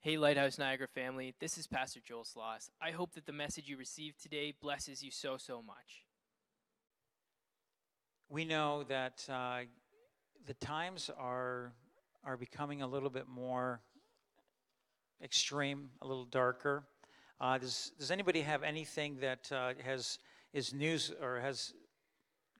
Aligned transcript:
Hey, 0.00 0.16
Lighthouse 0.16 0.58
Niagara 0.58 0.86
family, 0.86 1.34
this 1.40 1.58
is 1.58 1.66
Pastor 1.66 1.98
Joel 1.98 2.22
Sloss. 2.22 2.70
I 2.80 2.92
hope 2.92 3.14
that 3.14 3.26
the 3.26 3.32
message 3.32 3.68
you 3.68 3.76
received 3.76 4.22
today 4.22 4.54
blesses 4.62 5.02
you 5.02 5.10
so, 5.10 5.36
so 5.36 5.60
much. 5.60 6.04
We 8.28 8.44
know 8.44 8.84
that 8.84 9.28
uh, 9.28 9.62
the 10.46 10.54
times 10.54 11.10
are, 11.18 11.72
are 12.24 12.36
becoming 12.36 12.80
a 12.82 12.86
little 12.86 13.10
bit 13.10 13.26
more 13.26 13.80
extreme, 15.20 15.90
a 16.00 16.06
little 16.06 16.26
darker. 16.26 16.84
Uh, 17.40 17.58
does, 17.58 17.90
does 17.98 18.12
anybody 18.12 18.42
have 18.42 18.62
anything 18.62 19.16
that 19.20 19.50
uh, 19.50 19.72
has 19.84 20.20
is 20.52 20.72
news 20.72 21.12
or 21.20 21.40
has 21.40 21.74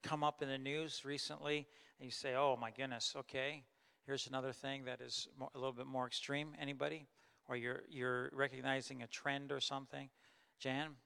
come 0.02 0.24
up 0.24 0.42
in 0.42 0.48
the 0.48 0.58
news 0.58 1.04
recently? 1.04 1.68
And 2.00 2.04
you 2.04 2.10
say, 2.10 2.34
"Oh 2.34 2.58
my 2.60 2.72
goodness, 2.72 3.14
okay, 3.16 3.62
here's 4.06 4.26
another 4.26 4.52
thing 4.52 4.84
that 4.86 5.00
is 5.00 5.28
more, 5.38 5.50
a 5.54 5.58
little 5.58 5.72
bit 5.72 5.86
more 5.86 6.06
extreme." 6.08 6.48
Anybody? 6.60 7.06
Or 7.48 7.56
you're 7.56 7.82
you're 7.88 8.30
recognizing 8.32 9.02
a 9.02 9.06
trend 9.06 9.52
or 9.52 9.60
something? 9.60 10.10
Jan? 10.60 10.96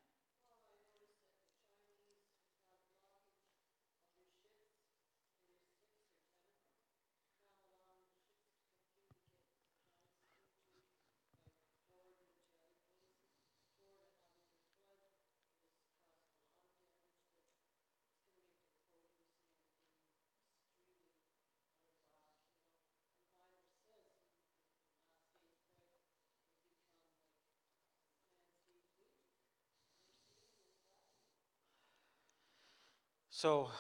So, 33.35 33.71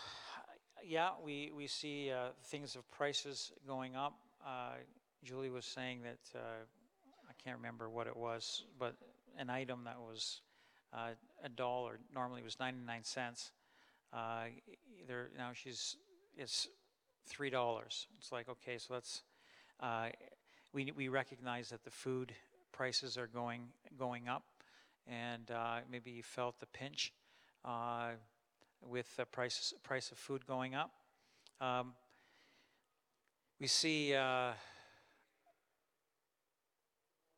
yeah, 0.82 1.10
we, 1.22 1.52
we 1.54 1.66
see 1.66 2.10
uh, 2.10 2.28
things 2.44 2.74
of 2.74 2.90
prices 2.90 3.52
going 3.66 3.94
up. 3.94 4.14
Uh, 4.42 4.76
Julie 5.22 5.50
was 5.50 5.66
saying 5.66 6.00
that, 6.04 6.38
uh, 6.38 6.64
I 7.28 7.32
can't 7.44 7.58
remember 7.58 7.90
what 7.90 8.06
it 8.06 8.16
was, 8.16 8.64
but 8.78 8.94
an 9.38 9.50
item 9.50 9.84
that 9.84 9.98
was 10.00 10.40
uh, 10.94 11.10
a 11.44 11.50
dollar, 11.50 11.98
normally 12.14 12.42
was 12.42 12.58
99 12.58 13.04
cents. 13.04 13.52
Uh, 14.10 14.44
either 15.02 15.28
now 15.36 15.50
she's, 15.52 15.98
it's 16.34 16.68
$3. 17.30 18.06
It's 18.16 18.32
like, 18.32 18.48
okay, 18.48 18.78
so 18.78 18.94
that's, 18.94 19.22
uh, 19.80 20.08
we, 20.72 20.90
we 20.96 21.08
recognize 21.08 21.68
that 21.68 21.84
the 21.84 21.90
food 21.90 22.32
prices 22.72 23.18
are 23.18 23.26
going, 23.26 23.64
going 23.98 24.28
up, 24.28 24.44
and 25.06 25.50
maybe 25.90 26.10
you 26.10 26.22
felt 26.22 26.58
the 26.58 26.66
pinch 26.66 27.12
with 28.88 29.16
the 29.16 29.24
price, 29.24 29.72
price 29.82 30.10
of 30.10 30.18
food 30.18 30.46
going 30.46 30.74
up. 30.74 30.90
Um, 31.60 31.94
we 33.60 33.66
see 33.66 34.14
uh, 34.14 34.52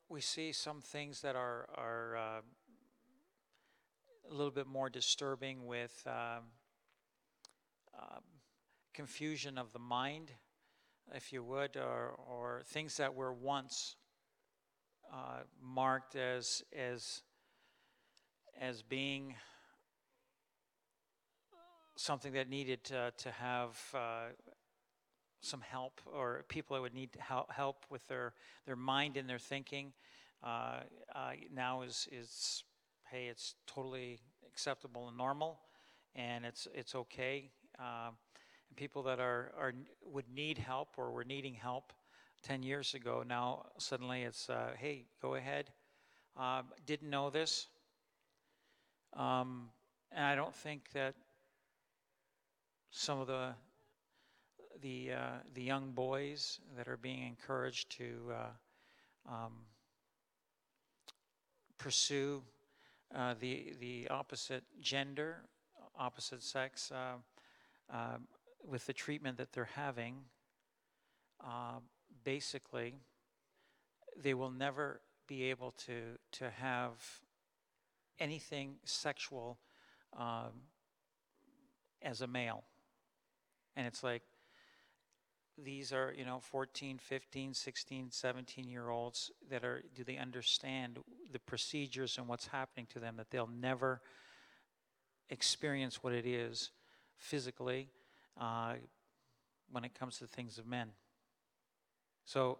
we 0.08 0.20
see 0.20 0.52
some 0.52 0.80
things 0.80 1.20
that 1.20 1.36
are 1.36 1.68
are 1.76 2.16
uh, 2.16 2.40
a 4.30 4.34
little 4.34 4.50
bit 4.50 4.66
more 4.66 4.88
disturbing 4.88 5.66
with 5.66 6.02
um, 6.06 6.44
confusion 8.94 9.58
of 9.58 9.72
the 9.72 9.78
mind, 9.78 10.30
if 11.14 11.32
you 11.32 11.42
would, 11.42 11.76
or 11.76 12.14
or 12.28 12.62
things 12.66 12.96
that 12.96 13.14
were 13.14 13.32
once 13.32 13.96
uh, 15.12 15.42
marked 15.60 16.16
as 16.16 16.62
as 16.74 17.22
as 18.58 18.82
being 18.82 19.34
something 21.96 22.32
that 22.32 22.48
needed 22.48 22.84
to, 22.84 23.12
to 23.16 23.30
have 23.30 23.78
uh, 23.94 24.32
some 25.40 25.60
help 25.60 26.00
or 26.06 26.44
people 26.48 26.74
that 26.74 26.80
would 26.80 26.94
need 26.94 27.10
help 27.50 27.84
with 27.90 28.06
their, 28.08 28.32
their 28.66 28.76
mind 28.76 29.16
and 29.16 29.28
their 29.28 29.38
thinking 29.38 29.92
uh, 30.42 30.80
uh, 31.14 31.32
now 31.52 31.82
is, 31.82 32.08
is 32.10 32.64
hey 33.10 33.26
it's 33.26 33.54
totally 33.66 34.18
acceptable 34.46 35.08
and 35.08 35.16
normal 35.16 35.60
and 36.16 36.44
it's, 36.44 36.68
it's 36.74 36.94
okay. 36.94 37.50
Um, 37.78 38.16
and 38.68 38.76
people 38.76 39.02
that 39.04 39.20
are, 39.20 39.52
are 39.58 39.72
would 40.04 40.28
need 40.34 40.58
help 40.58 40.90
or 40.96 41.10
were 41.10 41.24
needing 41.24 41.54
help 41.54 41.92
10 42.42 42.62
years 42.62 42.94
ago 42.94 43.24
now 43.26 43.66
suddenly 43.78 44.22
it's 44.22 44.50
uh, 44.50 44.70
hey 44.78 45.06
go 45.22 45.34
ahead. 45.34 45.70
Um, 46.36 46.64
didn't 46.86 47.10
know 47.10 47.30
this. 47.30 47.68
Um, 49.14 49.68
and 50.10 50.24
i 50.24 50.34
don't 50.34 50.54
think 50.54 50.90
that 50.92 51.14
some 52.96 53.18
of 53.18 53.26
the 53.26 53.48
the 54.80 55.12
uh, 55.12 55.38
the 55.54 55.62
young 55.62 55.90
boys 55.90 56.60
that 56.76 56.86
are 56.86 56.96
being 56.96 57.26
encouraged 57.26 57.90
to 57.98 58.32
uh, 58.32 59.32
um, 59.32 59.52
pursue 61.76 62.40
uh, 63.12 63.34
the 63.40 63.72
the 63.80 64.06
opposite 64.10 64.62
gender, 64.80 65.38
opposite 65.98 66.40
sex, 66.40 66.92
uh, 66.92 67.14
uh, 67.92 68.16
with 68.64 68.86
the 68.86 68.92
treatment 68.92 69.38
that 69.38 69.52
they're 69.52 69.70
having. 69.74 70.14
Uh, 71.44 71.80
basically, 72.22 72.94
they 74.22 74.34
will 74.34 74.52
never 74.52 75.00
be 75.26 75.42
able 75.42 75.72
to 75.72 76.16
to 76.30 76.48
have 76.48 76.92
anything 78.20 78.76
sexual 78.84 79.58
um, 80.16 80.52
as 82.00 82.20
a 82.20 82.26
male 82.28 82.62
and 83.76 83.86
it's 83.86 84.02
like, 84.02 84.22
these 85.62 85.92
are, 85.92 86.12
you 86.16 86.24
know, 86.24 86.40
14, 86.40 86.98
15, 86.98 87.54
16, 87.54 88.10
17 88.10 88.68
year 88.68 88.88
olds 88.88 89.30
that 89.50 89.64
are, 89.64 89.84
do 89.94 90.02
they 90.02 90.16
understand 90.16 90.98
the 91.32 91.38
procedures 91.38 92.18
and 92.18 92.26
what's 92.26 92.48
happening 92.48 92.86
to 92.92 92.98
them 92.98 93.16
that 93.16 93.30
they'll 93.30 93.46
never 93.46 94.00
experience 95.30 96.02
what 96.02 96.12
it 96.12 96.26
is 96.26 96.70
physically 97.16 97.88
uh, 98.40 98.74
when 99.70 99.84
it 99.84 99.94
comes 99.94 100.18
to 100.18 100.26
things 100.26 100.58
of 100.58 100.66
men? 100.66 100.88
So 102.24 102.58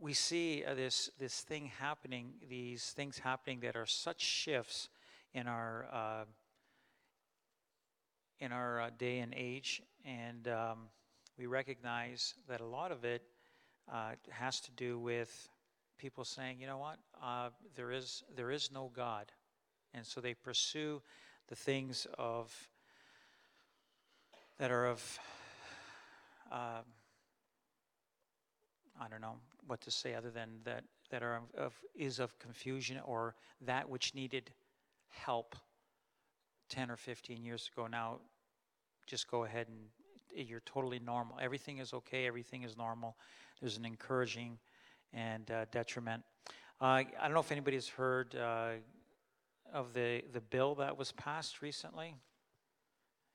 we 0.00 0.12
see 0.12 0.64
uh, 0.64 0.74
this, 0.74 1.10
this 1.18 1.40
thing 1.40 1.70
happening, 1.78 2.32
these 2.48 2.90
things 2.96 3.18
happening 3.18 3.60
that 3.60 3.76
are 3.76 3.86
such 3.86 4.20
shifts 4.20 4.88
in 5.32 5.46
our. 5.46 5.86
Uh, 5.92 6.24
in 8.40 8.52
our 8.52 8.80
uh, 8.80 8.90
day 8.98 9.20
and 9.20 9.32
age, 9.34 9.80
and 10.04 10.48
um, 10.48 10.78
we 11.38 11.46
recognize 11.46 12.34
that 12.48 12.60
a 12.60 12.66
lot 12.66 12.92
of 12.92 13.04
it 13.04 13.22
uh, 13.92 14.12
has 14.30 14.60
to 14.60 14.70
do 14.72 14.98
with 14.98 15.48
people 15.98 16.24
saying, 16.24 16.60
you 16.60 16.66
know 16.66 16.78
what, 16.78 16.98
uh, 17.22 17.48
there 17.74 17.90
is 17.90 18.22
there 18.36 18.50
is 18.50 18.70
no 18.72 18.90
God, 18.94 19.32
and 19.92 20.06
so 20.06 20.20
they 20.20 20.34
pursue 20.34 21.02
the 21.48 21.56
things 21.56 22.06
of 22.18 22.52
that 24.58 24.70
are 24.70 24.86
of 24.86 25.18
um, 26.52 26.84
I 29.00 29.08
don't 29.08 29.20
know 29.20 29.36
what 29.66 29.80
to 29.82 29.90
say 29.90 30.14
other 30.14 30.30
than 30.30 30.48
that 30.64 30.84
that 31.10 31.22
are 31.22 31.36
of, 31.36 31.42
of 31.56 31.72
is 31.94 32.18
of 32.18 32.38
confusion 32.38 32.98
or 33.04 33.34
that 33.60 33.88
which 33.88 34.14
needed 34.14 34.50
help 35.08 35.56
10 36.70 36.90
or 36.90 36.96
15 36.96 37.44
years 37.44 37.70
ago. 37.72 37.86
Now 37.86 38.20
just 39.06 39.30
go 39.30 39.44
ahead 39.44 39.66
and 39.68 40.48
you're 40.48 40.60
totally 40.60 40.98
normal. 40.98 41.38
Everything 41.40 41.78
is 41.78 41.92
okay. 41.92 42.26
Everything 42.26 42.62
is 42.62 42.76
normal. 42.76 43.16
There's 43.60 43.76
an 43.76 43.84
encouraging 43.84 44.58
and 45.12 45.50
uh, 45.50 45.66
detriment. 45.70 46.22
Uh, 46.80 46.84
I 46.84 47.06
don't 47.22 47.34
know 47.34 47.40
if 47.40 47.52
anybody's 47.52 47.88
heard 47.88 48.34
uh, 48.34 48.72
of 49.72 49.94
the, 49.94 50.22
the 50.32 50.40
bill 50.40 50.74
that 50.76 50.96
was 50.96 51.12
passed 51.12 51.62
recently. 51.62 52.14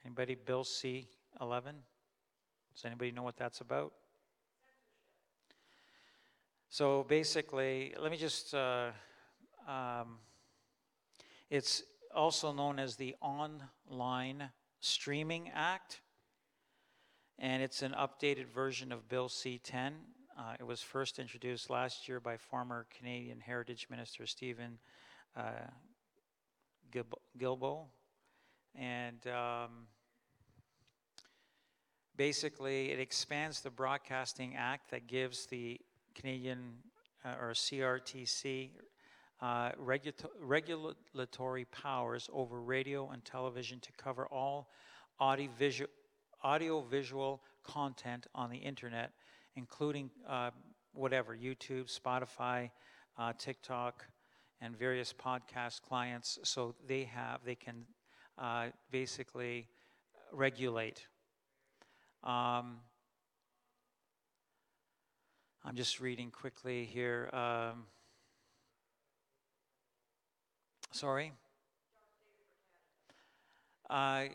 Anybody? 0.06 0.36
Bill 0.36 0.64
C 0.64 1.08
11? 1.42 1.76
Does 2.74 2.86
anybody 2.86 3.12
know 3.12 3.24
what 3.24 3.38
that's 3.38 3.62
about? 3.62 3.94
So 6.70 7.06
basically, 7.08 7.94
let 8.00 8.12
me 8.12 8.18
just, 8.18 8.54
uh, 8.54 8.92
um, 9.68 10.20
it's 11.50 11.84
also 12.14 12.54
known 12.54 12.78
as 12.80 12.96
the 12.96 13.16
Online 13.22 14.50
Streaming 14.82 15.50
Act, 15.54 16.02
and 17.38 17.62
it's 17.62 17.82
an 17.82 17.94
updated 17.94 18.48
version 18.48 18.92
of 18.92 19.10
Bill 19.10 19.28
C 19.28 19.60
10. 19.62 19.94
Uh, 20.38 20.54
it 20.58 20.64
was 20.64 20.82
first 20.82 21.20
introduced 21.20 21.70
last 21.70 22.08
year 22.08 22.22
by 22.22 22.38
former 22.38 22.86
Canadian 22.98 23.42
Heritage 23.42 23.88
Minister 23.90 24.26
Steven 24.26 24.80
uh, 25.36 25.68
Guilbeault. 27.38 27.88
And 28.74 29.28
um, 29.28 29.88
basically, 32.16 32.92
it 32.92 33.00
expands 33.00 33.60
the 33.60 33.70
Broadcasting 33.70 34.56
Act 34.56 34.92
that 34.92 35.08
gives 35.08 35.46
the 35.48 35.82
Canadian 36.16 36.76
uh, 37.26 37.36
or 37.42 37.52
CRTC 37.52 38.70
uh, 39.42 39.72
regulato- 39.74 40.30
regulatory 40.42 41.66
powers 41.66 42.30
over 42.34 42.62
radio 42.62 43.10
and 43.10 43.24
television 43.24 43.80
to 43.80 43.92
cover 43.94 44.28
all 44.28 44.70
audiovisual, 45.22 45.90
audiovisual 46.44 47.42
content 47.64 48.28
on 48.36 48.50
the 48.50 48.58
internet, 48.58 49.12
including 49.56 50.10
uh, 50.28 50.52
whatever 50.94 51.36
YouTube, 51.36 51.90
Spotify, 51.90 52.70
uh, 53.18 53.34
TikTok, 53.38 54.06
and 54.62 54.78
various 54.78 55.14
podcast 55.14 55.82
clients. 55.82 56.40
So 56.44 56.76
they 56.88 57.04
have 57.04 57.40
they 57.46 57.56
can 57.56 57.86
uh, 58.38 58.68
basically 58.92 59.68
regulate. 60.32 61.08
Um, 62.24 62.80
I'm 65.64 65.76
just 65.76 66.00
reading 66.00 66.32
quickly 66.32 66.86
here. 66.86 67.30
Um, 67.34 67.86
sorry. 70.92 71.34
Uh, 73.90 74.26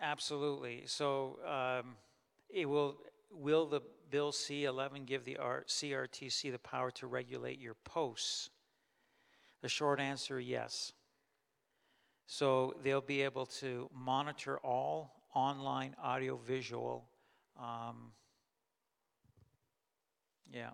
absolutely. 0.00 0.82
So 0.86 1.38
um, 1.46 1.96
it 2.48 2.66
will 2.66 2.96
will 3.30 3.66
the 3.66 3.80
bill 4.10 4.32
C11 4.32 5.06
give 5.06 5.24
the 5.24 5.36
R- 5.36 5.64
CRTC 5.66 6.52
the 6.52 6.58
power 6.58 6.90
to 6.92 7.06
regulate 7.06 7.60
your 7.60 7.74
posts? 7.84 8.50
The 9.60 9.68
short 9.68 10.00
answer 10.00 10.38
yes. 10.38 10.92
So 12.26 12.74
they'll 12.82 13.00
be 13.00 13.22
able 13.22 13.46
to 13.46 13.90
monitor 13.94 14.58
all 14.58 15.22
online 15.34 15.96
audiovisual. 16.02 17.08
Um, 17.58 18.12
yeah, 20.52 20.70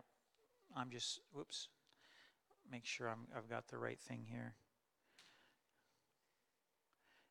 I'm 0.77 0.91
just, 0.91 1.21
whoops, 1.33 1.69
make 2.71 2.85
sure 2.85 3.09
I'm, 3.09 3.27
I've 3.37 3.49
got 3.49 3.69
the 3.69 3.79
right 3.79 4.01
thing 4.01 4.25
here. 4.29 4.55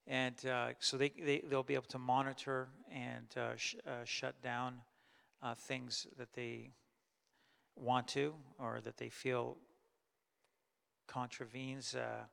And 0.05 0.45
uh, 0.45 0.69
so 0.79 0.97
they, 0.97 1.09
they, 1.09 1.41
they'll 1.49 1.63
be 1.63 1.75
able 1.75 1.85
to 1.89 1.99
monitor 1.99 2.67
and 2.91 3.27
uh, 3.37 3.55
sh- 3.55 3.75
uh, 3.87 4.03
shut 4.03 4.41
down 4.41 4.81
uh, 5.41 5.55
things 5.55 6.07
that 6.17 6.33
they 6.33 6.71
want 7.75 8.07
to 8.09 8.33
or 8.59 8.81
that 8.83 8.97
they 8.97 9.09
feel 9.09 9.57
contravenes. 11.07 11.95
Uh, 11.95 12.25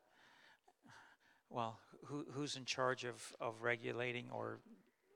well, 1.48 1.78
who, 2.06 2.24
who's 2.32 2.56
in 2.56 2.64
charge 2.64 3.04
of, 3.04 3.36
of 3.40 3.62
regulating 3.62 4.26
or 4.32 4.60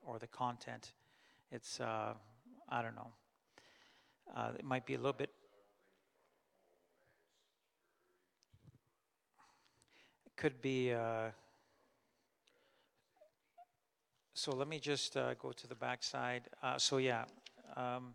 or 0.06 0.18
the 0.18 0.26
content? 0.26 0.92
It's 1.50 1.80
uh, 1.80 2.14
I 2.68 2.82
don't 2.82 2.94
know. 2.94 3.12
It 4.58 4.64
might 4.64 4.84
be 4.86 4.94
a 4.94 4.98
little 4.98 5.12
bit. 5.12 5.30
Could 10.36 10.60
be. 10.60 10.92
Uh, 10.92 11.30
so 14.34 14.54
let 14.54 14.68
me 14.68 14.78
just 14.78 15.16
uh, 15.16 15.34
go 15.34 15.52
to 15.52 15.66
the 15.66 15.74
backside. 15.74 16.48
Uh, 16.62 16.78
so 16.78 16.98
yeah, 16.98 17.24
um, 17.76 18.14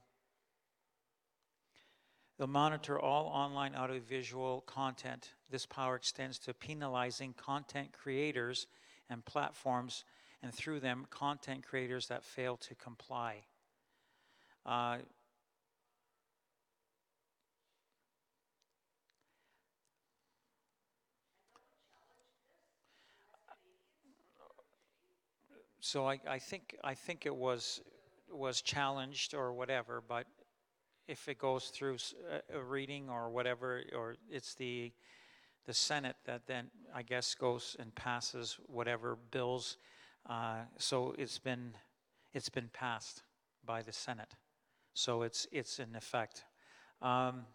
they'll 2.38 2.48
monitor 2.48 3.00
all 3.00 3.28
online 3.28 3.76
audiovisual 3.76 4.62
content. 4.62 5.34
This 5.50 5.66
power 5.66 5.96
extends 5.96 6.38
to 6.40 6.54
penalizing 6.54 7.34
content 7.34 7.94
creators 7.94 8.68
and 9.10 9.24
platforms, 9.26 10.04
and 10.44 10.54
through 10.54 10.80
them, 10.82 11.06
content 11.10 11.66
creators 11.66 12.08
that 12.08 12.24
fail 12.24 12.58
to 12.58 12.76
comply. 12.76 13.44
Uh, 14.66 14.98
so 25.80 26.08
I, 26.08 26.20
I 26.28 26.40
think 26.40 26.76
I 26.84 26.94
think 26.94 27.26
it 27.26 27.36
was 27.36 27.82
was 28.32 28.62
challenged 28.62 29.34
or 29.34 29.54
whatever, 29.54 30.04
but 30.08 30.26
if 31.08 31.28
it 31.28 31.40
goes 31.40 31.70
through 31.70 31.98
a 32.54 32.60
reading 32.62 33.10
or 33.10 33.30
whatever, 33.30 33.82
or 33.96 34.16
it's 34.30 34.54
the 34.56 34.92
the 35.66 35.74
Senate 35.74 36.16
that 36.26 36.48
then 36.48 36.70
I 36.94 37.02
guess 37.02 37.34
goes 37.36 37.76
and 37.80 37.94
passes 37.96 38.58
whatever 38.68 39.18
bills. 39.32 39.78
Uh, 40.30 40.62
so 40.78 41.16
it's 41.18 41.40
been 41.40 41.74
it's 42.34 42.50
been 42.50 42.70
passed 42.74 43.24
by 43.66 43.82
the 43.82 43.94
Senate, 43.94 44.36
so 44.94 45.24
it's 45.24 45.48
it's 45.52 45.80
in 45.80 45.96
effect. 45.96 46.46
Um, 47.02 47.46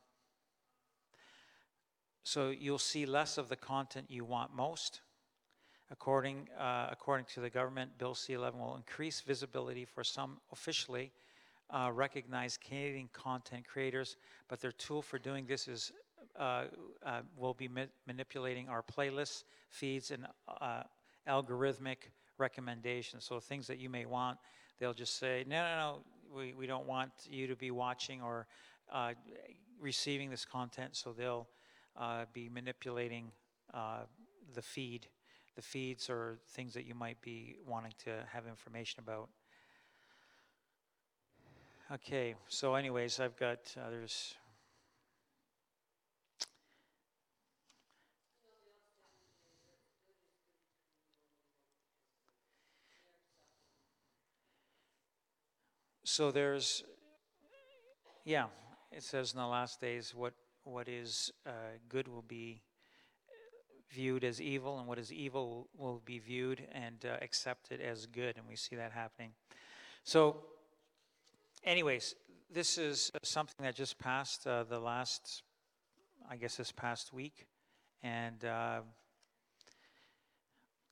so 2.24 2.48
you'll 2.50 2.78
see 2.78 3.04
less 3.04 3.36
of 3.36 3.50
the 3.50 3.56
content 3.56 4.06
you 4.08 4.24
want 4.24 4.54
most. 4.54 5.02
According, 5.94 6.48
uh, 6.58 6.88
according 6.90 7.26
to 7.34 7.40
the 7.40 7.48
government, 7.48 7.96
Bill 7.98 8.16
C 8.16 8.32
11 8.32 8.58
will 8.58 8.74
increase 8.74 9.20
visibility 9.20 9.84
for 9.84 10.02
some 10.02 10.38
officially 10.50 11.12
uh, 11.70 11.92
recognized 11.94 12.60
Canadian 12.62 13.08
content 13.12 13.64
creators, 13.64 14.16
but 14.48 14.60
their 14.60 14.72
tool 14.72 15.02
for 15.02 15.20
doing 15.20 15.46
this 15.46 15.68
is 15.68 15.92
uh, 16.36 16.64
uh 17.06 17.20
will 17.36 17.54
be 17.54 17.68
ma- 17.68 17.92
manipulating 18.08 18.68
our 18.68 18.82
playlists, 18.82 19.44
feeds, 19.70 20.10
and 20.10 20.26
uh, 20.60 20.82
algorithmic 21.28 22.10
recommendations. 22.38 23.24
So 23.24 23.38
things 23.38 23.68
that 23.68 23.78
you 23.78 23.88
may 23.88 24.04
want, 24.04 24.38
they'll 24.80 24.94
just 24.94 25.20
say, 25.20 25.44
no, 25.46 25.62
no, 25.62 25.76
no, 25.76 25.98
we, 26.36 26.54
we 26.54 26.66
don't 26.66 26.88
want 26.88 27.12
you 27.30 27.46
to 27.46 27.54
be 27.54 27.70
watching 27.70 28.20
or 28.20 28.48
uh, 28.90 29.12
receiving 29.80 30.28
this 30.28 30.44
content. 30.44 30.96
So 30.96 31.12
they'll 31.12 31.46
be 32.32 32.48
manipulating 32.48 33.30
the 33.72 34.62
feed 34.62 35.06
the 35.56 35.62
feeds 35.62 36.10
or 36.10 36.38
things 36.48 36.74
that 36.74 36.84
you 36.84 36.94
might 36.94 37.20
be 37.20 37.56
wanting 37.66 37.92
to 38.04 38.10
have 38.32 38.46
information 38.46 39.02
about. 39.02 39.28
Okay, 41.92 42.34
so 42.48 42.74
anyways, 42.74 43.20
I've 43.20 43.36
got, 43.36 43.58
uh, 43.76 43.90
there's, 43.90 44.34
so 56.04 56.30
there's, 56.30 56.84
yeah, 58.24 58.46
it 58.90 59.02
says 59.02 59.34
in 59.34 59.38
the 59.38 59.46
last 59.46 59.80
days 59.80 60.14
what, 60.14 60.32
what 60.64 60.88
is 60.88 61.30
uh, 61.46 61.50
good 61.88 62.08
will 62.08 62.24
be 62.26 62.62
viewed 63.94 64.24
as 64.24 64.40
evil, 64.40 64.78
and 64.78 64.88
what 64.88 64.98
is 64.98 65.12
evil 65.12 65.68
will 65.76 66.02
be 66.04 66.18
viewed 66.18 66.66
and 66.72 67.04
uh, 67.04 67.16
accepted 67.22 67.80
as 67.80 68.06
good, 68.06 68.36
and 68.36 68.46
we 68.48 68.56
see 68.56 68.76
that 68.76 68.92
happening. 68.92 69.30
So, 70.02 70.36
anyways, 71.62 72.14
this 72.52 72.78
is 72.78 73.12
something 73.22 73.64
that 73.64 73.74
just 73.74 73.98
passed 73.98 74.46
uh, 74.46 74.64
the 74.64 74.78
last, 74.78 75.42
I 76.28 76.36
guess, 76.36 76.56
this 76.56 76.72
past 76.72 77.12
week, 77.12 77.46
and 78.02 78.44
uh, 78.44 78.80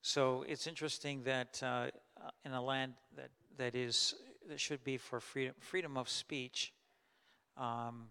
so 0.02 0.44
it's 0.48 0.66
interesting 0.66 1.22
that 1.24 1.62
uh, 1.62 1.88
in 2.44 2.52
a 2.52 2.62
land 2.62 2.94
that 3.16 3.30
that 3.56 3.74
is 3.74 4.14
that 4.48 4.60
should 4.60 4.82
be 4.84 4.96
for 4.96 5.20
freedom 5.20 5.54
freedom 5.60 5.96
of 5.96 6.08
speech. 6.08 6.72
Um, 7.56 8.08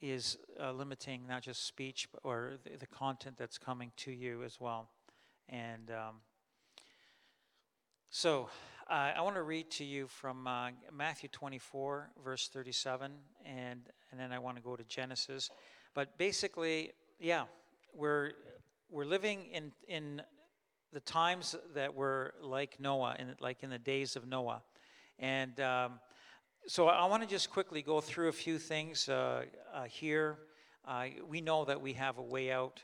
is 0.00 0.38
uh, 0.62 0.72
limiting 0.72 1.26
not 1.28 1.42
just 1.42 1.66
speech 1.66 2.08
but, 2.12 2.20
or 2.24 2.54
the, 2.64 2.76
the, 2.78 2.86
content 2.86 3.36
that's 3.38 3.58
coming 3.58 3.92
to 3.96 4.10
you 4.10 4.42
as 4.42 4.60
well. 4.60 4.88
And 5.48 5.90
um, 5.90 6.16
so 8.08 8.48
uh, 8.88 9.12
I 9.16 9.20
want 9.20 9.36
to 9.36 9.42
read 9.42 9.70
to 9.72 9.84
you 9.84 10.06
from 10.06 10.46
uh, 10.46 10.70
Matthew 10.92 11.28
24, 11.28 12.10
verse 12.24 12.48
37, 12.52 13.12
and, 13.44 13.80
and 14.10 14.20
then 14.20 14.32
I 14.32 14.38
want 14.38 14.56
to 14.56 14.62
go 14.62 14.74
to 14.74 14.84
Genesis. 14.84 15.50
But 15.94 16.18
basically, 16.18 16.92
yeah, 17.18 17.44
we're, 17.94 18.32
we're 18.90 19.04
living 19.04 19.46
in, 19.52 19.72
in 19.86 20.22
the 20.92 21.00
times 21.00 21.54
that 21.74 21.94
were 21.94 22.34
like 22.42 22.80
Noah, 22.80 23.16
in, 23.18 23.34
like 23.40 23.62
in 23.62 23.70
the 23.70 23.78
days 23.78 24.16
of 24.16 24.26
Noah. 24.26 24.62
And 25.18 25.60
um, 25.60 26.00
so 26.70 26.86
I 26.86 27.04
want 27.06 27.24
to 27.24 27.28
just 27.28 27.50
quickly 27.50 27.82
go 27.82 28.00
through 28.00 28.28
a 28.28 28.32
few 28.32 28.56
things 28.56 29.08
uh, 29.08 29.42
uh, 29.74 29.82
here. 29.86 30.38
Uh, 30.86 31.06
we 31.28 31.40
know 31.40 31.64
that 31.64 31.80
we 31.80 31.94
have 31.94 32.18
a 32.18 32.22
way 32.22 32.52
out, 32.52 32.80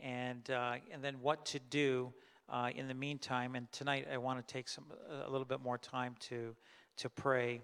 and 0.00 0.48
uh, 0.50 0.76
and 0.90 1.04
then 1.04 1.16
what 1.20 1.44
to 1.44 1.58
do 1.58 2.14
uh, 2.48 2.70
in 2.74 2.88
the 2.88 2.94
meantime. 2.94 3.54
And 3.54 3.70
tonight 3.72 4.08
I 4.10 4.16
want 4.16 4.38
to 4.38 4.54
take 4.54 4.70
some 4.70 4.86
a 5.22 5.30
little 5.30 5.44
bit 5.44 5.60
more 5.60 5.76
time 5.76 6.14
to 6.30 6.56
to 6.96 7.10
pray 7.10 7.60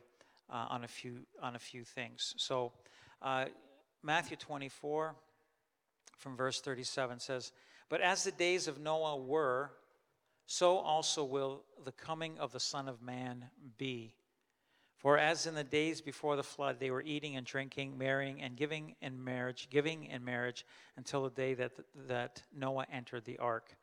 uh, 0.50 0.66
on 0.68 0.84
a 0.84 0.88
few 0.88 1.20
on 1.40 1.56
a 1.56 1.58
few 1.58 1.84
things. 1.84 2.34
So 2.36 2.72
Matthew 4.02 4.36
24, 4.36 5.14
from 6.18 6.36
verse 6.36 6.60
37 6.60 7.18
says, 7.18 7.50
"But 7.88 8.02
as 8.02 8.24
the 8.24 8.32
days 8.32 8.68
of 8.68 8.78
Noah 8.78 9.16
were, 9.16 9.70
so 10.44 10.76
also 10.76 11.24
will 11.24 11.64
the 11.82 11.92
coming 11.92 12.38
of 12.38 12.52
the 12.52 12.60
Son 12.60 12.88
of 12.90 13.00
Man 13.00 13.46
be." 13.78 14.16
For 15.02 15.18
as 15.18 15.46
in 15.46 15.56
the 15.56 15.64
days 15.64 16.00
before 16.00 16.36
the 16.36 16.44
flood, 16.44 16.78
they 16.78 16.92
were 16.92 17.02
eating 17.02 17.36
and 17.36 17.44
drinking, 17.44 17.98
marrying 17.98 18.40
and 18.40 18.56
giving 18.56 18.94
in 19.02 19.22
marriage, 19.22 19.66
giving 19.68 20.04
in 20.04 20.24
marriage, 20.24 20.64
until 20.96 21.24
the 21.24 21.30
day 21.30 21.54
that, 21.54 21.72
that 22.06 22.40
Noah 22.56 22.86
entered 22.90 23.24
the 23.24 23.38
ark, 23.38 23.74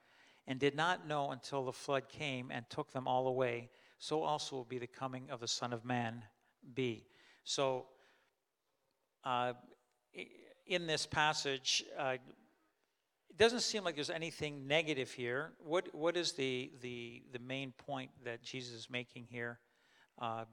and 0.48 0.58
did 0.58 0.76
not 0.76 1.06
know 1.06 1.32
until 1.32 1.66
the 1.66 1.74
flood 1.74 2.08
came 2.08 2.52
and 2.52 2.64
took 2.70 2.94
them 2.94 3.06
all 3.06 3.28
away. 3.28 3.70
So 3.98 4.24
also 4.24 4.56
will 4.56 4.64
be 4.64 4.80
the 4.80 4.88
coming 4.88 5.30
of 5.30 5.42
the 5.42 5.48
Son 5.48 5.74
of 5.74 5.84
Man 5.84 6.24
be. 6.74 7.06
So, 7.44 7.88
uh, 9.26 9.54
in 10.68 10.88
this 10.88 11.06
passage, 11.06 11.84
uh, 11.98 12.16
it 13.30 13.38
doesn't 13.38 13.62
seem 13.62 13.84
like 13.84 13.96
there's 13.96 14.10
anything 14.10 14.68
negative 14.68 15.12
here. 15.12 15.52
What, 15.60 15.94
what 15.94 16.16
is 16.16 16.32
the, 16.32 16.72
the, 16.82 17.24
the 17.34 17.40
main 17.40 17.74
point 17.74 18.12
that 18.24 18.42
Jesus 18.42 18.74
is 18.74 18.90
making 18.90 19.28
here? 19.30 19.60
Uh, 20.18 20.46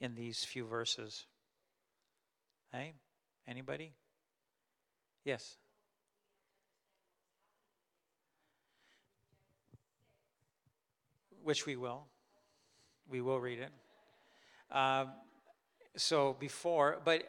in 0.00 0.14
these 0.14 0.44
few 0.44 0.64
verses? 0.64 1.26
Hey, 2.72 2.94
anybody? 3.46 3.92
Yes. 5.24 5.56
Which 11.42 11.66
we 11.66 11.76
will. 11.76 12.06
We 13.08 13.20
will 13.20 13.40
read 13.40 13.60
it. 13.60 13.70
Um, 14.74 15.12
so 15.96 16.36
before, 16.38 16.98
but 17.04 17.22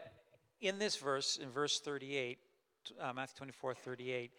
in 0.59 0.79
this 0.79 0.97
verse, 0.97 1.37
in 1.37 1.49
verse 1.49 1.79
38, 1.79 2.39
uh, 2.99 3.13
Matthew 3.13 3.37
24, 3.37 3.75
38, 3.75 4.31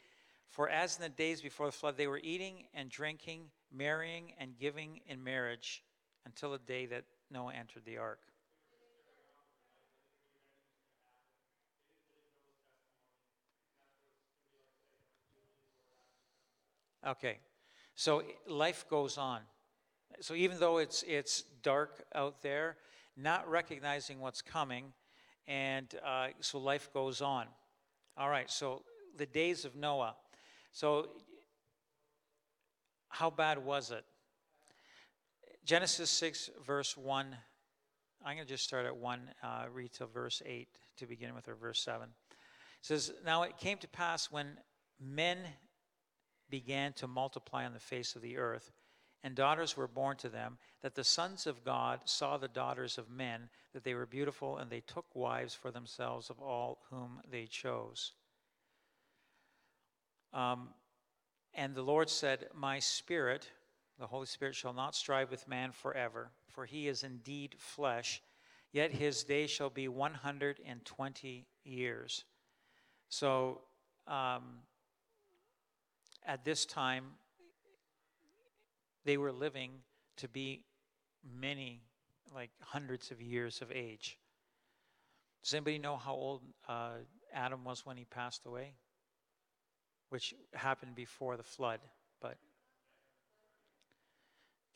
for 0.48 0.68
as 0.68 0.96
in 0.96 1.02
the 1.02 1.08
days 1.08 1.40
before 1.40 1.66
the 1.66 1.72
flood, 1.72 1.96
they 1.96 2.06
were 2.06 2.20
eating 2.22 2.64
and 2.74 2.90
drinking, 2.90 3.42
marrying 3.72 4.32
and 4.38 4.58
giving 4.58 5.00
in 5.06 5.22
marriage 5.22 5.82
until 6.26 6.52
the 6.52 6.58
day 6.58 6.86
that 6.86 7.04
Noah 7.30 7.52
entered 7.54 7.84
the 7.84 7.98
ark. 7.98 8.20
Okay, 17.06 17.38
so 17.94 18.22
life 18.46 18.84
goes 18.90 19.16
on. 19.16 19.40
So 20.20 20.34
even 20.34 20.58
though 20.58 20.78
it's 20.78 21.04
it's 21.06 21.42
dark 21.62 22.04
out 22.14 22.42
there, 22.42 22.76
not 23.16 23.48
recognizing 23.48 24.18
what's 24.20 24.42
coming, 24.42 24.92
and 25.46 25.94
uh, 26.04 26.28
so 26.40 26.58
life 26.58 26.92
goes 26.92 27.22
on. 27.22 27.46
All 28.16 28.28
right, 28.28 28.50
so 28.50 28.82
the 29.16 29.26
days 29.26 29.64
of 29.64 29.76
Noah. 29.76 30.16
So 30.72 31.08
how 33.08 33.30
bad 33.30 33.64
was 33.64 33.90
it? 33.90 34.04
Genesis 35.68 36.08
6, 36.08 36.48
verse 36.66 36.96
1. 36.96 37.36
I'm 38.24 38.36
going 38.36 38.46
to 38.46 38.50
just 38.50 38.64
start 38.64 38.86
at 38.86 38.96
1, 38.96 39.20
uh, 39.42 39.64
read 39.70 39.92
to 39.92 40.06
verse 40.06 40.40
8 40.46 40.66
to 40.96 41.06
begin 41.06 41.34
with, 41.34 41.46
or 41.46 41.56
verse 41.56 41.82
7. 41.82 42.08
It 42.08 42.36
says, 42.80 43.12
Now 43.22 43.42
it 43.42 43.58
came 43.58 43.76
to 43.76 43.88
pass 43.88 44.32
when 44.32 44.56
men 44.98 45.36
began 46.48 46.94
to 46.94 47.06
multiply 47.06 47.66
on 47.66 47.74
the 47.74 47.78
face 47.78 48.16
of 48.16 48.22
the 48.22 48.38
earth, 48.38 48.72
and 49.22 49.34
daughters 49.34 49.76
were 49.76 49.86
born 49.86 50.16
to 50.16 50.30
them, 50.30 50.56
that 50.80 50.94
the 50.94 51.04
sons 51.04 51.46
of 51.46 51.62
God 51.66 52.00
saw 52.06 52.38
the 52.38 52.48
daughters 52.48 52.96
of 52.96 53.10
men, 53.10 53.50
that 53.74 53.84
they 53.84 53.92
were 53.92 54.06
beautiful, 54.06 54.56
and 54.56 54.70
they 54.70 54.80
took 54.80 55.14
wives 55.14 55.52
for 55.52 55.70
themselves 55.70 56.30
of 56.30 56.40
all 56.40 56.78
whom 56.88 57.20
they 57.30 57.44
chose. 57.44 58.12
Um, 60.32 60.70
and 61.52 61.74
the 61.74 61.82
Lord 61.82 62.08
said, 62.08 62.46
My 62.54 62.78
spirit 62.78 63.50
the 63.98 64.06
Holy 64.06 64.26
Spirit 64.26 64.54
shall 64.54 64.72
not 64.72 64.94
strive 64.94 65.30
with 65.30 65.48
man 65.48 65.72
forever, 65.72 66.30
for 66.48 66.64
he 66.64 66.86
is 66.86 67.02
indeed 67.02 67.56
flesh, 67.58 68.22
yet 68.72 68.92
his 68.92 69.24
day 69.24 69.46
shall 69.46 69.70
be 69.70 69.88
120 69.88 71.46
years. 71.64 72.24
So 73.08 73.62
um, 74.06 74.42
at 76.24 76.44
this 76.44 76.64
time, 76.64 77.04
they 79.04 79.16
were 79.16 79.32
living 79.32 79.70
to 80.18 80.28
be 80.28 80.64
many, 81.40 81.82
like 82.34 82.50
hundreds 82.60 83.10
of 83.10 83.20
years 83.20 83.62
of 83.62 83.72
age. 83.72 84.18
Does 85.42 85.54
anybody 85.54 85.78
know 85.78 85.96
how 85.96 86.12
old 86.12 86.42
uh, 86.68 86.90
Adam 87.32 87.64
was 87.64 87.86
when 87.86 87.96
he 87.96 88.04
passed 88.04 88.46
away? 88.46 88.74
Which 90.10 90.34
happened 90.54 90.94
before 90.94 91.36
the 91.36 91.42
flood, 91.42 91.80
but 92.20 92.36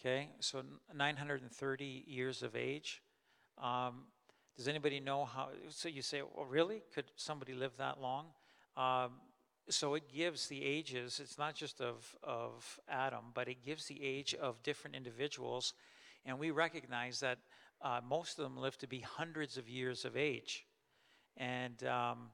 Okay, 0.04 0.30
so 0.40 0.62
930 0.92 2.04
years 2.08 2.42
of 2.42 2.56
age. 2.56 3.02
Um, 3.56 4.06
does 4.56 4.66
anybody 4.66 4.98
know 4.98 5.24
how? 5.24 5.50
So 5.68 5.88
you 5.88 6.02
say, 6.02 6.22
well, 6.22 6.44
really? 6.44 6.82
Could 6.92 7.04
somebody 7.14 7.54
live 7.54 7.70
that 7.78 8.00
long? 8.00 8.26
Um, 8.76 9.12
so 9.68 9.94
it 9.94 10.12
gives 10.12 10.48
the 10.48 10.60
ages, 10.60 11.20
it's 11.22 11.38
not 11.38 11.54
just 11.54 11.80
of, 11.80 12.16
of 12.24 12.80
Adam, 12.88 13.26
but 13.32 13.46
it 13.46 13.64
gives 13.64 13.86
the 13.86 14.02
age 14.02 14.34
of 14.34 14.60
different 14.64 14.96
individuals. 14.96 15.72
And 16.26 16.36
we 16.36 16.50
recognize 16.50 17.20
that 17.20 17.38
uh, 17.80 18.00
most 18.04 18.40
of 18.40 18.42
them 18.42 18.56
live 18.56 18.76
to 18.78 18.88
be 18.88 18.98
hundreds 18.98 19.56
of 19.56 19.68
years 19.68 20.04
of 20.04 20.16
age. 20.16 20.66
And, 21.36 21.84
um, 21.84 22.30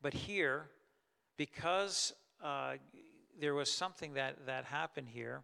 but 0.00 0.14
here, 0.14 0.70
because 1.36 2.14
uh, 2.42 2.76
there 3.38 3.52
was 3.52 3.70
something 3.70 4.14
that, 4.14 4.46
that 4.46 4.64
happened 4.64 5.08
here, 5.10 5.42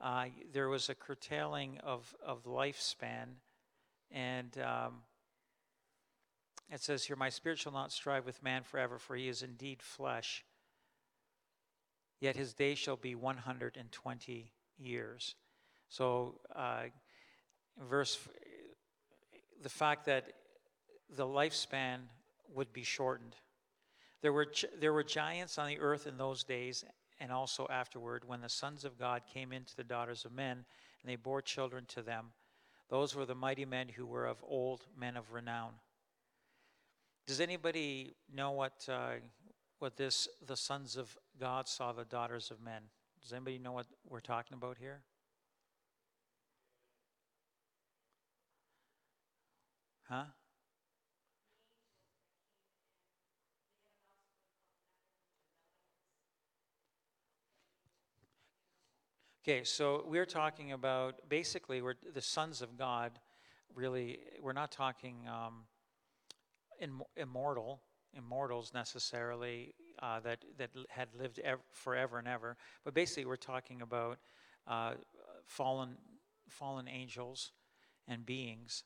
uh, 0.00 0.26
there 0.52 0.68
was 0.68 0.88
a 0.88 0.94
curtailing 0.94 1.78
of, 1.82 2.14
of 2.24 2.44
lifespan. 2.44 3.36
And 4.10 4.56
um, 4.58 4.94
it 6.70 6.80
says 6.80 7.04
here, 7.04 7.16
My 7.16 7.28
spirit 7.28 7.58
shall 7.58 7.72
not 7.72 7.92
strive 7.92 8.26
with 8.26 8.42
man 8.42 8.62
forever, 8.62 8.98
for 8.98 9.14
he 9.16 9.28
is 9.28 9.42
indeed 9.42 9.82
flesh. 9.82 10.44
Yet 12.20 12.36
his 12.36 12.52
day 12.54 12.74
shall 12.74 12.96
be 12.96 13.14
120 13.14 14.52
years. 14.78 15.34
So, 15.88 16.40
uh, 16.54 16.84
verse, 17.88 18.18
the 19.62 19.68
fact 19.68 20.06
that 20.06 20.32
the 21.16 21.26
lifespan 21.26 22.00
would 22.54 22.72
be 22.72 22.82
shortened. 22.82 23.36
There 24.22 24.32
were, 24.32 24.46
there 24.78 24.92
were 24.92 25.02
giants 25.02 25.58
on 25.58 25.68
the 25.68 25.78
earth 25.78 26.06
in 26.06 26.16
those 26.18 26.44
days, 26.44 26.84
and 27.20 27.30
also 27.30 27.66
afterward, 27.70 28.24
when 28.26 28.40
the 28.40 28.48
sons 28.48 28.84
of 28.84 28.98
God 28.98 29.22
came 29.32 29.52
into 29.52 29.76
the 29.76 29.84
daughters 29.84 30.24
of 30.24 30.32
men, 30.32 30.64
and 31.02 31.10
they 31.10 31.16
bore 31.16 31.42
children 31.42 31.84
to 31.88 32.02
them. 32.02 32.32
Those 32.88 33.14
were 33.14 33.26
the 33.26 33.34
mighty 33.34 33.64
men 33.64 33.88
who 33.88 34.06
were 34.06 34.26
of 34.26 34.42
old, 34.42 34.84
men 34.98 35.16
of 35.16 35.32
renown. 35.32 35.74
Does 37.26 37.40
anybody 37.40 38.16
know 38.34 38.50
what, 38.50 38.88
uh, 38.88 39.12
what 39.78 39.96
this, 39.96 40.26
the 40.46 40.56
sons 40.56 40.96
of 40.96 41.16
God 41.38 41.68
saw 41.68 41.92
the 41.92 42.04
daughters 42.04 42.50
of 42.50 42.60
men? 42.60 42.82
Does 43.22 43.32
anybody 43.32 43.58
know 43.58 43.72
what 43.72 43.86
we're 44.08 44.20
talking 44.20 44.56
about 44.56 44.78
here? 44.78 45.02
Huh? 50.08 50.24
Okay, 59.42 59.64
so 59.64 60.04
we're 60.06 60.26
talking 60.26 60.72
about 60.72 61.26
basically 61.30 61.80
we're 61.80 61.94
the 62.12 62.20
sons 62.20 62.60
of 62.60 62.76
God. 62.76 63.12
Really, 63.74 64.18
we're 64.42 64.52
not 64.52 64.70
talking 64.70 65.16
um, 65.26 65.62
in, 66.78 67.00
immortal 67.16 67.80
immortals 68.12 68.72
necessarily 68.74 69.72
uh, 70.02 70.20
that 70.20 70.44
that 70.58 70.68
had 70.90 71.08
lived 71.18 71.38
ev- 71.38 71.62
forever 71.72 72.18
and 72.18 72.28
ever, 72.28 72.58
but 72.84 72.92
basically 72.92 73.24
we're 73.24 73.36
talking 73.36 73.80
about 73.80 74.18
uh, 74.66 74.92
fallen 75.46 75.96
fallen 76.50 76.86
angels 76.86 77.52
and 78.06 78.26
beings 78.26 78.84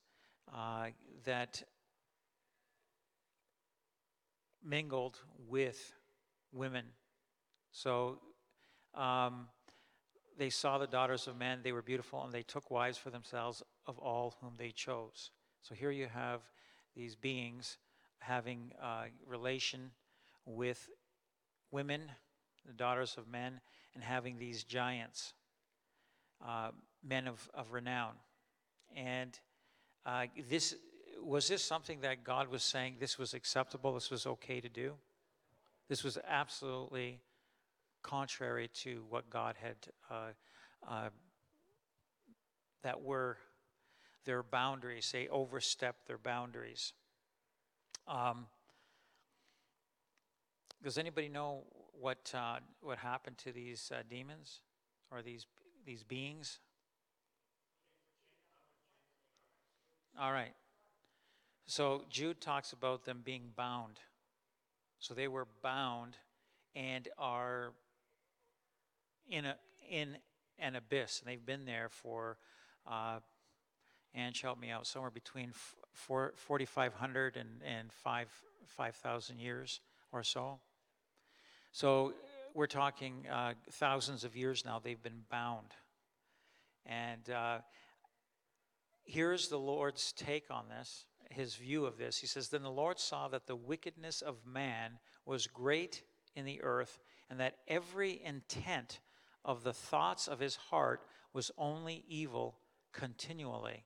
uh, 0.55 0.87
that 1.25 1.65
mingled 4.63 5.19
with 5.49 5.95
women. 6.53 6.85
So. 7.73 8.21
Um, 8.95 9.49
they 10.37 10.51
saw 10.51 10.79
the 10.79 10.87
daughters 10.87 11.27
of 11.27 11.37
men, 11.37 11.61
they 11.63 11.73
were 11.73 11.83
beautiful, 11.83 12.23
and 12.25 12.33
they 12.33 12.43
took 12.43 12.71
wives 12.71 12.99
for 12.99 13.11
themselves 13.11 13.63
of 13.87 13.99
all 13.99 14.35
whom 14.41 14.55
they 14.57 14.71
chose. 14.71 15.31
So 15.63 15.75
here 15.75 15.91
you 15.91 16.07
have 16.07 16.41
these 16.95 17.15
beings 17.15 17.79
having 18.19 18.73
uh, 18.83 19.05
relation 19.27 19.91
with 20.47 20.89
women, 21.71 22.03
the 22.67 22.73
daughters 22.73 23.17
of 23.19 23.29
men, 23.29 23.61
and 23.95 24.03
having 24.03 24.39
these 24.39 24.65
giants, 24.65 25.35
uh, 26.47 26.71
men 27.07 27.29
of, 27.29 27.49
of 27.55 27.73
renown. 27.73 28.13
And 28.97 29.39
uh, 30.07 30.27
this 30.49 30.75
was 31.23 31.49
this 31.49 31.63
something 31.63 32.01
that 32.01 32.25
God 32.25 32.49
was 32.49 32.63
saying 32.63 32.97
this 33.01 33.19
was 33.19 33.35
acceptable, 33.35 33.95
this 33.95 34.11
was 34.11 34.27
okay 34.27 34.61
to 34.61 34.69
do? 34.69 34.95
This 35.89 36.05
was 36.05 36.19
absolutely 36.29 37.21
contrary 38.05 38.69
to 38.75 39.05
what 39.09 39.29
God 39.29 39.57
had, 39.61 39.77
uh, 40.09 40.33
uh, 40.89 41.09
that 42.83 43.03
were 43.03 43.39
their 44.25 44.43
boundaries, 44.43 45.11
they 45.13 45.27
overstepped 45.29 46.07
their 46.07 46.19
boundaries. 46.19 46.93
Um, 48.07 48.47
does 50.83 50.99
anybody 50.99 51.29
know 51.29 51.65
what, 51.99 52.33
uh, 52.35 52.59
what 52.81 52.99
happened 52.99 53.39
to 53.39 53.53
these 53.53 53.91
uh, 53.93 54.03
demons 54.09 54.61
or 55.11 55.23
these, 55.23 55.47
these 55.87 56.03
beings? 56.05 56.61
All 60.21 60.33
right. 60.33 60.55
So 61.67 62.05
Jude 62.11 62.41
talks 62.41 62.73
about 62.73 63.05
them 63.05 63.23
being 63.25 63.51
bound. 63.57 63.99
So 64.99 65.15
they 65.15 65.29
were 65.29 65.49
bound 65.63 66.17
and 66.77 67.09
are 67.19 67.73
in 69.29 69.45
a 69.45 69.57
in 69.91 70.17
an 70.59 70.77
abyss, 70.77 71.21
and 71.21 71.31
they've 71.31 71.45
been 71.45 71.65
there 71.65 71.89
for. 71.89 72.39
Uh, 72.87 73.21
and 74.17 74.37
help 74.37 74.61
me 74.61 74.71
out, 74.71 74.87
somewhere 74.87 75.11
between 75.11 75.51
four, 75.93 76.35
4,500 76.37 77.37
and, 77.37 77.49
and 77.65 77.93
5,000 77.93 78.31
5, 78.67 79.41
years 79.41 79.81
or 80.13 80.23
so. 80.23 80.61
So 81.73 82.15
we're 82.55 82.67
talking 82.67 83.27
uh, 83.31 83.55
thousands 83.73 84.23
of 84.23 84.37
years 84.37 84.65
now, 84.65 84.79
they've 84.79 85.03
been 85.03 85.25
bound. 85.31 85.75
And 86.87 87.29
uh, 87.29 87.59
here's 89.05 89.49
the 89.49 89.59
Lord's 89.59 90.13
take 90.13 90.45
on 90.51 90.69
this, 90.69 91.07
his 91.31 91.57
view 91.57 91.85
of 91.85 91.99
this. 91.99 92.19
He 92.19 92.29
says, 92.29 92.49
Then 92.49 92.63
the 92.63 92.71
Lord 92.71 93.01
saw 93.01 93.27
that 93.29 93.47
the 93.47 93.57
wickedness 93.57 94.23
of 94.23 94.47
man 94.47 94.99
was 95.27 95.49
great 95.49 96.03
in 96.37 96.45
the 96.45 96.63
earth, 96.63 97.01
and 97.29 97.41
that 97.41 97.57
every 97.67 98.23
intent 98.25 99.01
of 99.45 99.65
the 99.65 99.73
thoughts 99.73 100.27
of 100.29 100.41
his 100.41 100.57
heart 100.57 101.03
was 101.33 101.51
only 101.59 102.05
evil 102.09 102.57
continually. 102.93 103.85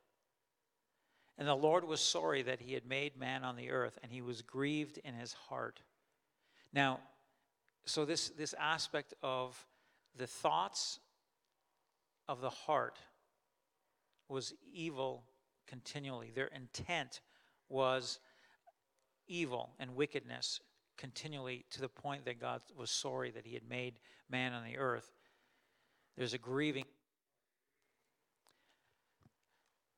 And 1.36 1.46
the 1.46 1.54
Lord 1.54 1.84
was 1.84 2.00
sorry 2.00 2.42
that 2.42 2.60
he 2.60 2.74
had 2.74 2.86
made 2.86 3.16
man 3.16 3.44
on 3.44 3.56
the 3.56 3.70
earth, 3.70 3.98
and 4.02 4.10
he 4.10 4.22
was 4.22 4.42
grieved 4.42 4.98
in 5.04 5.14
his 5.14 5.32
heart. 5.32 5.80
Now, 6.72 7.00
so 7.86 8.04
this, 8.04 8.30
this 8.30 8.54
aspect 8.58 9.14
of 9.22 9.64
the 10.16 10.26
thoughts 10.26 10.98
of 12.28 12.40
the 12.40 12.50
heart 12.50 12.98
was 14.28 14.52
evil 14.72 15.24
continually. 15.66 16.30
Their 16.34 16.48
intent 16.48 17.20
was 17.68 18.18
evil 19.26 19.70
and 19.78 19.94
wickedness 19.94 20.60
continually 20.96 21.64
to 21.70 21.80
the 21.80 21.88
point 21.88 22.24
that 22.24 22.40
God 22.40 22.60
was 22.76 22.90
sorry 22.90 23.30
that 23.30 23.46
he 23.46 23.54
had 23.54 23.68
made 23.68 24.00
man 24.28 24.52
on 24.52 24.64
the 24.64 24.76
earth. 24.76 25.12
There's 26.18 26.34
a 26.34 26.38
grieving. 26.38 26.84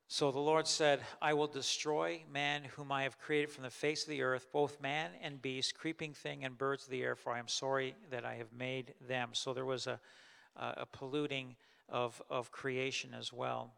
So 0.07 0.29
the 0.29 0.37
Lord 0.37 0.67
said, 0.67 1.01
I 1.19 1.33
will 1.33 1.47
destroy 1.47 2.21
man 2.31 2.63
whom 2.75 2.91
I 2.91 3.03
have 3.03 3.17
created 3.17 3.49
from 3.49 3.63
the 3.63 3.71
face 3.71 4.03
of 4.03 4.09
the 4.09 4.21
earth, 4.21 4.45
both 4.53 4.79
man 4.79 5.09
and 5.23 5.41
beast, 5.41 5.73
creeping 5.73 6.13
thing 6.13 6.45
and 6.45 6.55
birds 6.55 6.83
of 6.83 6.91
the 6.91 7.01
air, 7.01 7.15
for 7.15 7.33
I 7.33 7.39
am 7.39 7.47
sorry 7.47 7.95
that 8.11 8.23
I 8.23 8.35
have 8.35 8.53
made 8.53 8.93
them. 9.07 9.29
So 9.33 9.51
there 9.51 9.65
was 9.65 9.87
a, 9.87 9.99
a 10.55 10.85
polluting 10.85 11.55
of, 11.89 12.21
of 12.29 12.51
creation 12.51 13.15
as 13.17 13.33
well. 13.33 13.73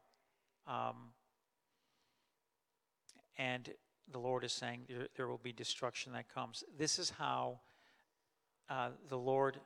Um, 0.67 1.13
and 3.37 3.69
the 4.11 4.19
Lord 4.19 4.43
is 4.43 4.51
saying 4.51 4.81
there, 4.89 5.07
there, 5.15 5.27
will 5.29 5.37
be 5.37 5.53
destruction 5.53 6.11
that 6.11 6.27
comes. 6.27 6.65
This 6.77 6.99
is 6.99 7.11
how 7.11 7.61
uh, 8.69 8.89
the 9.07 9.17
Lord 9.17 9.61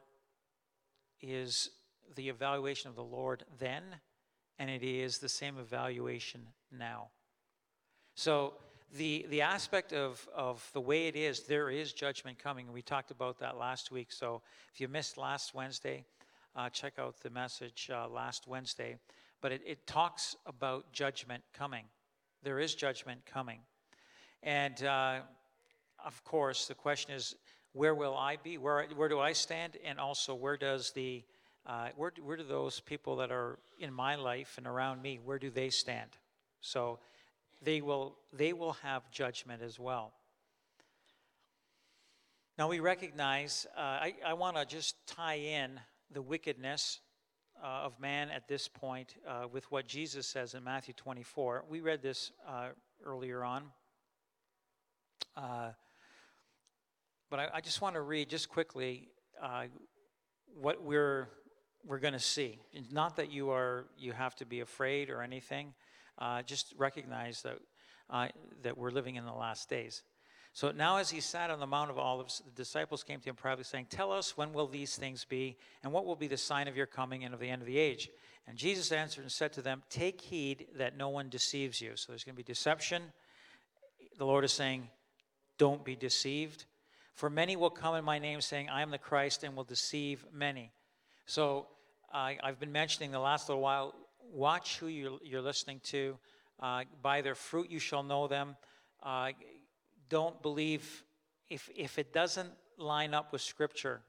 is 1.24 1.72
the 2.16 2.30
evaluation 2.30 2.90
of 2.90 2.96
the 2.96 3.04
Lord 3.04 3.44
then, 3.60 3.84
and 4.60 4.70
it 4.70 4.84
is 4.84 5.20
the 5.20 5.30
same 5.30 5.58
evaluation 5.58 6.42
now. 6.72 7.10
So, 8.16 8.54
the, 8.96 9.26
the 9.30 9.42
aspect 9.42 9.92
of, 9.92 10.26
of 10.34 10.68
the 10.72 10.80
way 10.80 11.08
it 11.08 11.18
is, 11.18 11.42
there 11.42 11.70
is 11.70 11.92
judgment 11.92 12.40
coming. 12.40 12.72
We 12.72 12.82
talked 12.82 13.12
about 13.12 13.38
that 13.40 13.58
last 13.58 13.92
week. 13.92 14.14
So, 14.14 14.42
if 14.74 14.80
you 14.80 14.88
missed 14.88 15.18
last 15.18 15.54
Wednesday, 15.54 16.06
uh, 16.56 16.70
check 16.70 16.94
out 16.98 17.20
the 17.22 17.30
message 17.30 17.90
uh, 17.94 18.08
last 18.08 18.48
Wednesday 18.48 18.98
but 19.42 19.52
it, 19.52 19.62
it 19.66 19.86
talks 19.88 20.36
about 20.46 20.92
judgment 20.92 21.44
coming. 21.54 21.86
There 22.44 22.60
is 22.60 22.76
judgment 22.76 23.26
coming. 23.26 23.60
And 24.44 24.84
uh, 24.84 25.20
of 26.04 26.24
course, 26.24 26.68
the 26.68 26.74
question 26.74 27.14
is 27.14 27.36
where 27.74 27.94
will 27.94 28.16
I 28.16 28.38
be? 28.38 28.58
Where, 28.58 28.86
where 28.96 29.10
do 29.10 29.20
I 29.20 29.34
stand? 29.34 29.78
And 29.84 30.00
also, 30.00 30.34
where 30.34 30.58
does 30.58 30.92
the 30.92 31.24
uh, 31.68 31.90
where, 31.96 32.12
where 32.24 32.38
do 32.38 32.44
those 32.44 32.80
people 32.80 33.18
that 33.18 33.32
are 33.32 33.60
in 33.78 33.94
my 33.94 34.16
life 34.16 34.56
and 34.58 34.66
around 34.66 35.02
me 35.02 35.20
where 35.24 35.38
do 35.38 35.50
they 35.50 35.70
stand 35.70 36.10
so 36.62 37.00
they 37.62 37.82
will 37.82 38.16
they 38.34 38.54
will 38.54 38.74
have 38.74 39.12
judgment 39.12 39.62
as 39.62 39.80
well 39.80 40.14
now 42.58 42.68
we 42.68 42.80
recognize 42.80 43.68
uh, 43.78 43.82
i, 43.82 44.14
I 44.26 44.34
want 44.34 44.58
to 44.58 44.66
just 44.66 44.96
tie 45.08 45.38
in 45.38 45.80
the 46.12 46.22
wickedness 46.22 47.00
uh, 47.64 47.68
of 47.86 48.00
man 48.00 48.30
at 48.30 48.48
this 48.48 48.68
point 48.68 49.16
uh, 49.28 49.48
with 49.52 49.70
what 49.72 49.88
Jesus 49.88 50.28
says 50.28 50.54
in 50.54 50.64
Matthew 50.64 50.94
24. 50.94 51.66
We 51.70 51.82
read 51.82 52.02
this 52.02 52.32
uh, 52.48 52.70
earlier 53.04 53.44
on. 53.44 53.64
Uh, 55.36 55.70
but 57.30 57.40
I, 57.40 57.50
I, 57.56 57.62
just 57.62 57.82
want 57.82 57.96
to 57.96 58.02
read 58.02 58.30
just 58.30 58.50
quickly 58.50 59.10
uh, 59.42 59.66
what 60.60 60.84
we're 60.84 61.30
we're 61.88 62.00
going 62.00 62.14
to 62.14 62.20
see. 62.20 62.60
It's 62.74 62.92
not 62.92 63.16
that 63.16 63.32
you 63.32 63.50
are 63.52 63.86
you 63.98 64.12
have 64.12 64.36
to 64.36 64.46
be 64.46 64.60
afraid 64.60 65.10
or 65.10 65.22
anything. 65.22 65.74
Uh, 66.18 66.42
just 66.42 66.74
recognize 66.78 67.42
that 67.44 67.60
that 68.64 68.78
we're 68.78 68.92
living 68.92 69.16
in 69.16 69.26
the 69.26 69.34
last 69.34 69.70
days. 69.70 70.04
So 70.54 70.72
now, 70.72 70.98
as 70.98 71.12
he 71.12 71.22
sat 71.22 71.52
on 71.52 71.60
the 71.60 71.68
Mount 71.68 71.92
of 71.92 72.00
Olives, 72.00 72.42
the 72.44 72.52
disciples 72.52 73.04
came 73.04 73.20
to 73.20 73.30
him 73.30 73.36
privately, 73.36 73.64
saying, 73.64 73.88
Tell 73.92 74.12
us, 74.12 74.36
when 74.36 74.54
will 74.54 74.66
these 74.68 74.96
things 74.96 75.24
be? 75.24 75.56
And 75.84 75.94
what 75.94 76.04
will 76.04 76.16
be 76.16 76.28
the 76.28 76.36
sign 76.36 76.68
of 76.68 76.76
your 76.76 76.88
coming 76.88 77.24
and 77.24 77.34
of 77.34 77.40
the 77.40 77.48
end 77.48 77.62
of 77.62 77.68
the 77.68 77.78
age? 77.78 78.10
And 78.48 78.58
Jesus 78.58 78.92
answered 78.92 79.22
and 79.22 79.32
said 79.32 79.54
to 79.54 79.62
them, 79.62 79.84
Take 79.90 80.20
heed 80.20 80.66
that 80.78 80.98
no 80.98 81.10
one 81.10 81.30
deceives 81.30 81.80
you. 81.80 81.92
So 81.96 82.12
there's 82.12 82.24
going 82.24 82.34
to 82.34 82.38
be 82.38 82.44
deception. 82.44 83.04
The 84.18 84.26
Lord 84.26 84.44
is 84.44 84.52
saying, 84.52 84.90
Don't 85.60 85.86
be 85.86 85.96
deceived. 85.96 86.66
For 87.14 87.30
many 87.30 87.56
will 87.56 87.70
come 87.70 87.94
in 87.94 88.04
my 88.04 88.18
name, 88.18 88.42
saying, 88.42 88.68
I 88.68 88.82
am 88.82 88.90
the 88.90 88.98
Christ, 88.98 89.44
and 89.44 89.56
will 89.56 89.64
deceive 89.64 90.26
many. 90.34 90.72
So 91.28 91.68
I've 92.14 92.60
been 92.60 92.72
mentioning 92.72 93.12
the 93.12 93.20
last 93.20 93.50
little 93.50 93.62
while 93.62 93.94
watch 94.32 94.78
who 94.78 94.88
you're, 94.88 95.18
you're 95.24 95.42
listening 95.42 95.80
to. 95.86 96.18
Uh, 96.60 96.84
by 97.02 97.22
their 97.22 97.36
fruit 97.36 97.70
you 97.70 97.80
shall 97.80 98.04
know 98.04 98.28
them. 98.28 98.56
Uh, 99.04 99.32
don't 100.10 100.42
believe 100.42 101.04
if, 101.50 101.70
if 101.76 102.00
it 102.00 102.14
doesn't 102.14 102.50
line 102.78 103.14
up 103.14 103.32
with 103.32 103.42
Scripture. 103.42 104.02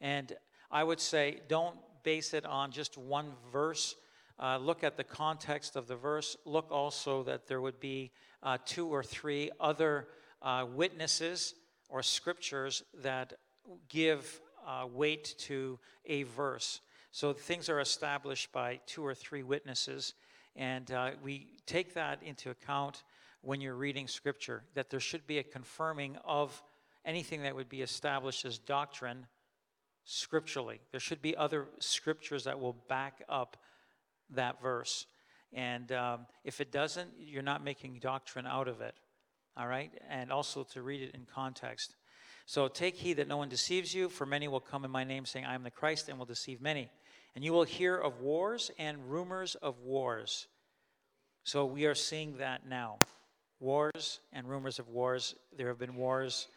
And 0.00 0.32
I 0.70 0.84
would 0.84 1.00
say 1.00 1.40
don't 1.48 1.76
base 2.02 2.34
it 2.34 2.46
on 2.46 2.70
just 2.70 2.96
one 2.96 3.32
verse. 3.52 3.96
Uh, 4.38 4.58
look 4.58 4.84
at 4.84 4.96
the 4.96 5.04
context 5.04 5.76
of 5.76 5.86
the 5.86 5.96
verse. 5.96 6.36
Look 6.44 6.70
also 6.70 7.22
that 7.24 7.46
there 7.46 7.60
would 7.60 7.80
be 7.80 8.12
uh, 8.42 8.58
two 8.64 8.88
or 8.88 9.02
three 9.02 9.50
other 9.60 10.08
uh, 10.42 10.66
witnesses 10.72 11.54
or 11.88 12.02
scriptures 12.02 12.82
that 13.02 13.34
give 13.88 14.40
uh, 14.66 14.86
weight 14.86 15.34
to 15.38 15.78
a 16.06 16.22
verse. 16.22 16.80
So 17.12 17.32
things 17.32 17.68
are 17.68 17.80
established 17.80 18.52
by 18.52 18.80
two 18.86 19.04
or 19.04 19.14
three 19.14 19.42
witnesses, 19.42 20.14
and 20.54 20.90
uh, 20.90 21.10
we 21.22 21.48
take 21.66 21.94
that 21.94 22.22
into 22.22 22.50
account 22.50 23.02
when 23.42 23.60
you're 23.60 23.74
reading 23.74 24.06
Scripture, 24.06 24.62
that 24.74 24.90
there 24.90 25.00
should 25.00 25.26
be 25.26 25.38
a 25.38 25.42
confirming 25.42 26.16
of 26.24 26.62
anything 27.04 27.42
that 27.42 27.56
would 27.56 27.68
be 27.68 27.82
established 27.82 28.44
as 28.44 28.58
doctrine 28.58 29.26
scripturally. 30.04 30.80
There 30.90 31.00
should 31.00 31.22
be 31.22 31.36
other 31.36 31.68
scriptures 31.78 32.44
that 32.44 32.58
will 32.58 32.76
back 32.88 33.22
up 33.28 33.56
that 34.30 34.60
verse. 34.60 35.06
And 35.52 35.90
um, 35.92 36.26
if 36.44 36.60
it 36.60 36.70
doesn't, 36.70 37.10
you're 37.18 37.42
not 37.42 37.64
making 37.64 37.98
doctrine 38.00 38.46
out 38.46 38.68
of 38.68 38.80
it. 38.80 38.94
All 39.56 39.66
right? 39.66 39.90
And 40.08 40.30
also 40.30 40.64
to 40.72 40.82
read 40.82 41.02
it 41.02 41.14
in 41.14 41.26
context. 41.32 41.96
So 42.46 42.68
take 42.68 42.96
heed 42.96 43.14
that 43.14 43.28
no 43.28 43.36
one 43.36 43.48
deceives 43.48 43.94
you, 43.94 44.08
for 44.08 44.26
many 44.26 44.48
will 44.48 44.60
come 44.60 44.84
in 44.84 44.90
my 44.90 45.04
name, 45.04 45.24
saying, 45.24 45.44
I 45.44 45.54
am 45.54 45.62
the 45.62 45.70
Christ, 45.70 46.08
and 46.08 46.18
will 46.18 46.26
deceive 46.26 46.60
many. 46.60 46.90
And 47.34 47.44
you 47.44 47.52
will 47.52 47.64
hear 47.64 47.96
of 47.96 48.20
wars 48.20 48.70
and 48.78 49.10
rumors 49.10 49.54
of 49.56 49.80
wars. 49.80 50.48
So 51.44 51.64
we 51.64 51.86
are 51.86 51.94
seeing 51.94 52.38
that 52.38 52.66
now 52.66 52.98
wars 53.60 54.20
and 54.32 54.48
rumors 54.48 54.78
of 54.78 54.88
wars. 54.88 55.34
There 55.56 55.68
have 55.68 55.78
been 55.78 55.96
wars 55.96 56.48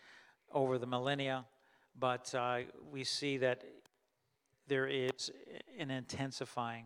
over 0.51 0.77
the 0.77 0.87
millennia, 0.87 1.45
but 1.99 2.33
uh, 2.33 2.59
we 2.91 3.03
see 3.03 3.37
that 3.37 3.63
there 4.67 4.87
is 4.87 5.31
an 5.77 5.91
intensifying. 5.91 6.85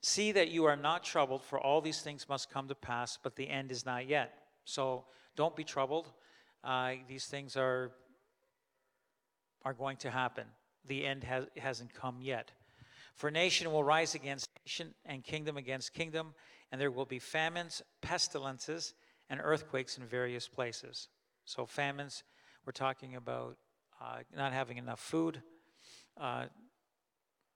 See 0.00 0.32
that 0.32 0.48
you 0.48 0.64
are 0.64 0.76
not 0.76 1.04
troubled, 1.04 1.44
for 1.44 1.60
all 1.60 1.80
these 1.80 2.00
things 2.00 2.28
must 2.28 2.50
come 2.50 2.66
to 2.68 2.74
pass, 2.74 3.18
but 3.22 3.36
the 3.36 3.48
end 3.48 3.70
is 3.70 3.86
not 3.86 4.08
yet. 4.08 4.34
So 4.64 5.04
don't 5.36 5.54
be 5.54 5.64
troubled. 5.64 6.10
Uh, 6.64 6.94
these 7.08 7.26
things 7.26 7.56
are, 7.56 7.92
are 9.64 9.74
going 9.74 9.96
to 9.98 10.10
happen. 10.10 10.44
The 10.86 11.06
end 11.06 11.24
has, 11.24 11.46
hasn't 11.56 11.94
come 11.94 12.18
yet. 12.20 12.50
For 13.14 13.30
nation 13.30 13.70
will 13.72 13.84
rise 13.84 14.14
against 14.14 14.48
nation, 14.64 14.94
and 15.04 15.22
kingdom 15.22 15.56
against 15.56 15.92
kingdom, 15.92 16.34
and 16.70 16.80
there 16.80 16.90
will 16.90 17.04
be 17.04 17.18
famines, 17.18 17.82
pestilences, 18.00 18.94
and 19.28 19.40
earthquakes 19.42 19.98
in 19.98 20.04
various 20.04 20.48
places. 20.48 21.08
So, 21.44 21.66
famines, 21.66 22.24
we're 22.64 22.72
talking 22.72 23.16
about 23.16 23.56
uh, 24.00 24.18
not 24.36 24.52
having 24.52 24.78
enough 24.78 25.00
food. 25.00 25.42
Uh, 26.20 26.46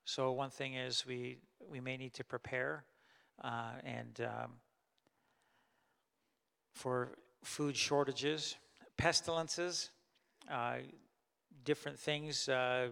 so, 0.04 0.32
one 0.32 0.50
thing 0.50 0.74
is 0.74 1.06
we, 1.06 1.38
we 1.68 1.80
may 1.80 1.96
need 1.96 2.14
to 2.14 2.24
prepare 2.24 2.84
uh, 3.42 3.72
and 3.84 4.20
um, 4.20 4.52
for 6.72 7.12
food 7.42 7.76
shortages, 7.76 8.56
pestilences, 8.96 9.90
uh, 10.50 10.76
different 11.64 11.98
things, 11.98 12.48
uh, 12.48 12.88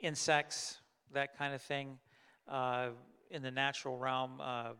insects, 0.00 0.78
that 1.12 1.36
kind 1.36 1.54
of 1.54 1.62
thing. 1.62 1.98
Uh, 2.48 2.88
in 3.30 3.42
the 3.42 3.50
natural 3.50 3.96
realm, 3.96 4.40
uh, 4.40 4.72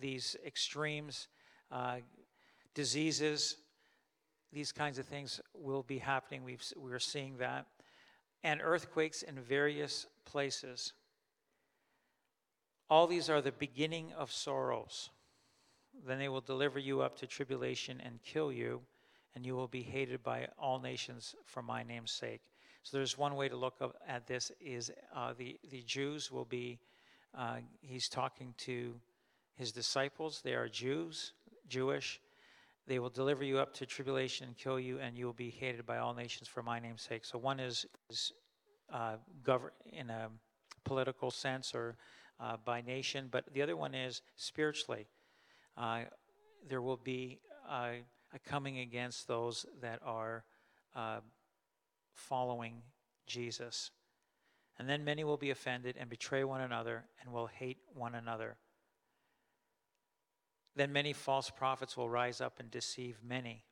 these 0.00 0.36
extremes, 0.44 1.28
uh, 1.70 1.96
diseases, 2.74 3.56
these 4.52 4.72
kinds 4.72 4.98
of 4.98 5.06
things 5.06 5.40
will 5.54 5.82
be 5.82 5.98
happening. 5.98 6.42
We've, 6.44 6.62
we're 6.76 6.98
seeing 6.98 7.38
that. 7.38 7.66
And 8.42 8.60
earthquakes 8.62 9.22
in 9.22 9.40
various 9.40 10.06
places. 10.24 10.92
All 12.88 13.06
these 13.06 13.28
are 13.28 13.40
the 13.40 13.52
beginning 13.52 14.12
of 14.16 14.32
sorrows. 14.32 15.10
Then 16.06 16.18
they 16.18 16.28
will 16.28 16.40
deliver 16.40 16.78
you 16.78 17.00
up 17.02 17.16
to 17.18 17.26
tribulation 17.26 18.00
and 18.04 18.22
kill 18.22 18.52
you, 18.52 18.80
and 19.34 19.44
you 19.44 19.54
will 19.54 19.68
be 19.68 19.82
hated 19.82 20.22
by 20.22 20.48
all 20.58 20.78
nations 20.78 21.34
for 21.44 21.62
my 21.62 21.82
name's 21.82 22.12
sake. 22.12 22.40
So 22.88 22.96
there's 22.96 23.18
one 23.18 23.34
way 23.34 23.50
to 23.50 23.56
look 23.56 23.74
at 24.08 24.26
this 24.26 24.50
is 24.62 24.90
uh, 25.14 25.34
the, 25.36 25.58
the 25.70 25.82
Jews 25.82 26.32
will 26.32 26.46
be, 26.46 26.78
uh, 27.36 27.56
he's 27.82 28.08
talking 28.08 28.54
to 28.60 28.94
his 29.56 29.72
disciples. 29.72 30.40
They 30.42 30.54
are 30.54 30.70
Jews, 30.70 31.34
Jewish. 31.68 32.18
They 32.86 32.98
will 32.98 33.10
deliver 33.10 33.44
you 33.44 33.58
up 33.58 33.74
to 33.74 33.84
tribulation 33.84 34.46
and 34.46 34.56
kill 34.56 34.80
you, 34.80 35.00
and 35.00 35.18
you 35.18 35.26
will 35.26 35.34
be 35.34 35.50
hated 35.50 35.84
by 35.84 35.98
all 35.98 36.14
nations 36.14 36.48
for 36.48 36.62
my 36.62 36.80
name's 36.80 37.02
sake. 37.02 37.26
So 37.26 37.36
one 37.36 37.60
is, 37.60 37.84
is 38.08 38.32
uh, 38.90 39.16
govern 39.44 39.72
in 39.92 40.08
a 40.08 40.30
political 40.84 41.30
sense 41.30 41.74
or 41.74 41.98
uh, 42.40 42.56
by 42.64 42.80
nation, 42.80 43.28
but 43.30 43.52
the 43.52 43.60
other 43.60 43.76
one 43.76 43.94
is 43.94 44.22
spiritually. 44.36 45.08
Uh, 45.76 46.04
there 46.66 46.80
will 46.80 46.96
be 46.96 47.38
uh, 47.68 47.90
a 48.32 48.38
coming 48.46 48.78
against 48.78 49.28
those 49.28 49.66
that 49.82 50.00
are 50.02 50.44
uh, 50.96 51.18
following 52.18 52.82
Jesus. 53.26 53.90
And 54.78 54.88
then 54.88 55.04
many 55.04 55.24
will 55.24 55.36
be 55.36 55.50
offended 55.50 55.96
and 55.98 56.08
betray 56.08 56.44
one 56.44 56.60
another 56.60 57.04
and 57.20 57.32
will 57.32 57.46
hate 57.46 57.78
one 57.94 58.14
another. 58.14 58.56
Then 60.76 60.92
many 60.92 61.12
false 61.12 61.50
prophets 61.50 61.96
will 61.96 62.08
rise 62.08 62.40
up 62.40 62.60
and 62.60 62.70
deceive 62.70 63.18
many. 63.26 63.64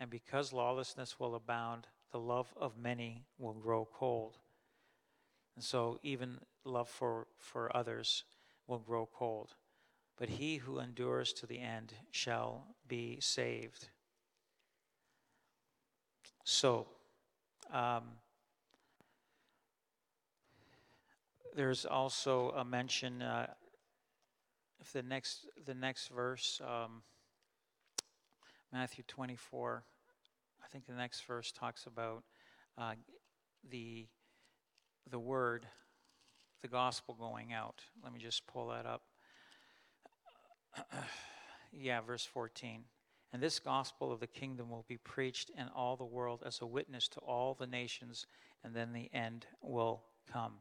And 0.00 0.10
because 0.10 0.52
lawlessness 0.52 1.20
will 1.20 1.34
abound, 1.34 1.86
the 2.10 2.18
love 2.18 2.52
of 2.56 2.78
many 2.78 3.24
will 3.38 3.52
grow 3.52 3.86
cold. 3.92 4.38
And 5.54 5.64
so 5.64 6.00
even 6.02 6.38
love 6.64 6.88
for, 6.88 7.26
for 7.38 7.74
others 7.76 8.24
will 8.66 8.78
grow 8.78 9.08
cold. 9.12 9.54
But 10.16 10.28
he 10.28 10.56
who 10.56 10.78
endures 10.78 11.32
to 11.34 11.46
the 11.46 11.60
end 11.60 11.94
shall 12.10 12.66
be 12.88 13.18
saved. 13.20 13.88
So, 16.44 16.88
um, 17.72 18.02
there's 21.54 21.84
also 21.84 22.50
a 22.56 22.64
mention, 22.64 23.22
uh, 23.22 23.46
if 24.80 24.92
the 24.92 25.02
next, 25.02 25.46
the 25.64 25.74
next 25.74 26.08
verse, 26.08 26.60
um, 26.66 27.02
Matthew 28.72 29.04
24, 29.06 29.82
I 30.62 30.68
think 30.68 30.86
the 30.86 30.94
next 30.94 31.24
verse 31.26 31.52
talks 31.52 31.86
about 31.86 32.22
uh, 32.78 32.94
the, 33.68 34.06
the 35.10 35.18
word, 35.18 35.66
the 36.62 36.68
gospel 36.68 37.16
going 37.18 37.52
out. 37.52 37.82
Let 38.02 38.12
me 38.12 38.20
just 38.20 38.46
pull 38.46 38.68
that 38.68 38.86
up. 38.86 39.02
yeah, 41.72 42.00
verse 42.00 42.24
14. 42.24 42.84
And 43.32 43.40
this 43.40 43.60
gospel 43.60 44.10
of 44.10 44.18
the 44.18 44.26
kingdom 44.26 44.70
will 44.70 44.84
be 44.88 44.96
preached 44.96 45.50
in 45.56 45.68
all 45.68 45.96
the 45.96 46.04
world 46.04 46.42
as 46.44 46.60
a 46.60 46.66
witness 46.66 47.06
to 47.08 47.20
all 47.20 47.54
the 47.54 47.66
nations, 47.66 48.26
and 48.64 48.74
then 48.74 48.92
the 48.92 49.08
end 49.12 49.46
will 49.62 50.02
come. 50.32 50.54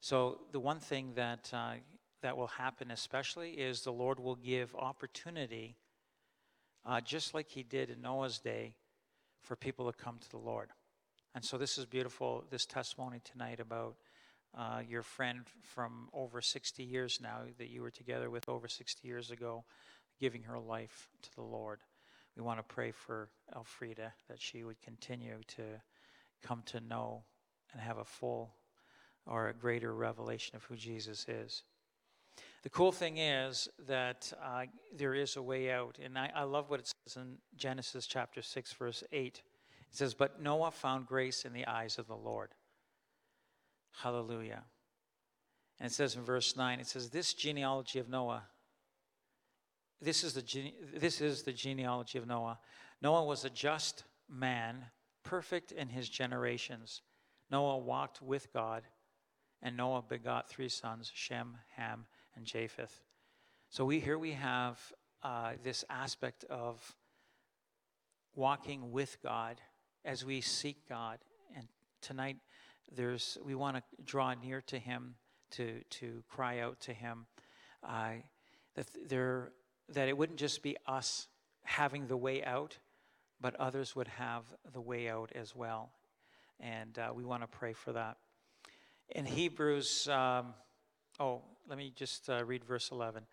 So, 0.00 0.40
the 0.52 0.60
one 0.60 0.78
thing 0.78 1.14
that, 1.14 1.50
uh, 1.52 1.74
that 2.22 2.36
will 2.36 2.46
happen, 2.46 2.92
especially, 2.92 3.52
is 3.52 3.80
the 3.80 3.92
Lord 3.92 4.20
will 4.20 4.36
give 4.36 4.74
opportunity, 4.76 5.76
uh, 6.84 7.00
just 7.00 7.34
like 7.34 7.48
He 7.48 7.64
did 7.64 7.90
in 7.90 8.02
Noah's 8.02 8.38
day, 8.38 8.76
for 9.42 9.56
people 9.56 9.90
to 9.90 9.98
come 9.98 10.18
to 10.18 10.30
the 10.30 10.38
Lord. 10.38 10.70
And 11.34 11.44
so, 11.44 11.58
this 11.58 11.76
is 11.76 11.86
beautiful, 11.86 12.44
this 12.50 12.66
testimony 12.66 13.20
tonight 13.24 13.58
about 13.58 13.96
uh, 14.56 14.80
your 14.88 15.02
friend 15.02 15.40
from 15.60 16.08
over 16.12 16.40
60 16.40 16.84
years 16.84 17.18
now, 17.20 17.40
that 17.58 17.68
you 17.68 17.82
were 17.82 17.90
together 17.90 18.30
with 18.30 18.48
over 18.48 18.68
60 18.68 19.08
years 19.08 19.32
ago, 19.32 19.64
giving 20.20 20.44
her 20.44 20.58
life 20.58 21.08
to 21.22 21.34
the 21.34 21.42
Lord 21.42 21.80
we 22.36 22.42
want 22.42 22.58
to 22.58 22.74
pray 22.74 22.90
for 22.90 23.30
Elfrida 23.54 24.12
that 24.28 24.40
she 24.40 24.62
would 24.62 24.80
continue 24.82 25.40
to 25.48 25.62
come 26.42 26.62
to 26.66 26.80
know 26.80 27.22
and 27.72 27.80
have 27.80 27.98
a 27.98 28.04
full 28.04 28.54
or 29.26 29.48
a 29.48 29.54
greater 29.54 29.94
revelation 29.94 30.54
of 30.54 30.64
who 30.64 30.76
Jesus 30.76 31.26
is. 31.28 31.62
The 32.62 32.70
cool 32.70 32.92
thing 32.92 33.18
is 33.18 33.68
that 33.86 34.32
uh, 34.44 34.64
there 34.94 35.14
is 35.14 35.36
a 35.36 35.42
way 35.42 35.70
out. 35.70 35.98
And 36.02 36.18
I, 36.18 36.30
I 36.34 36.42
love 36.42 36.68
what 36.68 36.80
it 36.80 36.92
says 37.06 37.16
in 37.16 37.38
Genesis 37.56 38.06
chapter 38.06 38.42
6, 38.42 38.72
verse 38.74 39.02
8. 39.12 39.42
It 39.90 39.96
says, 39.96 40.14
But 40.14 40.42
Noah 40.42 40.72
found 40.72 41.06
grace 41.06 41.44
in 41.44 41.52
the 41.52 41.66
eyes 41.66 41.98
of 41.98 42.06
the 42.06 42.16
Lord. 42.16 42.50
Hallelujah. 44.02 44.64
And 45.80 45.90
it 45.90 45.94
says 45.94 46.16
in 46.16 46.22
verse 46.22 46.56
9, 46.56 46.80
it 46.80 46.86
says, 46.86 47.10
This 47.10 47.34
genealogy 47.34 47.98
of 47.98 48.08
Noah 48.08 48.44
this 50.00 50.24
is, 50.24 50.34
the, 50.34 50.72
this 50.94 51.20
is 51.20 51.42
the 51.42 51.52
genealogy 51.52 52.18
of 52.18 52.26
Noah. 52.26 52.58
Noah 53.02 53.24
was 53.24 53.44
a 53.44 53.50
just 53.50 54.04
man, 54.28 54.86
perfect 55.22 55.72
in 55.72 55.88
his 55.88 56.08
generations. 56.08 57.02
Noah 57.50 57.78
walked 57.78 58.20
with 58.20 58.52
God, 58.52 58.82
and 59.62 59.76
Noah 59.76 60.02
begot 60.02 60.48
three 60.48 60.68
sons 60.68 61.10
Shem, 61.14 61.56
Ham, 61.76 62.06
and 62.34 62.44
Japheth. 62.44 63.02
So 63.70 63.84
we, 63.84 64.00
here 64.00 64.18
we 64.18 64.32
have 64.32 64.80
uh, 65.22 65.52
this 65.62 65.84
aspect 65.88 66.44
of 66.44 66.96
walking 68.34 68.92
with 68.92 69.18
God 69.22 69.60
as 70.04 70.24
we 70.24 70.40
seek 70.40 70.88
God. 70.88 71.18
And 71.56 71.66
tonight, 72.00 72.36
there's, 72.94 73.38
we 73.44 73.54
want 73.54 73.76
to 73.76 73.82
draw 74.04 74.34
near 74.34 74.60
to 74.62 74.78
Him, 74.78 75.14
to, 75.52 75.82
to 75.90 76.22
cry 76.28 76.60
out 76.60 76.80
to 76.80 76.92
Him. 76.92 77.26
Uh, 77.82 78.10
that 78.74 78.86
there 79.08 79.52
that 79.90 80.08
it 80.08 80.16
wouldn't 80.16 80.38
just 80.38 80.62
be 80.62 80.76
us 80.86 81.28
having 81.64 82.06
the 82.06 82.16
way 82.16 82.44
out, 82.44 82.78
but 83.40 83.54
others 83.56 83.94
would 83.94 84.08
have 84.08 84.44
the 84.72 84.80
way 84.80 85.08
out 85.08 85.30
as 85.34 85.54
well. 85.54 85.90
And 86.60 86.98
uh, 86.98 87.12
we 87.14 87.24
want 87.24 87.42
to 87.42 87.48
pray 87.48 87.72
for 87.72 87.92
that. 87.92 88.16
In 89.10 89.24
Hebrews, 89.24 90.08
um, 90.08 90.54
oh, 91.20 91.42
let 91.68 91.78
me 91.78 91.92
just 91.94 92.28
uh, 92.28 92.44
read 92.44 92.64
verse 92.64 92.90
11. 92.90 93.24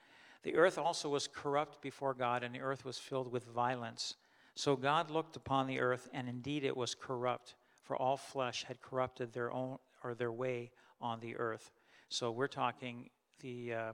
The 0.44 0.56
earth 0.56 0.78
also 0.78 1.10
was 1.10 1.28
corrupt 1.28 1.82
before 1.82 2.14
God, 2.14 2.44
and 2.44 2.54
the 2.54 2.60
earth 2.60 2.84
was 2.84 3.00
filled 3.00 3.32
with 3.32 3.46
violence. 3.46 4.16
So 4.56 4.76
God 4.76 5.10
looked 5.10 5.36
upon 5.36 5.68
the 5.68 5.80
earth, 5.80 6.10
and 6.14 6.28
indeed 6.28 6.64
it 6.64 6.76
was 6.76 6.94
corrupt, 6.94 7.56
for 7.82 7.96
all 7.96 8.18
flesh 8.18 8.66
had 8.68 8.82
corrupted 8.82 9.34
their 9.34 9.52
own 9.52 9.78
or 10.04 10.14
their 10.14 10.32
way 10.32 10.72
on 11.02 11.20
the 11.22 11.36
earth. 11.38 11.72
So 12.10 12.30
we're 12.30 12.48
talking 12.48 13.10
the 13.40 13.74
uh, 13.74 13.92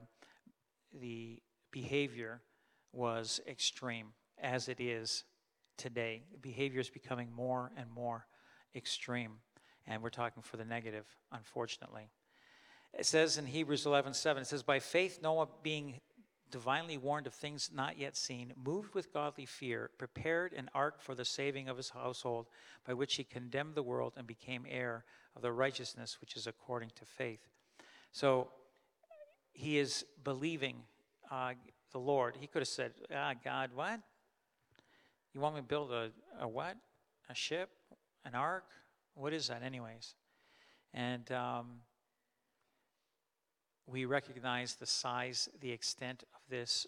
the 1.00 1.40
behavior 1.70 2.42
was 2.92 3.40
extreme, 3.46 4.08
as 4.40 4.68
it 4.68 4.80
is 4.80 5.24
today. 5.76 6.22
Behavior 6.40 6.80
is 6.80 6.90
becoming 6.90 7.30
more 7.32 7.72
and 7.76 7.90
more 7.90 8.26
extreme, 8.74 9.32
and 9.86 10.02
we're 10.02 10.10
talking 10.10 10.42
for 10.42 10.56
the 10.56 10.64
negative, 10.64 11.06
unfortunately. 11.32 12.10
It 12.92 13.06
says 13.06 13.38
in 13.38 13.46
Hebrews 13.46 13.86
11 13.86 14.14
7, 14.14 14.42
it 14.42 14.46
says, 14.46 14.62
By 14.62 14.80
faith, 14.80 15.20
Noah, 15.22 15.48
being 15.62 16.00
divinely 16.50 16.98
warned 16.98 17.26
of 17.26 17.34
things 17.34 17.70
not 17.72 17.98
yet 17.98 18.16
seen, 18.16 18.52
moved 18.62 18.94
with 18.94 19.12
godly 19.12 19.46
fear, 19.46 19.90
prepared 19.98 20.52
an 20.52 20.68
ark 20.74 21.00
for 21.00 21.14
the 21.14 21.24
saving 21.24 21.68
of 21.68 21.76
his 21.76 21.90
household, 21.90 22.46
by 22.86 22.92
which 22.92 23.14
he 23.14 23.24
condemned 23.24 23.74
the 23.74 23.82
world 23.82 24.14
and 24.16 24.26
became 24.26 24.66
heir 24.68 25.04
of 25.36 25.42
the 25.42 25.52
righteousness 25.52 26.18
which 26.20 26.36
is 26.36 26.46
according 26.46 26.90
to 26.96 27.04
faith. 27.04 27.48
So 28.12 28.48
he 29.52 29.78
is 29.78 30.04
believing 30.24 30.82
uh, 31.30 31.52
the 31.92 31.98
Lord, 31.98 32.36
he 32.38 32.46
could 32.46 32.60
have 32.60 32.68
said, 32.68 32.92
Ah, 33.14 33.34
God, 33.44 33.70
what? 33.74 34.00
You 35.34 35.40
want 35.40 35.54
me 35.54 35.60
to 35.60 35.66
build 35.66 35.92
a, 35.92 36.10
a 36.40 36.48
what? 36.48 36.76
A 37.28 37.34
ship? 37.34 37.70
An 38.24 38.34
ark? 38.34 38.64
What 39.14 39.32
is 39.32 39.48
that, 39.48 39.62
anyways? 39.62 40.14
And 40.92 41.30
um, 41.32 41.66
we 43.86 44.04
recognize 44.04 44.74
the 44.74 44.86
size, 44.86 45.48
the 45.60 45.70
extent 45.70 46.24
of 46.34 46.40
this, 46.48 46.86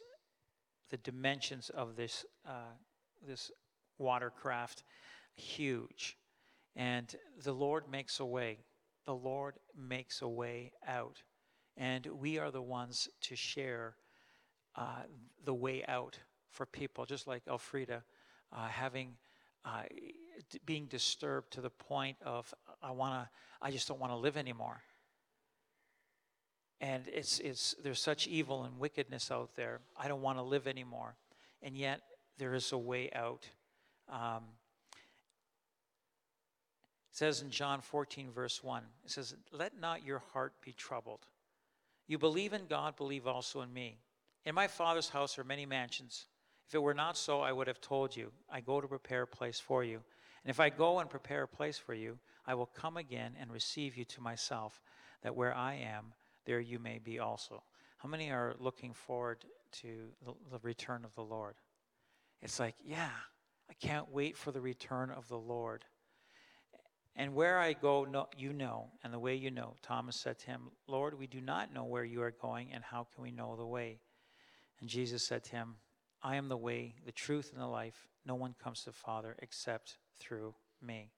the 0.90 0.96
dimensions 0.98 1.70
of 1.70 1.96
this, 1.96 2.24
uh, 2.48 2.74
this 3.26 3.50
watercraft, 3.98 4.84
huge. 5.34 6.16
And 6.74 7.14
the 7.42 7.52
Lord 7.52 7.84
makes 7.90 8.20
a 8.20 8.24
way. 8.24 8.58
The 9.04 9.14
Lord 9.14 9.54
makes 9.76 10.22
a 10.22 10.28
way 10.28 10.72
out. 10.86 11.22
And 11.76 12.06
we 12.06 12.38
are 12.38 12.50
the 12.50 12.62
ones 12.62 13.08
to 13.22 13.36
share 13.36 13.94
uh, 14.76 15.02
the 15.44 15.54
way 15.54 15.84
out 15.86 16.18
for 16.50 16.66
people, 16.66 17.04
just 17.04 17.26
like 17.26 17.42
Elfrida 17.48 18.02
uh, 18.52 18.68
having. 18.68 19.16
Uh, 19.64 19.82
being 20.66 20.86
disturbed 20.86 21.52
to 21.52 21.60
the 21.60 21.70
point 21.70 22.16
of 22.24 22.52
I 22.82 22.90
want 22.90 23.14
to 23.14 23.30
I 23.60 23.70
just 23.70 23.86
don't 23.86 24.00
want 24.00 24.12
to 24.12 24.16
live 24.16 24.36
anymore. 24.36 24.82
And 26.80 27.04
it's 27.06 27.38
it's 27.38 27.76
there's 27.82 28.00
such 28.00 28.26
evil 28.26 28.64
and 28.64 28.76
wickedness 28.78 29.30
out 29.30 29.54
there. 29.54 29.78
I 29.96 30.08
don't 30.08 30.20
want 30.20 30.38
to 30.38 30.42
live 30.42 30.66
anymore. 30.66 31.14
And 31.62 31.76
yet 31.76 32.00
there 32.38 32.54
is 32.54 32.72
a 32.72 32.78
way 32.78 33.10
out. 33.14 33.48
Um, 34.08 34.42
it 37.12 37.16
says 37.16 37.42
in 37.42 37.50
John 37.50 37.82
14, 37.82 38.30
verse 38.32 38.64
1, 38.64 38.82
it 39.04 39.10
says, 39.10 39.34
Let 39.52 39.78
not 39.78 40.04
your 40.04 40.22
heart 40.32 40.54
be 40.64 40.72
troubled. 40.72 41.26
You 42.08 42.18
believe 42.18 42.52
in 42.52 42.66
God, 42.66 42.96
believe 42.96 43.26
also 43.26 43.60
in 43.60 43.72
me. 43.72 43.98
In 44.44 44.54
my 44.54 44.66
Father's 44.66 45.08
house 45.08 45.38
are 45.38 45.44
many 45.44 45.66
mansions. 45.66 46.26
If 46.66 46.74
it 46.74 46.82
were 46.82 46.94
not 46.94 47.16
so, 47.16 47.40
I 47.40 47.52
would 47.52 47.68
have 47.68 47.80
told 47.80 48.16
you, 48.16 48.32
I 48.50 48.60
go 48.60 48.80
to 48.80 48.88
prepare 48.88 49.22
a 49.22 49.26
place 49.26 49.60
for 49.60 49.84
you. 49.84 50.00
And 50.44 50.50
if 50.50 50.58
I 50.58 50.68
go 50.68 50.98
and 50.98 51.08
prepare 51.08 51.44
a 51.44 51.48
place 51.48 51.78
for 51.78 51.94
you, 51.94 52.18
I 52.46 52.54
will 52.54 52.66
come 52.66 52.96
again 52.96 53.36
and 53.40 53.52
receive 53.52 53.96
you 53.96 54.04
to 54.06 54.20
myself, 54.20 54.82
that 55.22 55.36
where 55.36 55.54
I 55.54 55.74
am, 55.74 56.12
there 56.44 56.60
you 56.60 56.80
may 56.80 56.98
be 56.98 57.20
also. 57.20 57.62
How 57.98 58.08
many 58.08 58.30
are 58.30 58.56
looking 58.58 58.92
forward 58.92 59.44
to 59.82 60.08
the, 60.24 60.32
the 60.50 60.58
return 60.62 61.04
of 61.04 61.14
the 61.14 61.22
Lord? 61.22 61.54
It's 62.40 62.58
like, 62.58 62.74
yeah, 62.84 63.10
I 63.70 63.74
can't 63.74 64.10
wait 64.10 64.36
for 64.36 64.50
the 64.50 64.60
return 64.60 65.10
of 65.10 65.28
the 65.28 65.38
Lord. 65.38 65.84
And 67.14 67.34
where 67.34 67.60
I 67.60 67.74
go, 67.74 68.04
no, 68.04 68.26
you 68.36 68.52
know, 68.52 68.88
and 69.04 69.12
the 69.12 69.20
way 69.20 69.36
you 69.36 69.52
know. 69.52 69.76
Thomas 69.82 70.16
said 70.16 70.38
to 70.40 70.46
him, 70.46 70.62
Lord, 70.88 71.16
we 71.16 71.28
do 71.28 71.40
not 71.40 71.72
know 71.72 71.84
where 71.84 72.04
you 72.04 72.22
are 72.22 72.32
going, 72.32 72.72
and 72.72 72.82
how 72.82 73.06
can 73.14 73.22
we 73.22 73.30
know 73.30 73.54
the 73.54 73.66
way? 73.66 74.00
And 74.82 74.90
Jesus 74.90 75.24
said 75.24 75.44
to 75.44 75.52
him, 75.52 75.76
I 76.24 76.34
am 76.34 76.48
the 76.48 76.56
way, 76.56 76.96
the 77.06 77.12
truth, 77.12 77.52
and 77.52 77.62
the 77.62 77.68
life. 77.68 78.08
No 78.26 78.34
one 78.34 78.56
comes 78.60 78.80
to 78.80 78.86
the 78.86 78.96
Father 78.96 79.36
except 79.38 79.96
through 80.18 80.56
me. 80.84 81.12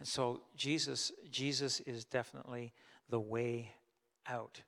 And 0.00 0.08
so 0.08 0.40
Jesus, 0.56 1.12
Jesus 1.30 1.78
is 1.80 2.04
definitely 2.04 2.72
the 3.08 3.20
way 3.20 3.70
out. 4.26 4.62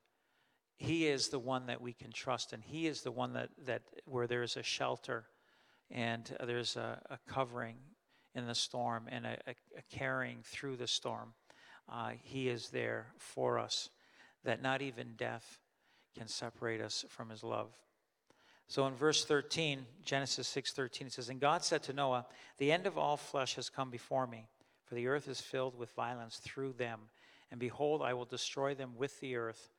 He 0.77 1.05
is 1.05 1.27
the 1.27 1.39
one 1.39 1.65
that 1.65 1.81
we 1.81 1.91
can 1.91 2.13
trust, 2.13 2.53
and 2.53 2.63
He 2.63 2.87
is 2.87 3.01
the 3.01 3.11
one 3.11 3.33
that, 3.33 3.49
that 3.65 3.81
where 4.05 4.25
there 4.25 4.41
is 4.41 4.55
a 4.55 4.63
shelter 4.63 5.25
and 5.91 6.33
there's 6.45 6.77
a, 6.77 7.01
a 7.09 7.19
covering 7.29 7.75
in 8.35 8.47
the 8.47 8.55
storm 8.55 9.09
and 9.11 9.25
a, 9.25 9.37
a, 9.45 9.51
a 9.77 9.81
carrying 9.91 10.39
through 10.43 10.77
the 10.77 10.87
storm. 10.87 11.33
Uh, 11.91 12.11
he 12.21 12.47
is 12.47 12.69
there 12.69 13.07
for 13.17 13.59
us, 13.59 13.89
that 14.45 14.61
not 14.61 14.81
even 14.81 15.15
death 15.17 15.59
can 16.17 16.29
separate 16.29 16.79
us 16.79 17.03
from 17.09 17.29
His 17.29 17.43
love. 17.43 17.73
So 18.73 18.87
in 18.87 18.95
verse 18.95 19.23
13, 19.23 19.85
Genesis 20.03 20.47
6:13 20.47 21.05
it 21.05 21.13
says, 21.13 21.29
"And 21.29 21.39
God 21.39 21.63
said 21.63 21.83
to 21.83 21.93
Noah, 21.93 22.25
the 22.57 22.71
end 22.71 22.87
of 22.87 22.97
all 22.97 23.17
flesh 23.17 23.53
has 23.53 23.69
come 23.69 23.91
before 23.91 24.25
me, 24.25 24.47
for 24.85 24.95
the 24.95 25.05
earth 25.05 25.27
is 25.27 25.39
filled 25.39 25.75
with 25.75 25.91
violence 25.91 26.39
through 26.39 26.73
them, 26.73 27.11
and 27.51 27.59
behold, 27.59 28.01
I 28.01 28.15
will 28.15 28.25
destroy 28.25 28.73
them 28.73 28.95
with 28.95 29.19
the 29.19 29.35
earth. 29.35 29.69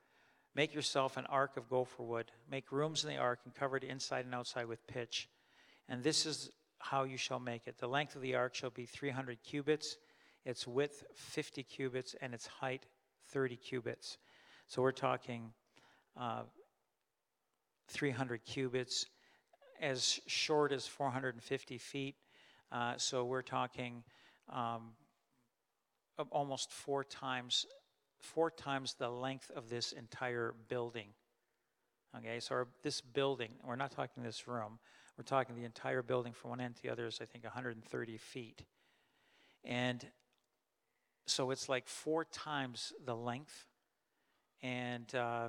Make 0.55 0.73
yourself 0.73 1.17
an 1.17 1.27
ark 1.27 1.57
of 1.57 1.69
gopher 1.69 2.05
wood, 2.05 2.31
make 2.47 2.71
rooms 2.71 3.03
in 3.03 3.11
the 3.11 3.17
ark 3.17 3.41
and 3.45 3.53
cover 3.53 3.77
it 3.77 3.83
inside 3.83 4.27
and 4.27 4.35
outside 4.35 4.67
with 4.67 4.87
pitch. 4.87 5.29
And 5.89 6.05
this 6.05 6.25
is 6.25 6.53
how 6.79 7.03
you 7.03 7.17
shall 7.17 7.41
make 7.41 7.67
it. 7.67 7.79
The 7.79 7.89
length 7.89 8.15
of 8.15 8.23
the 8.23 8.37
ark 8.37 8.55
shall 8.55 8.71
be 8.71 8.87
300 8.87 9.43
cubits, 9.43 9.97
its 10.45 10.69
width 10.69 11.03
50 11.17 11.65
cubits, 11.65 12.15
and 12.21 12.33
its 12.33 12.47
height 12.47 12.87
30 13.25 13.57
cubits. 13.57 14.19
So 14.69 14.83
we're 14.83 14.93
talking 14.93 15.53
uh, 16.17 16.45
300 17.89 18.45
cubits, 18.45 19.07
as 19.81 20.21
short 20.27 20.73
as 20.73 20.87
450 20.87 21.79
feet. 21.79 22.17
Uh, 22.73 22.95
so 22.97 23.25
we're 23.25 23.43
talking 23.43 24.03
um, 24.53 24.93
almost 26.31 26.73
four 26.73 27.05
times, 27.05 27.67
four 28.21 28.51
times 28.51 28.95
the 28.99 29.09
length 29.09 29.51
of 29.55 29.69
this 29.69 29.93
entire 29.93 30.55
building. 30.69 31.09
Okay, 32.17 32.39
so 32.39 32.55
our, 32.55 32.69
this 32.83 33.01
building, 33.01 33.51
we're 33.65 33.77
not 33.77 33.91
talking 33.91 34.23
this 34.23 34.47
room, 34.47 34.79
we're 35.19 35.25
talking 35.25 35.57
the 35.57 35.65
entire 35.65 36.03
building 36.03 36.33
from 36.33 36.51
one 36.51 36.61
end 36.61 36.77
to 36.77 36.83
the 36.83 36.91
other 36.91 37.07
is, 37.07 37.19
I 37.21 37.25
think, 37.25 37.45
130 37.45 38.17
feet. 38.19 38.63
And 39.65 40.05
so 41.27 41.51
it's 41.51 41.69
like 41.69 41.87
four 41.87 42.25
times 42.25 42.93
the 43.05 43.15
length. 43.15 43.67
And 44.63 45.13
uh, 45.15 45.49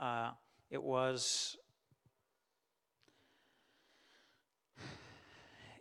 uh, 0.00 0.30
it 0.70 0.82
was, 0.82 1.56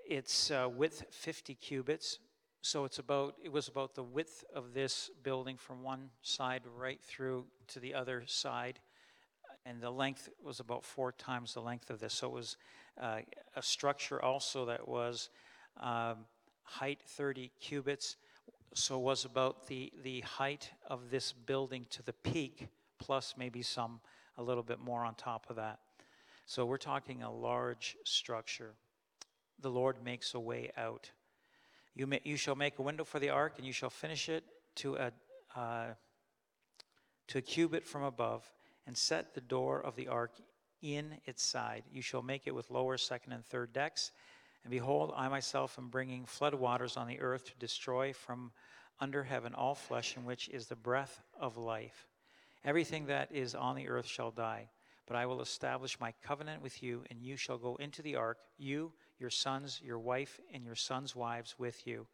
it's 0.08 0.50
uh, 0.50 0.68
width 0.68 1.06
50 1.12 1.54
cubits. 1.56 2.20
So 2.62 2.86
it's 2.86 3.00
about, 3.00 3.36
it 3.44 3.52
was 3.52 3.68
about 3.68 3.96
the 3.96 4.04
width 4.04 4.44
of 4.54 4.74
this 4.74 5.12
building 5.24 5.58
from 5.58 5.84
one 5.84 6.10
side 6.24 6.64
right 6.76 7.00
through 7.02 7.46
to 7.68 7.80
the 7.80 7.94
other 7.94 8.24
side. 8.26 8.80
And 9.66 9.80
the 9.80 9.92
length 9.92 10.30
was 10.44 10.60
about 10.60 10.84
four 10.84 11.12
times 11.12 11.54
the 11.54 11.62
length 11.62 11.90
of 11.92 12.00
this. 12.00 12.14
So 12.14 12.28
it 12.28 12.34
was 12.34 12.58
uh, 13.00 13.20
a 13.56 13.62
structure 13.62 14.22
also 14.22 14.66
that 14.66 14.88
was 14.88 15.30
um, 15.80 16.26
height 16.64 17.00
30 17.06 17.52
cubits. 17.62 18.18
So 18.74 18.98
was 18.98 19.24
about 19.24 19.68
the, 19.68 19.94
the 20.04 20.22
height 20.22 20.72
of 20.88 21.12
this 21.12 21.32
building 21.32 21.86
to 21.92 22.04
the 22.04 22.14
peak, 22.14 22.68
plus 22.98 23.36
maybe 23.38 23.62
some 23.62 24.02
a 24.40 24.44
little 24.44 24.64
bit 24.64 24.80
more 24.80 25.04
on 25.04 25.14
top 25.16 25.46
of 25.50 25.58
that. 25.58 25.80
So 26.46 26.66
we're 26.66 26.78
talking 26.78 27.22
a 27.22 27.32
large 27.32 27.98
structure. 28.06 28.74
The 29.62 29.70
Lord 29.70 29.98
makes 30.04 30.34
a 30.34 30.40
way 30.40 30.72
out. 30.78 31.12
You, 31.94 32.08
may, 32.08 32.22
you 32.24 32.38
shall 32.38 32.56
make 32.56 32.80
a 32.80 32.82
window 32.82 33.04
for 33.04 33.20
the 33.20 33.30
ark, 33.30 33.56
and 33.58 33.68
you 33.68 33.74
shall 33.74 33.90
finish 33.90 34.30
it 34.30 34.46
to 34.78 34.96
a, 34.96 35.12
uh, 35.56 35.88
to 37.28 37.38
a 37.38 37.42
cubit 37.42 37.86
from 37.86 38.04
above, 38.04 38.50
and 38.88 38.98
set 38.98 39.36
the 39.36 39.42
door 39.42 39.82
of 39.82 39.96
the 39.96 40.08
ark 40.08 40.32
in 40.82 41.18
its 41.26 41.44
side. 41.44 41.84
You 41.92 42.02
shall 42.02 42.22
make 42.22 42.48
it 42.48 42.56
with 42.56 42.72
lower, 42.72 42.98
second, 42.98 43.34
and 43.34 43.46
third 43.46 43.74
decks. 43.74 44.12
And 44.64 44.72
behold, 44.72 45.14
I 45.16 45.28
myself 45.28 45.78
am 45.78 45.90
bringing 45.90 46.26
flood 46.26 46.54
waters 46.54 46.98
on 46.98 47.08
the 47.08 47.20
earth 47.20 47.46
to 47.46 47.58
destroy 47.60 48.14
from 48.14 48.52
under 49.00 49.24
heaven 49.24 49.54
all 49.54 49.76
flesh 49.76 50.16
in 50.18 50.26
which 50.26 50.50
is 50.50 50.68
the 50.68 50.76
breath 50.76 51.22
of 51.40 51.58
life. 51.58 52.09
Everything 52.66 53.06
that 53.06 53.32
is 53.32 53.56
on 53.56 53.76
the 53.76 53.88
earth 53.88 54.08
shall 54.08 54.32
die. 54.32 54.70
But 55.08 55.16
I 55.16 55.26
will 55.26 55.42
establish 55.42 56.00
my 56.00 56.14
covenant 56.24 56.62
with 56.62 56.84
you, 56.84 57.04
and 57.10 57.22
you 57.22 57.36
shall 57.36 57.58
go 57.58 57.76
into 57.78 58.02
the 58.02 58.16
ark, 58.16 58.38
you, 58.58 58.92
your 59.18 59.32
sons, 59.32 59.82
your 59.84 59.98
wife, 59.98 60.40
and 60.54 60.64
your 60.64 60.76
sons' 60.76 61.16
wives 61.16 61.56
with 61.58 61.88
you. 61.88 62.06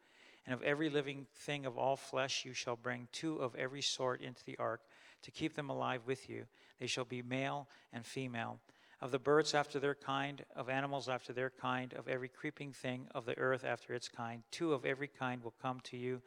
And 0.46 0.54
of 0.54 0.62
every 0.62 0.88
living 0.88 1.26
thing 1.34 1.66
of 1.66 1.76
all 1.76 1.96
flesh 1.96 2.44
you 2.44 2.54
shall 2.54 2.76
bring 2.76 3.08
two 3.12 3.36
of 3.36 3.54
every 3.56 3.82
sort 3.82 4.22
into 4.22 4.44
the 4.44 4.56
ark, 4.58 4.80
to 5.22 5.30
keep 5.30 5.54
them 5.54 5.68
alive 5.68 6.02
with 6.06 6.30
you. 6.30 6.46
They 6.78 6.86
shall 6.86 7.04
be 7.04 7.20
male 7.20 7.68
and 7.92 8.06
female. 8.06 8.60
Of 9.02 9.10
the 9.10 9.18
birds 9.18 9.54
after 9.54 9.78
their 9.78 9.94
kind, 9.94 10.44
of 10.54 10.70
animals 10.70 11.08
after 11.08 11.32
their 11.32 11.50
kind, 11.50 11.92
of 11.92 12.08
every 12.08 12.28
creeping 12.28 12.72
thing 12.72 13.08
of 13.14 13.26
the 13.26 13.36
earth 13.36 13.64
after 13.64 13.92
its 13.92 14.08
kind, 14.08 14.42
two 14.50 14.72
of 14.72 14.86
every 14.86 15.08
kind 15.08 15.42
will 15.42 15.54
come 15.60 15.80
to 15.80 15.96
you 15.98 16.22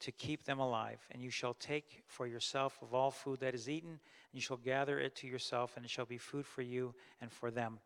to 0.00 0.12
keep 0.12 0.44
them 0.44 0.58
alive. 0.58 1.00
And 1.10 1.22
you 1.22 1.30
shall 1.30 1.54
take 1.54 2.02
for 2.06 2.26
yourself 2.26 2.78
of 2.82 2.94
all 2.94 3.10
food 3.10 3.40
that 3.40 3.54
is 3.54 3.68
eaten, 3.68 3.90
and 3.90 4.00
you 4.32 4.40
shall 4.40 4.56
gather 4.56 4.98
it 4.98 5.16
to 5.16 5.26
yourself, 5.26 5.76
and 5.76 5.84
it 5.84 5.90
shall 5.90 6.06
be 6.06 6.18
food 6.18 6.46
for 6.46 6.62
you 6.62 6.94
and 7.20 7.32
for 7.32 7.50
them. 7.50 7.78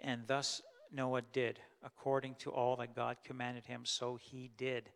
And 0.00 0.26
thus 0.26 0.62
Noah 0.92 1.22
did, 1.32 1.58
according 1.84 2.36
to 2.36 2.50
all 2.50 2.76
that 2.76 2.94
God 2.94 3.16
commanded 3.24 3.66
him, 3.66 3.82
so 3.84 4.16
he 4.16 4.50
did. 4.56 4.90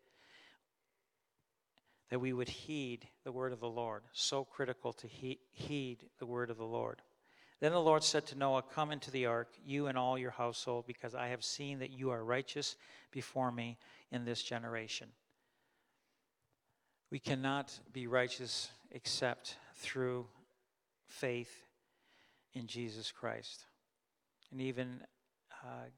That 2.11 2.21
we 2.21 2.33
would 2.33 2.49
heed 2.49 3.09
the 3.25 3.33
word 3.33 3.53
of 3.53 3.61
the 3.61 3.69
Lord. 3.69 4.03
So 4.13 4.45
critical 4.45 4.93
to 4.95 5.07
he- 5.07 5.41
heed 5.51 6.09
the 6.19 6.27
word 6.27 6.51
of 6.51 6.57
the 6.59 6.65
Lord. 6.65 7.03
Then 7.61 7.73
the 7.73 7.81
Lord 7.81 8.03
said 8.03 8.27
to 8.27 8.39
Noah, 8.39 8.63
Come 8.63 8.91
into 8.91 9.11
the 9.11 9.27
ark, 9.27 9.49
you 9.65 9.87
and 9.87 9.99
all 9.99 10.19
your 10.19 10.31
household, 10.31 10.87
because 10.87 11.15
I 11.15 11.29
have 11.29 11.45
seen 11.45 11.79
that 11.81 11.91
you 11.91 12.11
are 12.11 12.25
righteous 12.25 12.77
before 13.11 13.53
me 13.53 13.79
in 14.11 14.25
this 14.25 14.43
generation. 14.43 15.09
We 17.11 17.19
cannot 17.19 17.79
be 17.93 18.07
righteous 18.07 18.71
except 18.93 19.57
through 19.75 20.27
faith 21.07 21.67
in 22.53 22.67
Jesus 22.67 23.11
Christ. 23.11 23.67
And 24.53 24.61
even 24.61 25.01
uh, 25.65 25.89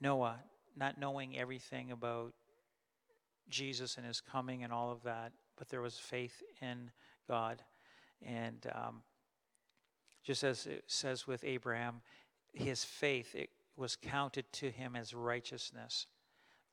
Noah, 0.00 0.40
not 0.76 0.98
knowing 0.98 1.38
everything 1.38 1.90
about 1.90 2.32
Jesus 3.48 3.96
and 3.96 4.06
his 4.06 4.20
coming 4.20 4.62
and 4.64 4.72
all 4.72 4.90
of 4.90 5.02
that, 5.04 5.32
but 5.56 5.68
there 5.68 5.80
was 5.80 5.98
faith 5.98 6.42
in 6.60 6.90
God. 7.28 7.62
And 8.24 8.66
um, 8.74 9.02
just 10.22 10.44
as 10.44 10.66
it 10.66 10.84
says 10.86 11.26
with 11.26 11.44
Abraham, 11.44 12.02
his 12.52 12.84
faith 12.84 13.34
it 13.34 13.50
was 13.76 13.96
counted 13.96 14.44
to 14.52 14.70
him 14.70 14.96
as 14.96 15.14
righteousness. 15.14 16.06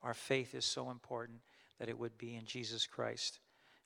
Our 0.02 0.14
faith 0.14 0.54
is 0.54 0.64
so 0.64 0.90
important 0.90 1.40
that 1.78 1.88
it 1.88 1.98
would 1.98 2.18
be 2.18 2.36
in 2.36 2.44
Jesus 2.44 2.86
Christ, 2.86 3.40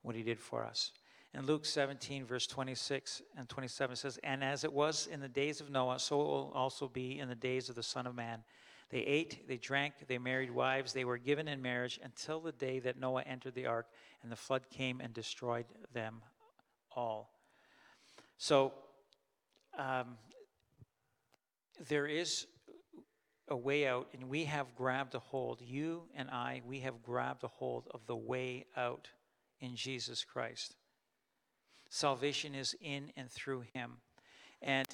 what 0.05 0.15
he 0.15 0.23
did 0.23 0.39
for 0.39 0.63
us. 0.63 0.93
In 1.33 1.47
Luke 1.47 1.65
17, 1.65 2.27
verse 2.27 2.47
26 2.47 3.23
and 3.37 3.49
27 3.49 3.97
says, 3.97 4.21
And 4.23 4.45
as 4.45 4.63
it 4.63 4.73
was 4.73 5.09
in 5.11 5.19
the 5.19 5.29
days 5.29 5.61
of 5.61 5.71
Noah, 5.71 5.99
so 5.99 6.21
it 6.21 6.25
will 6.25 6.53
also 6.55 6.87
be 6.87 7.19
in 7.19 7.29
the 7.29 7.35
days 7.35 7.69
of 7.69 7.75
the 7.75 7.83
Son 7.83 8.07
of 8.07 8.15
Man. 8.15 8.45
They 8.91 9.01
ate, 9.01 9.49
they 9.49 9.57
drank, 9.57 9.95
they 10.07 10.19
married 10.19 10.51
wives, 10.51 10.93
they 10.93 11.07
were 11.07 11.19
given 11.19 11.49
in 11.49 11.61
marriage 11.61 11.99
until 12.05 12.39
the 12.39 12.53
day 12.53 12.79
that 12.81 13.01
Noah 13.01 13.23
entered 13.23 13.55
the 13.55 13.67
ark, 13.67 13.87
and 14.23 14.31
the 14.31 14.37
flood 14.37 14.71
came 14.71 15.01
and 15.01 15.13
destroyed 15.13 15.65
them 15.93 16.23
all. 16.95 17.31
So, 18.37 18.75
um, 19.77 20.19
there 21.89 22.07
is 22.07 22.47
a 23.49 23.57
way 23.57 23.89
out, 23.89 24.09
and 24.13 24.29
we 24.29 24.45
have 24.45 24.77
grabbed 24.77 25.15
a 25.15 25.19
hold. 25.19 25.61
You 25.63 26.03
and 26.15 26.31
I, 26.31 26.61
we 26.65 26.81
have 26.81 27.03
grabbed 27.03 27.43
a 27.43 27.49
hold 27.49 27.89
of 27.93 28.07
the 28.07 28.15
way 28.15 28.67
out 28.77 29.09
in 29.65 29.77
Jesus 29.77 30.25
Christ. 30.25 30.77
Salvation 31.89 32.55
is 32.55 32.75
in 32.81 33.11
and 33.17 33.31
through 33.31 33.65
Him. 33.73 33.93
And 34.61 34.87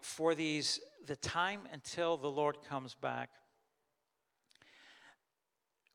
for 0.00 0.34
these, 0.34 0.80
the 1.06 1.16
time 1.16 1.60
until 1.72 2.16
the 2.16 2.30
Lord 2.30 2.58
comes 2.68 2.94
back, 2.94 3.30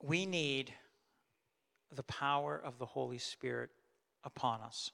we 0.02 0.26
need 0.26 0.74
the 1.93 2.04
power 2.04 2.60
of 2.63 2.80
the 2.80 2.86
Holy 2.86 3.17
Spirit 3.17 3.69
upon 4.24 4.62
us 4.62 4.91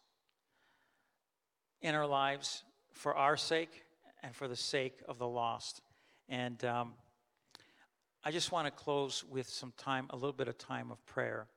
in 1.81 1.95
our 1.95 2.07
lives 2.07 2.63
for 2.93 3.15
our 3.15 3.37
sake 3.37 3.83
and 4.21 4.35
for 4.35 4.47
the 4.47 4.55
sake 4.55 5.01
of 5.07 5.17
the 5.17 5.27
lost. 5.27 5.81
And 6.29 6.63
um, 6.65 6.93
I 8.23 8.31
just 8.31 8.51
want 8.51 8.67
to 8.67 8.71
close 8.71 9.23
with 9.23 9.49
some 9.49 9.73
time, 9.77 10.07
a 10.11 10.15
little 10.15 10.33
bit 10.33 10.47
of 10.47 10.57
time 10.57 10.91
of 10.91 11.03
prayer. 11.05 11.47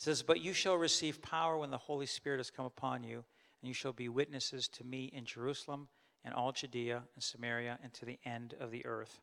It 0.00 0.04
says, 0.04 0.22
But 0.22 0.40
you 0.40 0.54
shall 0.54 0.76
receive 0.76 1.20
power 1.20 1.58
when 1.58 1.70
the 1.70 1.76
Holy 1.76 2.06
Spirit 2.06 2.38
has 2.38 2.50
come 2.50 2.64
upon 2.64 3.04
you, 3.04 3.22
and 3.60 3.68
you 3.68 3.74
shall 3.74 3.92
be 3.92 4.08
witnesses 4.08 4.66
to 4.68 4.84
me 4.84 5.10
in 5.14 5.26
Jerusalem 5.26 5.88
and 6.24 6.32
all 6.32 6.52
Judea 6.52 7.02
and 7.14 7.22
Samaria 7.22 7.78
and 7.82 7.92
to 7.92 8.06
the 8.06 8.18
end 8.24 8.54
of 8.58 8.70
the 8.70 8.86
earth. 8.86 9.20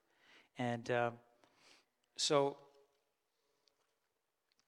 And 0.60 0.92
uh, 0.92 1.12
so 2.16 2.58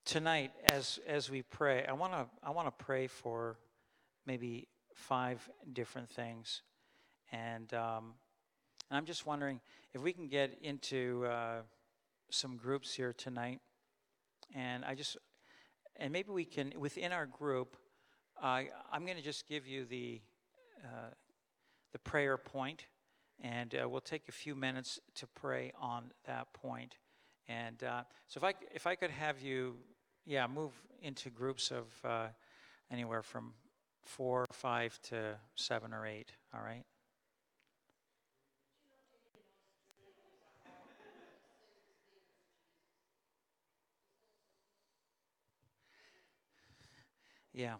tonight, 0.03 0.51
as 0.65 0.99
as 1.05 1.29
we 1.29 1.43
pray, 1.43 1.85
I 1.85 1.93
want 1.93 2.13
to 2.13 2.25
I 2.41 2.49
want 2.49 2.65
to 2.67 2.83
pray 2.83 3.05
for 3.05 3.59
maybe 4.25 4.67
five 4.95 5.47
different 5.73 6.09
things, 6.09 6.63
and 7.31 7.71
um, 7.75 8.15
and 8.89 8.97
I'm 8.97 9.05
just 9.05 9.27
wondering 9.27 9.59
if 9.93 10.01
we 10.01 10.11
can 10.11 10.27
get 10.27 10.57
into 10.63 11.27
uh, 11.27 11.61
some 12.31 12.57
groups 12.57 12.95
here 12.95 13.13
tonight, 13.13 13.59
and 14.55 14.83
I 14.83 14.95
just 14.95 15.15
and 15.99 16.11
maybe 16.11 16.31
we 16.31 16.45
can 16.45 16.73
within 16.77 17.11
our 17.11 17.25
group. 17.25 17.77
Uh, 18.41 18.63
I'm 18.91 19.05
going 19.05 19.17
to 19.17 19.23
just 19.23 19.47
give 19.47 19.67
you 19.67 19.85
the 19.85 20.21
uh, 20.83 21.11
the 21.91 21.99
prayer 21.99 22.37
point, 22.37 22.85
and 23.41 23.75
uh, 23.75 23.87
we'll 23.87 24.01
take 24.01 24.29
a 24.29 24.31
few 24.31 24.55
minutes 24.55 24.99
to 25.15 25.27
pray 25.27 25.73
on 25.79 26.11
that 26.25 26.53
point. 26.53 26.95
And 27.47 27.83
uh, 27.83 28.03
so, 28.27 28.37
if 28.37 28.43
I 28.43 28.53
if 28.73 28.87
I 28.87 28.95
could 28.95 29.11
have 29.11 29.41
you, 29.41 29.75
yeah, 30.25 30.47
move 30.47 30.71
into 31.01 31.29
groups 31.29 31.71
of 31.71 31.85
uh, 32.03 32.27
anywhere 32.91 33.21
from 33.21 33.53
four, 34.03 34.45
five 34.51 34.99
to 35.03 35.37
seven 35.55 35.93
or 35.93 36.05
eight. 36.05 36.31
All 36.53 36.61
right. 36.61 36.83
Yeah. 47.59 47.73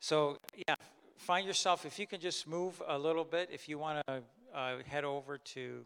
So, 0.00 0.38
yeah, 0.66 0.74
find 1.18 1.46
yourself, 1.46 1.84
if 1.84 1.98
you 1.98 2.06
can 2.06 2.18
just 2.18 2.48
move 2.48 2.80
a 2.88 2.98
little 2.98 3.24
bit, 3.24 3.50
if 3.52 3.68
you 3.68 3.78
want 3.78 4.02
to 4.06 4.22
uh, 4.54 4.76
head 4.86 5.04
over 5.04 5.36
to, 5.36 5.84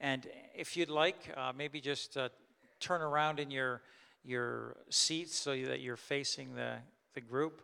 and 0.00 0.26
if 0.54 0.76
you'd 0.76 0.90
like, 0.90 1.16
uh, 1.34 1.52
maybe 1.56 1.80
just 1.80 2.18
uh, 2.18 2.28
turn 2.78 3.00
around 3.00 3.40
in 3.40 3.50
your, 3.50 3.80
your 4.22 4.76
seats 4.90 5.34
so 5.34 5.56
that 5.56 5.80
you're 5.80 5.96
facing 5.96 6.54
the, 6.54 6.74
the 7.14 7.22
group. 7.22 7.62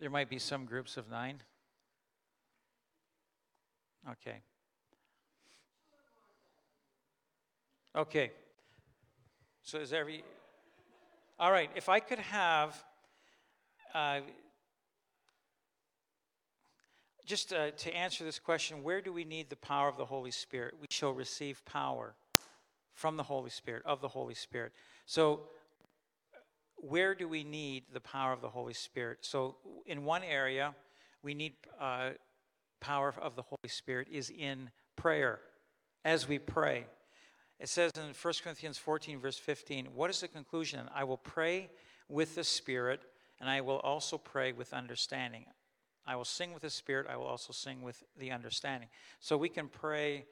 There 0.00 0.08
might 0.08 0.30
be 0.30 0.38
some 0.38 0.64
groups 0.64 0.96
of 0.96 1.10
nine. 1.10 1.42
Okay. 4.10 4.40
Okay. 7.94 8.30
So 9.62 9.78
is 9.78 9.92
every 9.92 10.24
all 11.38 11.50
right, 11.50 11.70
if 11.74 11.88
I 11.88 11.98
could 11.98 12.20
have 12.20 12.84
uh, 13.94 14.20
just 17.26 17.52
uh, 17.52 17.72
to 17.72 17.94
answer 17.94 18.22
this 18.22 18.38
question, 18.38 18.82
where 18.82 19.00
do 19.00 19.12
we 19.12 19.24
need 19.24 19.50
the 19.50 19.56
power 19.56 19.88
of 19.88 19.96
the 19.96 20.04
Holy 20.04 20.30
Spirit? 20.30 20.74
We 20.80 20.86
shall 20.90 21.12
receive 21.12 21.64
power 21.64 22.14
from 22.94 23.16
the 23.16 23.24
Holy 23.24 23.50
Spirit, 23.50 23.82
of 23.86 24.00
the 24.00 24.08
Holy 24.08 24.34
Spirit. 24.34 24.72
So, 25.06 25.40
where 26.76 27.14
do 27.14 27.26
we 27.26 27.42
need 27.42 27.84
the 27.92 28.00
power 28.00 28.32
of 28.32 28.40
the 28.40 28.50
Holy 28.50 28.74
Spirit? 28.74 29.18
So, 29.22 29.56
in 29.86 30.04
one 30.04 30.22
area, 30.22 30.74
we 31.22 31.34
need 31.34 31.54
uh, 31.80 32.10
power 32.80 33.14
of 33.20 33.34
the 33.36 33.42
Holy 33.42 33.68
Spirit 33.68 34.08
is 34.12 34.30
in 34.30 34.70
prayer 34.94 35.40
as 36.04 36.28
we 36.28 36.38
pray. 36.38 36.86
It 37.62 37.68
says 37.68 37.92
in 37.94 38.12
1 38.20 38.34
Corinthians 38.42 38.76
14, 38.76 39.20
verse 39.20 39.38
15, 39.38 39.86
what 39.94 40.10
is 40.10 40.20
the 40.20 40.26
conclusion? 40.26 40.90
I 40.92 41.04
will 41.04 41.16
pray 41.16 41.70
with 42.08 42.34
the 42.34 42.42
Spirit, 42.42 43.02
and 43.40 43.48
I 43.48 43.60
will 43.60 43.78
also 43.78 44.18
pray 44.18 44.50
with 44.50 44.72
understanding. 44.72 45.44
I 46.04 46.16
will 46.16 46.24
sing 46.24 46.52
with 46.52 46.62
the 46.62 46.70
Spirit, 46.70 47.06
I 47.08 47.16
will 47.16 47.26
also 47.26 47.52
sing 47.52 47.82
with 47.82 48.02
the 48.18 48.32
understanding. 48.32 48.88
So 49.20 49.36
we 49.36 49.48
can 49.48 49.68
pray 49.68 50.24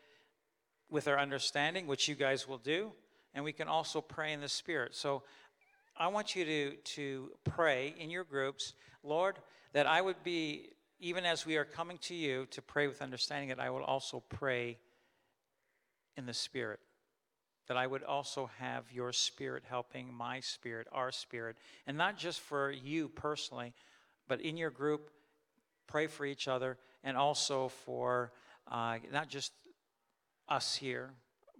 with 0.90 1.06
our 1.06 1.20
understanding, 1.20 1.86
which 1.86 2.08
you 2.08 2.16
guys 2.16 2.48
will 2.48 2.58
do, 2.58 2.90
and 3.32 3.44
we 3.44 3.52
can 3.52 3.68
also 3.68 4.00
pray 4.00 4.32
in 4.32 4.40
the 4.40 4.48
Spirit. 4.48 4.96
So 4.96 5.22
I 5.96 6.08
want 6.08 6.34
you 6.34 6.44
to, 6.44 6.72
to 6.74 7.30
pray 7.44 7.94
in 7.96 8.10
your 8.10 8.24
groups, 8.24 8.74
Lord, 9.04 9.36
that 9.72 9.86
I 9.86 10.00
would 10.00 10.24
be, 10.24 10.70
even 10.98 11.24
as 11.24 11.46
we 11.46 11.58
are 11.58 11.64
coming 11.64 11.98
to 11.98 12.14
you 12.16 12.46
to 12.50 12.60
pray 12.60 12.88
with 12.88 13.00
understanding, 13.00 13.50
that 13.50 13.60
I 13.60 13.70
will 13.70 13.84
also 13.84 14.20
pray 14.28 14.78
in 16.16 16.26
the 16.26 16.34
Spirit 16.34 16.80
that 17.70 17.76
I 17.76 17.86
would 17.86 18.02
also 18.02 18.50
have 18.58 18.90
your 18.90 19.12
spirit 19.12 19.62
helping 19.64 20.12
my 20.12 20.40
spirit, 20.40 20.88
our 20.90 21.12
spirit, 21.12 21.56
and 21.86 21.96
not 21.96 22.18
just 22.18 22.40
for 22.40 22.72
you 22.72 23.08
personally, 23.08 23.74
but 24.26 24.40
in 24.40 24.56
your 24.56 24.70
group, 24.70 25.12
pray 25.86 26.08
for 26.08 26.26
each 26.26 26.48
other, 26.48 26.78
and 27.04 27.16
also 27.16 27.68
for 27.68 28.32
uh, 28.66 28.96
not 29.12 29.28
just 29.28 29.52
us 30.48 30.74
here, 30.74 31.10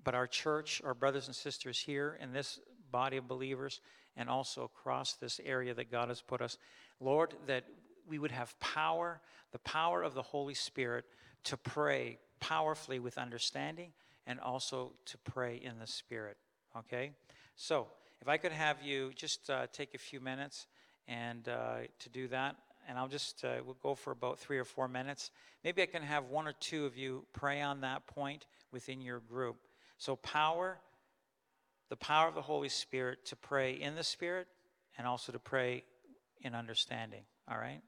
but 0.03 0.17
our 0.17 0.27
church, 0.27 0.83
our 0.85 0.95
brothers 0.95 1.29
and 1.29 1.37
sisters 1.37 1.79
here 1.79 2.19
in 2.21 2.33
this 2.33 2.59
body 2.91 3.17
of 3.17 3.29
believers, 3.29 3.81
and 4.17 4.29
also 4.29 4.65
across 4.65 5.13
this 5.13 5.41
area 5.45 5.75
that 5.75 5.93
God 5.93 6.09
has 6.09 6.21
put 6.21 6.43
us. 6.43 6.59
Lord, 6.99 7.35
that 7.47 7.63
we 8.09 8.19
would 8.19 8.33
have 8.33 8.59
power, 8.59 9.21
the 9.53 9.61
power 9.61 10.03
of 10.03 10.15
the 10.15 10.23
Holy 10.23 10.55
Spirit 10.55 11.05
to 11.45 11.57
pray 11.57 12.19
powerfully 12.41 12.99
with 12.99 13.17
understanding 13.17 13.93
and 14.27 14.41
also 14.41 14.93
to 15.07 15.19
pray 15.19 15.57
in 15.57 15.79
the 15.79 15.87
Spirit. 15.87 16.37
Okay? 16.77 17.13
So, 17.57 17.89
if 18.21 18.29
I 18.29 18.37
could 18.37 18.53
have 18.53 18.83
you 18.83 19.13
just 19.15 19.49
uh, 19.49 19.67
take 19.73 19.95
a 19.95 19.99
few 19.99 20.21
minutes 20.21 20.67
and 21.09 21.49
uh, 21.49 21.79
to 21.99 22.09
do 22.11 22.29
that, 22.29 22.57
and 22.89 22.99
I'll 22.99 23.09
just, 23.09 23.45
uh, 23.45 23.57
we'll 23.65 23.77
go 23.83 23.95
for 23.95 24.11
about 24.11 24.39
three 24.39 24.59
or 24.59 24.65
four 24.65 24.89
minutes. 24.89 25.31
Maybe 25.65 25.83
I 25.83 25.87
can 25.87 26.03
have 26.03 26.27
one 26.27 26.47
or 26.47 26.53
two 26.53 26.87
of 26.87 26.97
you 26.97 27.25
pray 27.33 27.61
on 27.61 27.81
that 27.83 28.07
point 28.07 28.47
within 28.73 29.01
your 29.01 29.21
group. 29.21 29.57
So, 29.99 30.17
power, 30.17 30.79
the 31.89 31.97
power 31.97 32.29
of 32.29 32.35
the 32.35 32.43
Holy 32.43 32.69
Spirit 32.69 33.25
to 33.27 33.37
pray 33.37 33.73
in 33.73 33.95
the 33.95 34.05
Spirit 34.05 34.49
and 34.99 35.07
also 35.07 35.33
to 35.33 35.39
pray 35.39 35.85
in 36.43 36.55
understanding. 36.55 37.23
All 37.51 37.59
right? 37.59 37.81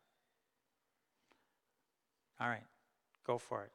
All 2.40 2.48
right. 2.48 2.64
Go 3.26 3.38
for 3.38 3.64
it. 3.64 3.72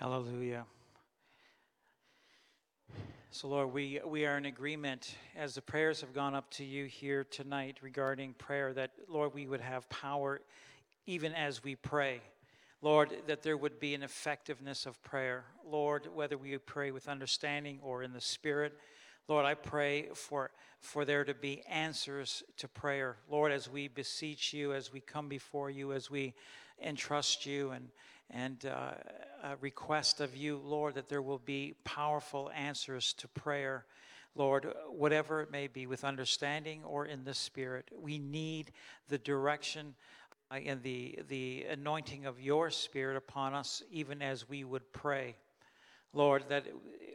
Hallelujah. 0.00 0.64
So, 3.32 3.48
Lord, 3.48 3.72
we, 3.72 4.00
we 4.06 4.26
are 4.26 4.38
in 4.38 4.46
agreement 4.46 5.16
as 5.36 5.56
the 5.56 5.60
prayers 5.60 6.00
have 6.02 6.14
gone 6.14 6.36
up 6.36 6.48
to 6.52 6.64
you 6.64 6.84
here 6.84 7.24
tonight 7.24 7.78
regarding 7.82 8.34
prayer, 8.34 8.72
that, 8.74 8.92
Lord, 9.08 9.34
we 9.34 9.48
would 9.48 9.60
have 9.60 9.88
power 9.88 10.40
even 11.06 11.34
as 11.34 11.64
we 11.64 11.74
pray. 11.74 12.20
Lord, 12.80 13.12
that 13.26 13.42
there 13.42 13.56
would 13.56 13.80
be 13.80 13.96
an 13.96 14.04
effectiveness 14.04 14.86
of 14.86 15.02
prayer. 15.02 15.46
Lord, 15.68 16.06
whether 16.14 16.38
we 16.38 16.56
pray 16.58 16.92
with 16.92 17.08
understanding 17.08 17.80
or 17.82 18.04
in 18.04 18.12
the 18.12 18.20
Spirit, 18.20 18.78
Lord, 19.26 19.46
I 19.46 19.54
pray 19.54 20.10
for, 20.14 20.52
for 20.78 21.04
there 21.04 21.24
to 21.24 21.34
be 21.34 21.64
answers 21.68 22.44
to 22.58 22.68
prayer. 22.68 23.16
Lord, 23.28 23.50
as 23.50 23.68
we 23.68 23.88
beseech 23.88 24.54
you, 24.54 24.74
as 24.74 24.92
we 24.92 25.00
come 25.00 25.28
before 25.28 25.70
you, 25.70 25.92
as 25.92 26.08
we 26.08 26.34
entrust 26.80 27.44
you 27.46 27.72
and, 27.72 27.88
and 28.30 28.66
uh, 28.66 28.92
request 29.60 30.20
of 30.20 30.36
you, 30.36 30.60
Lord, 30.62 30.94
that 30.94 31.08
there 31.08 31.22
will 31.22 31.38
be 31.38 31.74
powerful 31.84 32.50
answers 32.54 33.12
to 33.14 33.28
prayer. 33.28 33.86
Lord, 34.34 34.72
whatever 34.90 35.40
it 35.40 35.50
may 35.50 35.66
be, 35.66 35.86
with 35.86 36.04
understanding 36.04 36.82
or 36.84 37.06
in 37.06 37.24
the 37.24 37.34
Spirit, 37.34 37.90
we 37.98 38.18
need 38.18 38.72
the 39.08 39.18
direction 39.18 39.94
uh, 40.50 40.54
and 40.54 40.82
the, 40.82 41.18
the 41.28 41.64
anointing 41.70 42.26
of 42.26 42.40
your 42.40 42.70
Spirit 42.70 43.16
upon 43.16 43.54
us, 43.54 43.82
even 43.90 44.22
as 44.22 44.48
we 44.48 44.64
would 44.64 44.92
pray. 44.92 45.34
Lord, 46.12 46.44
that 46.48 46.66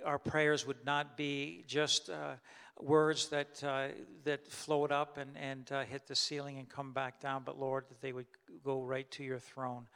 our 0.06 0.20
prayers 0.20 0.68
would 0.68 0.86
not 0.86 1.18
be 1.18 1.64
just 1.68 2.10
uh, 2.10 2.34
words 2.80 3.30
that, 3.30 3.64
uh, 3.64 3.88
that 4.24 4.48
float 4.48 4.92
up 4.92 5.18
and, 5.18 5.32
and 5.38 5.72
uh, 5.72 5.84
hit 5.84 6.08
the 6.08 6.16
ceiling 6.16 6.60
and 6.60 6.68
come 6.70 6.92
back 6.92 7.20
down, 7.20 7.44
but 7.46 7.60
Lord, 7.60 7.86
that 7.90 8.02
they 8.02 8.12
would 8.12 8.26
go 8.64 8.82
right 8.82 9.10
to 9.12 9.24
your 9.24 9.40
throne. 9.40 9.88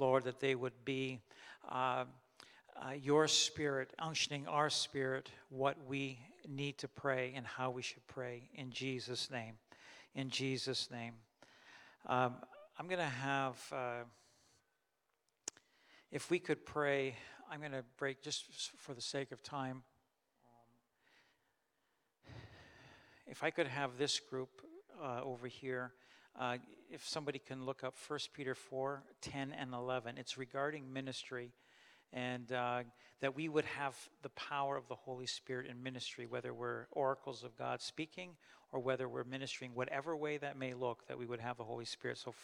Lord, 0.00 0.24
that 0.24 0.40
they 0.40 0.54
would 0.54 0.84
be 0.84 1.20
uh, 1.68 2.04
uh, 2.74 2.92
your 2.92 3.28
spirit, 3.28 3.92
unctioning 4.00 4.44
our 4.48 4.70
spirit, 4.70 5.28
what 5.50 5.76
we 5.86 6.18
need 6.48 6.78
to 6.78 6.88
pray 6.88 7.34
and 7.36 7.46
how 7.46 7.70
we 7.70 7.82
should 7.82 8.06
pray. 8.06 8.48
In 8.54 8.70
Jesus' 8.70 9.30
name. 9.30 9.54
In 10.14 10.30
Jesus' 10.30 10.90
name. 10.90 11.12
Um, 12.06 12.36
I'm 12.78 12.86
going 12.86 12.98
to 12.98 13.04
have, 13.04 13.56
uh, 13.70 14.04
if 16.10 16.30
we 16.30 16.38
could 16.38 16.64
pray, 16.64 17.14
I'm 17.50 17.60
going 17.60 17.72
to 17.72 17.84
break 17.98 18.22
just 18.22 18.46
for 18.78 18.94
the 18.94 19.02
sake 19.02 19.32
of 19.32 19.42
time. 19.42 19.82
Um, 22.26 22.34
if 23.26 23.44
I 23.44 23.50
could 23.50 23.66
have 23.66 23.98
this 23.98 24.18
group 24.18 24.62
uh, 25.02 25.20
over 25.22 25.46
here. 25.46 25.92
Uh, 26.38 26.58
if 26.90 27.06
somebody 27.06 27.38
can 27.38 27.64
look 27.64 27.82
up 27.84 27.94
1 28.06 28.18
Peter 28.32 28.54
4 28.54 29.02
10 29.20 29.52
and 29.52 29.74
11, 29.74 30.18
it's 30.18 30.38
regarding 30.38 30.92
ministry 30.92 31.52
and 32.12 32.50
uh, 32.52 32.82
that 33.20 33.36
we 33.36 33.48
would 33.48 33.64
have 33.64 33.96
the 34.22 34.28
power 34.30 34.76
of 34.76 34.88
the 34.88 34.94
Holy 34.94 35.26
Spirit 35.26 35.66
in 35.66 35.82
ministry, 35.82 36.26
whether 36.26 36.52
we're 36.52 36.86
oracles 36.90 37.44
of 37.44 37.56
God 37.56 37.80
speaking 37.80 38.30
or 38.72 38.80
whether 38.80 39.08
we're 39.08 39.24
ministering, 39.24 39.72
whatever 39.74 40.16
way 40.16 40.36
that 40.38 40.56
may 40.56 40.74
look, 40.74 41.06
that 41.08 41.18
we 41.18 41.26
would 41.26 41.40
have 41.40 41.56
the 41.56 41.64
Holy 41.64 41.84
Spirit. 41.84 42.18
So, 42.18 42.34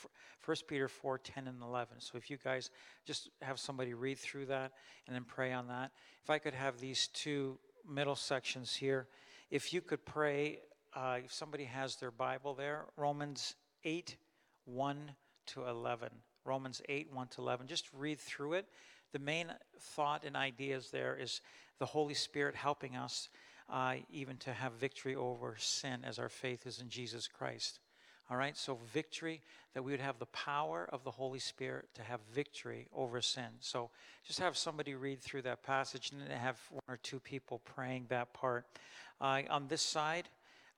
1 0.45 0.57
Peter 0.69 0.89
4 0.89 1.19
10 1.19 1.49
and 1.49 1.63
11. 1.63 2.01
So, 2.01 2.17
if 2.17 2.31
you 2.31 2.37
guys 2.37 2.71
just 3.05 3.31
have 3.43 3.59
somebody 3.59 3.95
read 3.95 4.19
through 4.19 4.47
that 4.47 4.73
and 5.07 5.15
then 5.15 5.25
pray 5.25 5.53
on 5.53 5.69
that. 5.69 5.91
If 6.23 6.31
I 6.31 6.39
could 6.39 6.55
have 6.55 6.79
these 6.79 7.09
two 7.09 7.59
middle 7.89 8.17
sections 8.17 8.75
here, 8.75 9.07
if 9.51 9.73
you 9.73 9.81
could 9.81 10.05
pray, 10.05 10.59
uh, 10.97 11.19
if 11.25 11.33
somebody 11.33 11.65
has 11.65 11.97
their 11.97 12.11
Bible 12.11 12.55
there, 12.55 12.87
Romans 12.97 13.55
8 13.85 14.17
1 14.65 15.13
to 15.47 15.67
11. 15.67 16.09
Romans 16.45 16.83
8, 16.89 17.09
1 17.13 17.29
to 17.29 17.41
11. 17.41 17.67
Just 17.67 17.89
read 17.97 18.19
through 18.19 18.55
it. 18.55 18.67
The 19.13 19.19
main 19.19 19.53
thought 19.79 20.25
and 20.25 20.37
ideas 20.37 20.91
there 20.91 21.17
is 21.17 21.41
the 21.79 21.87
Holy 21.87 22.15
Spirit 22.15 22.55
helping 22.55 22.97
us 22.97 23.29
uh, 23.71 23.97
even 24.11 24.37
to 24.39 24.53
have 24.53 24.73
victory 24.73 25.15
over 25.15 25.57
sin 25.59 26.05
as 26.05 26.19
our 26.19 26.29
faith 26.29 26.67
is 26.67 26.81
in 26.81 26.89
Jesus 26.89 27.29
Christ. 27.29 27.81
All 28.29 28.37
right, 28.37 28.57
so 28.57 28.79
victory, 28.93 29.41
that 29.75 29.85
we 29.85 29.93
would 29.93 30.01
have 30.01 30.19
the 30.19 30.27
power 30.27 30.89
of 30.93 31.05
the 31.05 31.13
Holy 31.13 31.39
Spirit 31.39 31.87
to 31.95 32.03
have 32.03 32.19
victory 32.35 32.89
over 32.93 33.21
sin. 33.21 33.51
So 33.61 33.91
just 34.25 34.41
have 34.41 34.57
somebody 34.57 34.97
read 34.97 35.21
through 35.21 35.43
that 35.43 35.63
passage 35.63 36.11
and 36.11 36.29
have 36.33 36.59
one 36.71 36.83
or 36.89 36.97
two 36.97 37.21
people 37.21 37.61
praying 37.65 38.07
that 38.09 38.33
part. 38.33 38.67
Uh, 39.21 39.43
on 39.49 39.69
this 39.69 39.83
side, 39.83 40.29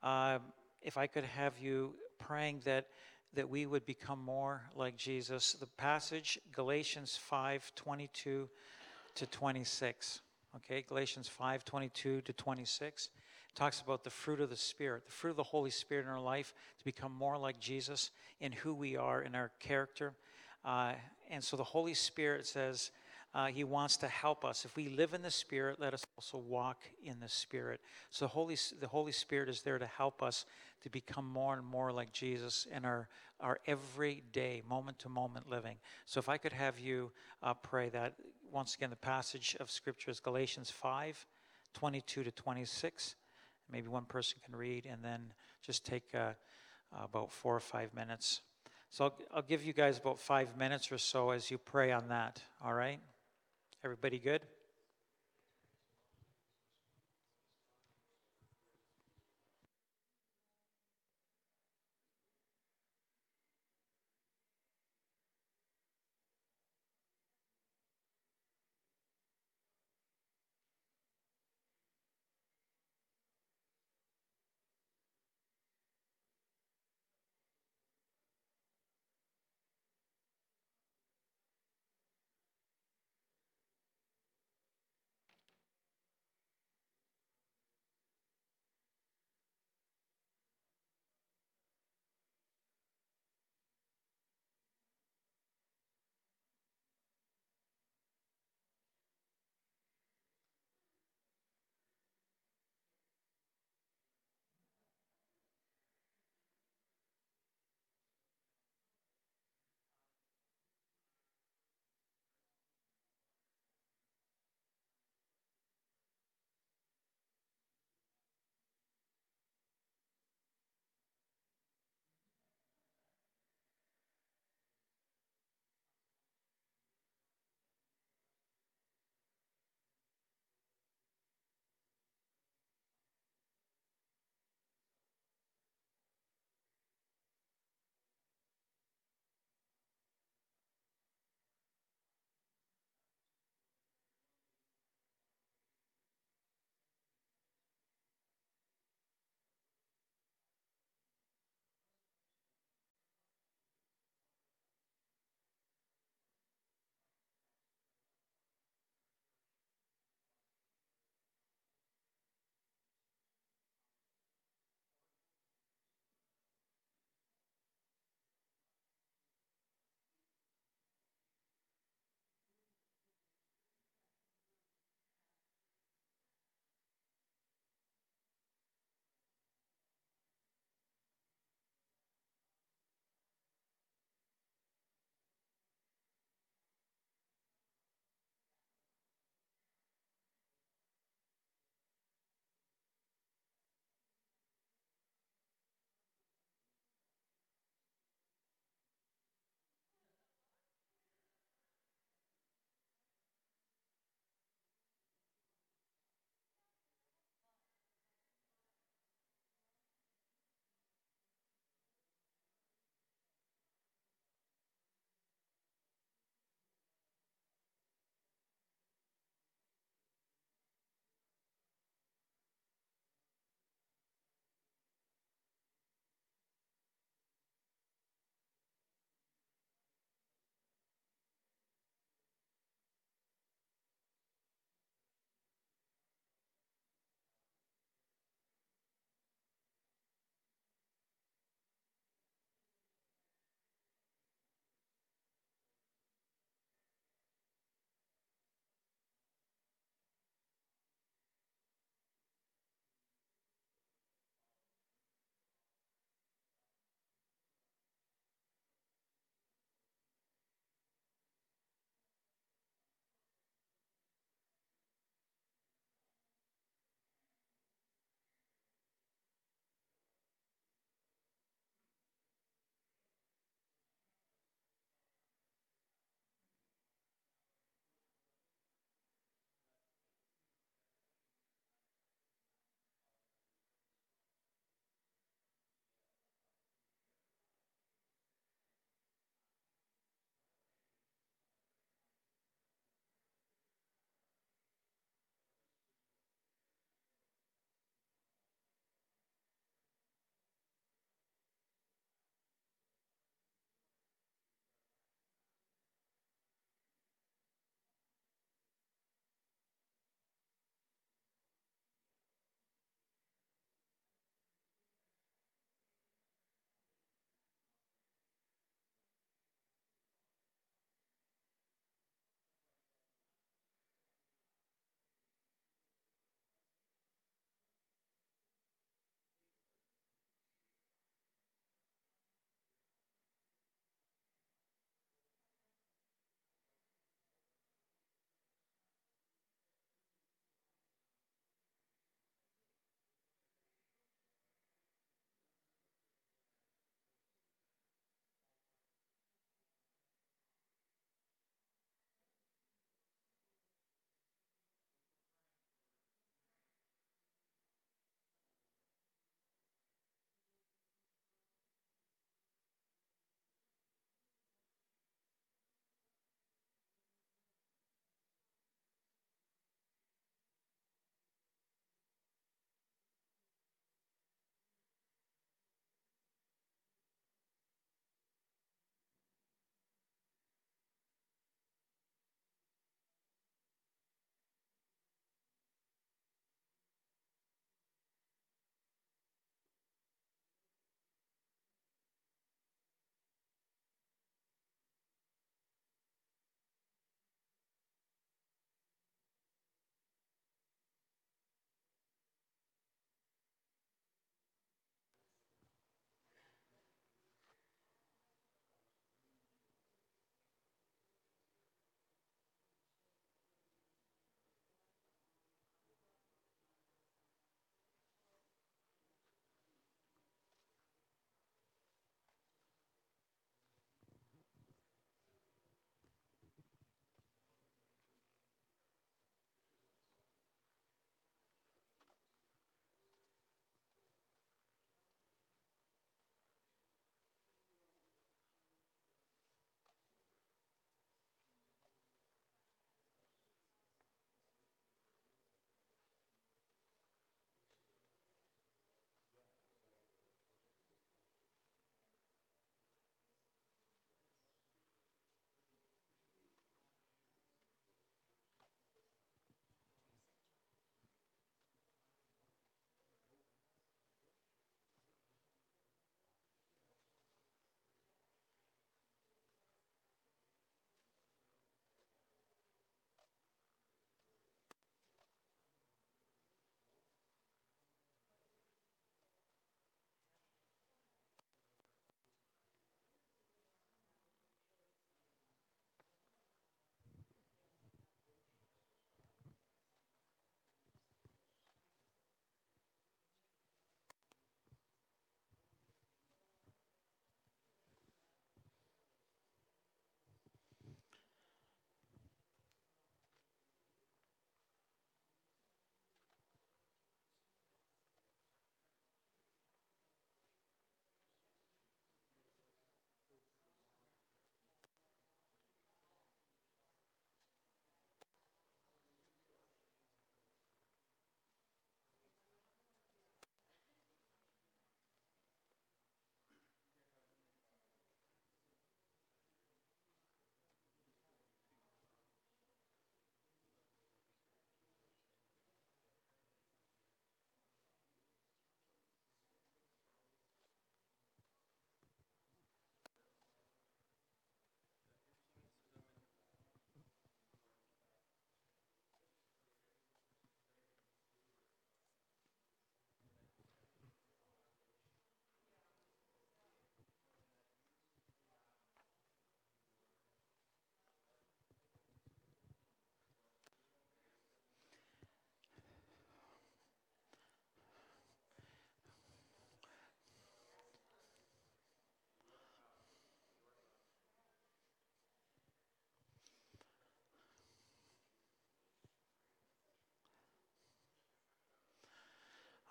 uh, 0.02 0.38
if 0.82 0.96
I 0.96 1.06
could 1.06 1.24
have 1.24 1.58
you 1.58 1.94
praying 2.18 2.62
that 2.64 2.86
that 3.34 3.48
we 3.48 3.66
would 3.66 3.84
become 3.84 4.24
more 4.24 4.62
like 4.74 4.96
Jesus. 4.96 5.52
The 5.52 5.66
passage, 5.66 6.38
Galatians 6.52 7.16
5 7.16 7.72
22 7.74 8.48
to 9.14 9.26
26. 9.26 10.20
Okay, 10.56 10.82
Galatians 10.88 11.28
5 11.28 11.64
22 11.64 12.20
to 12.22 12.32
26 12.32 13.10
talks 13.54 13.80
about 13.80 14.04
the 14.04 14.10
fruit 14.10 14.40
of 14.40 14.50
the 14.50 14.56
Spirit, 14.56 15.04
the 15.04 15.12
fruit 15.12 15.30
of 15.30 15.36
the 15.36 15.42
Holy 15.42 15.70
Spirit 15.70 16.04
in 16.04 16.10
our 16.10 16.20
life 16.20 16.54
to 16.78 16.84
become 16.84 17.12
more 17.12 17.36
like 17.36 17.58
Jesus 17.58 18.10
in 18.40 18.52
who 18.52 18.72
we 18.72 18.96
are, 18.96 19.22
in 19.22 19.34
our 19.34 19.50
character. 19.58 20.14
Uh, 20.64 20.92
and 21.30 21.42
so 21.42 21.56
the 21.56 21.64
Holy 21.64 21.94
Spirit 21.94 22.46
says, 22.46 22.90
uh, 23.38 23.46
he 23.46 23.62
wants 23.62 23.96
to 23.96 24.08
help 24.08 24.44
us. 24.44 24.64
If 24.64 24.74
we 24.74 24.88
live 24.88 25.14
in 25.14 25.22
the 25.22 25.30
Spirit, 25.30 25.78
let 25.78 25.94
us 25.94 26.04
also 26.16 26.38
walk 26.38 26.78
in 27.04 27.20
the 27.20 27.28
Spirit. 27.28 27.80
So 28.10 28.24
the 28.24 28.30
Holy, 28.30 28.56
the 28.80 28.88
Holy 28.88 29.12
Spirit 29.12 29.48
is 29.48 29.62
there 29.62 29.78
to 29.78 29.86
help 29.86 30.24
us 30.24 30.44
to 30.82 30.90
become 30.90 31.24
more 31.24 31.54
and 31.54 31.64
more 31.64 31.92
like 31.92 32.12
Jesus 32.12 32.66
in 32.74 32.84
our, 32.84 33.08
our 33.38 33.60
everyday, 33.64 34.64
moment 34.68 34.98
to 35.00 35.08
moment 35.08 35.48
living. 35.48 35.76
So 36.04 36.18
if 36.18 36.28
I 36.28 36.36
could 36.36 36.52
have 36.52 36.80
you 36.80 37.12
uh, 37.40 37.54
pray 37.54 37.90
that, 37.90 38.14
once 38.50 38.74
again, 38.74 38.90
the 38.90 38.96
passage 38.96 39.56
of 39.60 39.70
Scripture 39.70 40.10
is 40.10 40.18
Galatians 40.18 40.68
5 40.70 41.24
22 41.74 42.24
to 42.24 42.32
26. 42.32 43.14
Maybe 43.70 43.86
one 43.86 44.06
person 44.06 44.40
can 44.44 44.56
read, 44.56 44.84
and 44.84 45.04
then 45.04 45.32
just 45.62 45.86
take 45.86 46.12
uh, 46.12 46.32
about 47.04 47.30
four 47.30 47.54
or 47.54 47.60
five 47.60 47.94
minutes. 47.94 48.40
So 48.90 49.04
I'll, 49.04 49.18
I'll 49.32 49.42
give 49.42 49.62
you 49.62 49.72
guys 49.72 49.96
about 49.96 50.18
five 50.18 50.56
minutes 50.56 50.90
or 50.90 50.98
so 50.98 51.30
as 51.30 51.52
you 51.52 51.58
pray 51.58 51.92
on 51.92 52.08
that, 52.08 52.42
all 52.64 52.74
right? 52.74 52.98
Everybody 53.88 54.18
good? 54.18 54.42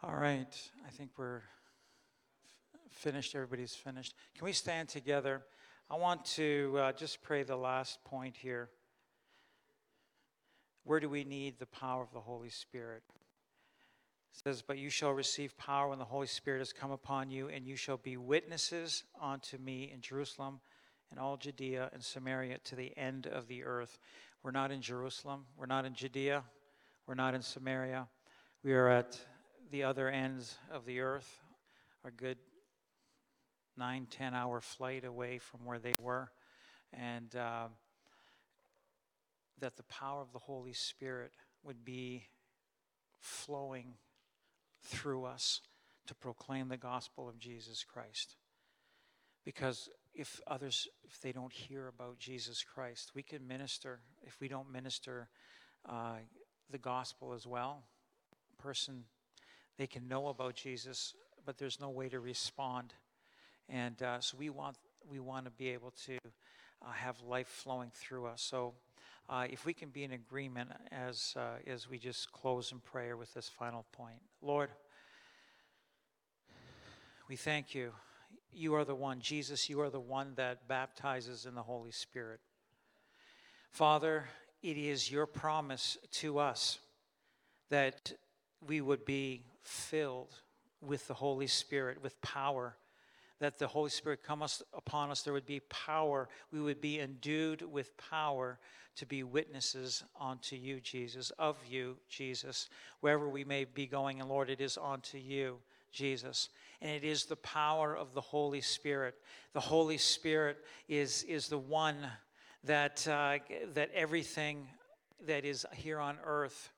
All 0.04 0.16
right, 0.16 0.56
I 0.86 0.92
think 0.92 1.10
we're 1.18 1.42
finished. 2.92 3.34
Everybody's 3.34 3.74
finished. 3.74 4.14
Can 4.38 4.46
we 4.46 4.54
stand 4.54 4.90
together? 4.90 5.42
I 5.90 5.96
want 5.98 6.24
to 6.36 6.76
uh, 6.78 6.92
just 6.92 7.24
pray 7.24 7.42
the 7.42 7.56
last 7.56 8.04
point 8.04 8.38
here. 8.38 8.70
Where 10.84 11.00
do 11.00 11.10
we 11.10 11.24
need 11.24 11.58
the 11.58 11.66
power 11.66 12.04
of 12.04 12.14
the 12.14 12.20
Holy 12.20 12.52
Spirit? 12.52 13.02
It 13.10 14.44
says, 14.44 14.62
But 14.62 14.78
you 14.78 14.92
shall 14.92 15.14
receive 15.14 15.58
power 15.58 15.90
when 15.90 15.98
the 15.98 16.06
Holy 16.06 16.28
Spirit 16.28 16.60
has 16.60 16.72
come 16.72 16.92
upon 16.92 17.32
you, 17.32 17.50
and 17.50 17.66
you 17.66 17.76
shall 17.76 17.98
be 17.98 18.18
witnesses 18.18 19.04
unto 19.20 19.58
me 19.58 19.92
in 19.92 20.02
Jerusalem 20.02 20.60
and 21.10 21.20
all 21.20 21.38
Judea 21.38 21.90
and 21.92 22.04
Samaria 22.04 22.60
to 22.66 22.76
the 22.76 22.96
end 22.96 23.26
of 23.26 23.48
the 23.48 23.64
earth. 23.64 23.98
We're 24.44 24.52
not 24.52 24.72
in 24.72 24.80
Jerusalem, 24.80 25.46
we're 25.58 25.66
not 25.66 25.86
in 25.86 25.96
Judea, 25.96 26.44
we're 27.08 27.16
not 27.16 27.34
in 27.34 27.42
Samaria. 27.42 28.08
We 28.64 28.74
are 28.74 28.90
at 28.90 29.20
the 29.72 29.84
other 29.84 30.10
ends 30.10 30.58
of 30.72 30.86
the 30.86 31.00
earth, 31.00 31.40
a 32.06 32.12
good 32.12 32.38
nine, 33.78 34.08
ten 34.10 34.34
hour 34.34 34.62
flight 34.62 35.06
away 35.06 35.38
from 35.38 35.66
where 35.66 35.80
they 35.80 35.94
were. 36.00 36.32
And 36.94 37.36
uh, 37.36 37.68
that 39.60 39.78
the 39.78 39.84
power 39.84 40.22
of 40.22 40.32
the 40.32 40.40
Holy 40.40 40.74
Spirit 40.74 41.32
would 41.64 41.84
be 41.84 42.24
flowing 43.20 43.96
through 44.82 45.26
us 45.26 45.62
to 46.06 46.16
proclaim 46.16 46.70
the 46.70 46.78
gospel 46.78 47.28
of 47.28 47.38
Jesus 47.38 47.84
Christ. 47.84 48.36
Because 49.44 49.90
if 50.14 50.42
others, 50.48 50.88
if 51.04 51.20
they 51.22 51.32
don't 51.32 51.52
hear 51.52 51.88
about 51.88 52.20
Jesus 52.20 52.64
Christ, 52.64 53.12
we 53.14 53.24
can 53.24 53.48
minister. 53.48 54.00
If 54.24 54.40
we 54.40 54.48
don't 54.48 54.72
minister 54.72 55.30
uh, 55.88 56.18
the 56.70 56.78
gospel 56.78 57.34
as 57.34 57.46
well, 57.46 57.84
person, 58.58 59.04
they 59.78 59.88
can 59.88 60.08
know 60.08 60.28
about 60.28 60.56
Jesus, 60.56 61.14
but 61.46 61.58
there's 61.58 61.80
no 61.80 61.90
way 61.90 62.10
to 62.10 62.20
respond. 62.20 62.94
And 63.70 64.02
uh, 64.02 64.20
so 64.20 64.38
we 64.38 64.50
want 64.50 64.78
we 65.10 65.20
want 65.20 65.46
to 65.46 65.52
be 65.52 65.70
able 65.70 65.92
to 66.06 66.18
uh, 66.82 66.92
have 66.92 67.22
life 67.22 67.48
flowing 67.48 67.92
through 67.94 68.26
us. 68.26 68.42
So 68.42 68.74
uh, 69.30 69.46
if 69.50 69.66
we 69.66 69.74
can 69.74 69.90
be 69.90 70.04
in 70.04 70.12
agreement 70.14 70.72
as 70.92 71.36
uh, 71.38 71.58
as 71.66 71.90
we 71.90 72.00
just 72.00 72.32
close 72.32 72.72
in 72.72 72.80
prayer 72.80 73.18
with 73.18 73.34
this 73.34 73.50
final 73.50 73.86
point, 73.92 74.20
Lord, 74.42 74.70
we 77.30 77.36
thank 77.36 77.76
you. 77.76 77.92
You 78.52 78.74
are 78.76 78.86
the 78.86 78.96
one, 78.96 79.20
Jesus. 79.20 79.70
You 79.70 79.82
are 79.82 79.90
the 79.90 80.00
one 80.00 80.34
that 80.36 80.68
baptizes 80.68 81.46
in 81.46 81.54
the 81.54 81.62
Holy 81.62 81.92
Spirit. 81.92 82.40
Father, 83.70 84.26
it 84.64 84.78
is 84.78 85.12
your 85.12 85.28
promise 85.28 85.98
to 86.14 86.40
us 86.40 86.80
that 87.70 88.14
we 88.66 88.82
would 88.82 89.06
be 89.06 89.44
filled 89.68 90.34
with 90.82 91.08
the 91.08 91.14
Holy 91.14 91.48
Spirit, 91.48 92.02
with 92.02 92.22
power, 92.22 92.78
that 93.40 93.60
the 93.60 93.68
Holy 93.68 93.90
Spirit 93.90 94.24
come 94.24 94.42
us, 94.42 94.64
upon 94.74 95.12
us, 95.12 95.22
there 95.22 95.34
would 95.34 95.46
be 95.46 95.60
power. 95.70 96.28
We 96.52 96.60
would 96.60 96.82
be 96.82 97.00
endued 97.00 97.62
with 97.62 97.96
power 97.98 98.60
to 98.96 99.06
be 99.06 99.22
witnesses 99.22 100.04
unto 100.20 100.56
you, 100.56 100.80
Jesus, 100.80 101.32
of 101.38 101.58
you, 101.70 101.98
Jesus, 102.10 102.70
wherever 103.02 103.30
we 103.30 103.44
may 103.44 103.66
be 103.66 103.86
going. 103.86 104.20
And 104.20 104.30
Lord, 104.30 104.50
it 104.50 104.60
is 104.60 104.78
unto 104.82 105.20
you, 105.20 105.58
Jesus. 105.92 106.50
And 106.82 106.92
it 106.92 107.04
is 107.04 107.26
the 107.26 107.36
power 107.36 107.96
of 107.96 108.14
the 108.16 108.22
Holy 108.22 108.62
Spirit. 108.62 109.16
The 109.54 109.60
Holy 109.60 110.00
Spirit 110.00 110.58
is, 110.88 111.24
is 111.24 111.48
the 111.48 111.60
one 111.60 111.98
that, 112.64 113.08
uh, 113.08 113.38
that 113.76 113.92
everything 113.94 114.68
that 115.28 115.46
is 115.46 115.66
here 115.76 116.00
on 116.00 116.18
earth 116.24 116.72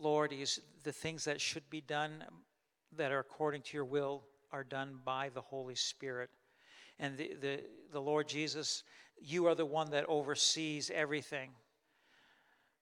Lord, 0.00 0.32
is 0.32 0.60
the 0.82 0.92
things 0.92 1.24
that 1.24 1.40
should 1.40 1.68
be 1.70 1.80
done 1.80 2.24
that 2.96 3.12
are 3.12 3.18
according 3.18 3.62
to 3.62 3.76
your 3.76 3.84
will 3.84 4.24
are 4.52 4.64
done 4.64 4.98
by 5.04 5.30
the 5.30 5.40
Holy 5.40 5.74
Spirit. 5.74 6.30
And 6.98 7.16
the, 7.16 7.32
the, 7.40 7.60
the 7.92 8.00
Lord 8.00 8.28
Jesus, 8.28 8.84
you 9.20 9.46
are 9.46 9.54
the 9.54 9.66
one 9.66 9.90
that 9.90 10.04
oversees 10.08 10.90
everything. 10.94 11.50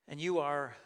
And 0.09 0.21
you 0.21 0.41
are, 0.41 0.77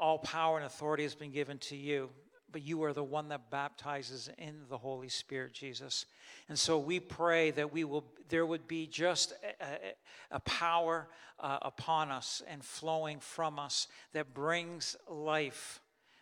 all 0.00 0.18
power 0.18 0.56
and 0.56 0.64
authority 0.64 1.02
has 1.02 1.14
been 1.14 1.32
given 1.32 1.58
to 1.58 1.76
you 1.76 2.10
but 2.52 2.62
you 2.62 2.82
are 2.84 2.92
the 2.92 3.02
one 3.02 3.28
that 3.28 3.50
baptizes 3.50 4.30
in 4.38 4.54
the 4.68 4.78
Holy 4.78 5.08
Spirit, 5.08 5.52
Jesus. 5.52 6.06
And 6.48 6.58
so 6.58 6.78
we 6.78 7.00
pray 7.00 7.50
that 7.52 7.72
we 7.72 7.84
will, 7.84 8.04
there 8.28 8.46
would 8.46 8.68
be 8.68 8.86
just 8.86 9.32
a, 9.60 9.94
a 10.30 10.40
power 10.40 11.08
uh, 11.40 11.58
upon 11.62 12.10
us 12.10 12.42
and 12.46 12.64
flowing 12.64 13.18
from 13.20 13.58
us 13.58 13.88
that 14.12 14.34
brings 14.34 14.96
life, 15.08 15.80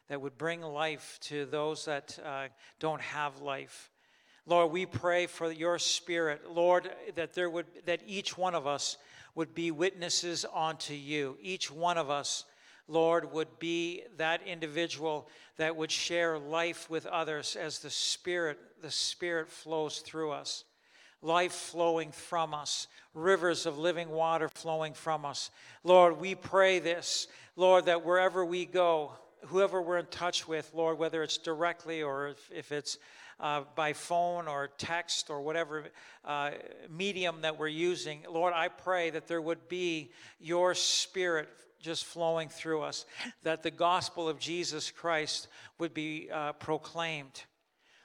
that 0.09 0.21
would 0.21 0.39
bring 0.39 0.63
life 0.63 1.19
to 1.23 1.47
those 1.47 1.85
that 1.85 2.19
uh, 2.25 2.49
don't 2.79 3.01
have 3.01 3.41
life. 3.41 3.91
Lord, 4.47 4.73
we 4.73 4.87
pray 4.87 5.27
for 5.27 5.53
your 5.53 5.79
spirit, 5.79 6.51
Lord, 6.51 6.91
that 7.15 7.35
there 7.35 7.51
would, 7.51 7.67
that 7.85 8.01
each 8.07 8.39
one 8.39 8.55
of 8.55 8.67
us 8.67 8.97
would 9.35 9.55
be 9.55 9.71
witnesses 9.71 10.45
unto 10.53 10.95
you. 10.95 11.37
Each 11.41 11.71
one 11.71 11.99
of 11.99 12.11
us 12.11 12.45
Lord, 12.91 13.33
would 13.33 13.61
be 13.61 14.03
that 14.17 14.43
individual 14.47 15.29
that 15.59 15.77
would 15.77 15.93
share 15.93 16.39
life 16.39 16.91
with 16.91 17.07
others 17.07 17.55
as 17.55 17.79
the 17.79 17.89
Spirit, 17.89 18.59
the 18.83 18.91
Spirit 18.91 19.49
flows 19.49 20.01
through 20.01 20.33
us. 20.33 20.65
Life 21.23 21.53
flowing 21.53 22.11
from 22.11 22.53
us, 22.53 22.89
rivers 23.15 23.65
of 23.65 23.79
living 23.79 24.09
water 24.09 24.49
flowing 24.49 24.95
from 24.95 25.25
us. 25.25 25.51
Lord, 25.85 26.19
we 26.19 26.35
pray 26.35 26.81
this, 26.81 27.29
Lord, 27.55 27.87
that 27.87 28.05
wherever 28.05 28.45
we 28.45 28.67
go, 28.67 29.13
whoever 29.47 29.81
we're 29.81 29.99
in 29.99 30.07
touch 30.07 30.49
with, 30.49 30.71
Lord, 30.75 30.99
whether 30.99 31.23
it's 31.23 31.39
directly 31.39 32.03
or 32.03 32.29
if, 32.29 32.51
if 32.53 32.73
it's 32.73 32.99
uh, 33.39 33.63
by 33.77 33.93
phone 33.93 34.49
or 34.49 34.69
text 34.79 35.31
or 35.31 35.43
whatever 35.43 35.85
uh, 36.25 36.51
medium 36.89 37.43
that 37.43 37.59
we're 37.59 37.69
using, 37.69 38.25
Lord, 38.29 38.53
I 38.55 38.69
pray 38.69 39.11
that 39.11 39.29
there 39.29 39.41
would 39.41 39.69
be 39.69 40.11
your 40.41 40.75
spirit 40.75 41.49
just 41.81 42.05
flowing 42.05 42.49
through 42.49 42.83
us, 42.83 43.07
that 43.43 43.63
the 43.63 43.71
gospel 43.71 44.29
of 44.29 44.39
Jesus 44.39 44.91
Christ 44.91 45.49
would 45.79 45.95
be 45.95 46.29
uh, 46.33 46.53
proclaimed. 46.53 47.45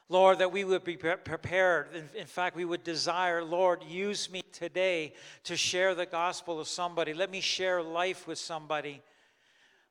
Lord, 0.07 0.39
that 0.39 0.51
we 0.51 0.63
would 0.63 0.83
be 0.83 0.97
prepared. 0.97 1.87
In 2.15 2.27
fact, 2.27 2.55
we 2.55 2.65
would 2.65 2.83
desire, 2.83 3.43
Lord, 3.43 3.81
use 3.83 4.31
me 4.31 4.43
today 4.51 5.13
to 5.45 5.57
share 5.57 5.95
the 5.95 6.05
gospel 6.05 6.59
of 6.59 6.67
somebody. 6.67 7.13
Let 7.13 7.31
me 7.31 7.41
share 7.41 7.81
life 7.81 8.27
with 8.27 8.37
somebody. 8.37 9.01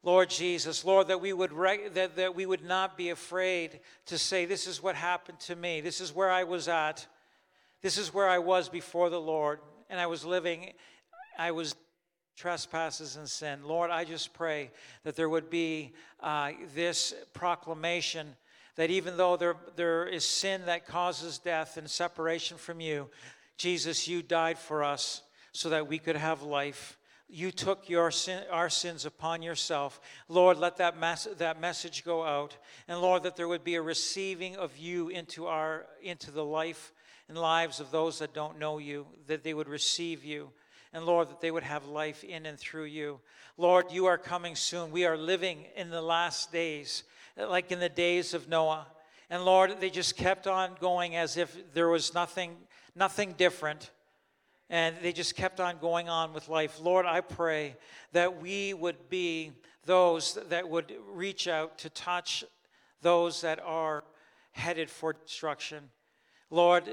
Lord 0.04 0.30
Jesus, 0.30 0.84
Lord, 0.84 1.08
that 1.08 1.20
we 1.20 1.32
would 1.32 1.50
that, 1.94 2.16
that 2.16 2.34
we 2.36 2.46
would 2.46 2.62
not 2.62 2.96
be 2.96 3.10
afraid 3.10 3.80
to 4.06 4.18
say, 4.18 4.44
This 4.44 4.66
is 4.66 4.82
what 4.82 4.94
happened 4.94 5.40
to 5.40 5.56
me. 5.56 5.80
This 5.80 6.00
is 6.00 6.14
where 6.14 6.30
I 6.30 6.44
was 6.44 6.68
at. 6.68 7.06
This 7.82 7.98
is 7.98 8.14
where 8.14 8.28
I 8.28 8.38
was 8.38 8.68
before 8.68 9.10
the 9.10 9.20
Lord. 9.20 9.60
And 9.90 9.98
I 9.98 10.06
was 10.06 10.24
living, 10.24 10.72
I 11.38 11.50
was 11.50 11.74
trespasses 12.36 13.16
and 13.16 13.28
sin. 13.28 13.60
Lord, 13.64 13.90
I 13.90 14.04
just 14.04 14.32
pray 14.32 14.70
that 15.04 15.16
there 15.16 15.28
would 15.28 15.50
be 15.50 15.92
uh, 16.20 16.52
this 16.74 17.14
proclamation 17.32 18.34
that 18.76 18.90
even 18.90 19.16
though 19.16 19.36
there, 19.36 19.56
there 19.76 20.06
is 20.06 20.26
sin 20.26 20.62
that 20.66 20.86
causes 20.86 21.38
death 21.38 21.76
and 21.76 21.88
separation 21.88 22.56
from 22.56 22.80
you, 22.80 23.08
Jesus, 23.56 24.08
you 24.08 24.22
died 24.22 24.58
for 24.58 24.82
us 24.82 25.22
so 25.52 25.70
that 25.70 25.86
we 25.86 25.98
could 25.98 26.16
have 26.16 26.42
life. 26.42 26.98
You 27.28 27.52
took 27.52 27.88
your 27.88 28.10
sin, 28.10 28.42
our 28.50 28.68
sins 28.68 29.06
upon 29.06 29.42
yourself. 29.42 30.00
Lord, 30.28 30.58
let 30.58 30.76
that, 30.78 30.98
mes- 30.98 31.28
that 31.38 31.60
message 31.60 32.04
go 32.04 32.24
out. 32.24 32.56
And 32.88 33.00
Lord, 33.00 33.22
that 33.22 33.36
there 33.36 33.48
would 33.48 33.64
be 33.64 33.76
a 33.76 33.82
receiving 33.82 34.56
of 34.56 34.76
you 34.76 35.08
into, 35.08 35.46
our, 35.46 35.86
into 36.02 36.32
the 36.32 36.44
life 36.44 36.92
and 37.28 37.38
lives 37.38 37.80
of 37.80 37.90
those 37.92 38.18
that 38.18 38.34
don't 38.34 38.58
know 38.58 38.78
you, 38.78 39.06
that 39.28 39.44
they 39.44 39.54
would 39.54 39.68
receive 39.68 40.24
you 40.24 40.50
and 40.94 41.04
Lord, 41.04 41.28
that 41.28 41.40
they 41.40 41.50
would 41.50 41.64
have 41.64 41.86
life 41.86 42.22
in 42.22 42.46
and 42.46 42.56
through 42.56 42.84
you. 42.84 43.20
Lord, 43.58 43.90
you 43.90 44.06
are 44.06 44.16
coming 44.16 44.54
soon. 44.54 44.92
We 44.92 45.04
are 45.04 45.16
living 45.16 45.66
in 45.76 45.90
the 45.90 46.00
last 46.00 46.52
days, 46.52 47.02
like 47.36 47.72
in 47.72 47.80
the 47.80 47.88
days 47.88 48.32
of 48.32 48.48
Noah. 48.48 48.86
And 49.28 49.44
Lord, 49.44 49.80
they 49.80 49.90
just 49.90 50.16
kept 50.16 50.46
on 50.46 50.76
going 50.80 51.16
as 51.16 51.36
if 51.36 51.74
there 51.74 51.88
was 51.88 52.14
nothing, 52.14 52.56
nothing 52.94 53.34
different. 53.36 53.90
And 54.70 54.94
they 55.02 55.12
just 55.12 55.34
kept 55.34 55.58
on 55.58 55.78
going 55.78 56.08
on 56.08 56.32
with 56.32 56.48
life. 56.48 56.80
Lord, 56.80 57.06
I 57.06 57.20
pray 57.20 57.76
that 58.12 58.40
we 58.40 58.72
would 58.72 59.10
be 59.10 59.50
those 59.84 60.38
that 60.48 60.68
would 60.68 60.92
reach 61.10 61.48
out 61.48 61.76
to 61.78 61.90
touch 61.90 62.44
those 63.02 63.40
that 63.40 63.58
are 63.60 64.04
headed 64.52 64.88
for 64.88 65.12
destruction. 65.12 65.90
Lord, 66.50 66.84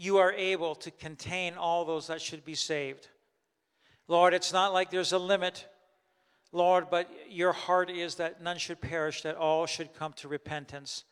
you 0.00 0.18
are 0.18 0.32
able 0.32 0.76
to 0.76 0.92
contain 0.92 1.54
all 1.54 1.84
those 1.84 2.06
that 2.06 2.22
should 2.22 2.44
be 2.44 2.54
saved. 2.54 3.08
Lord, 4.06 4.32
it's 4.32 4.52
not 4.52 4.72
like 4.72 4.90
there's 4.90 5.12
a 5.12 5.18
limit, 5.18 5.66
Lord, 6.52 6.88
but 6.88 7.10
your 7.28 7.52
heart 7.52 7.90
is 7.90 8.14
that 8.14 8.40
none 8.40 8.58
should 8.58 8.80
perish, 8.80 9.22
that 9.22 9.34
all 9.34 9.66
should 9.66 9.92
come 9.94 10.12
to 10.14 10.28
repentance. 10.28 11.02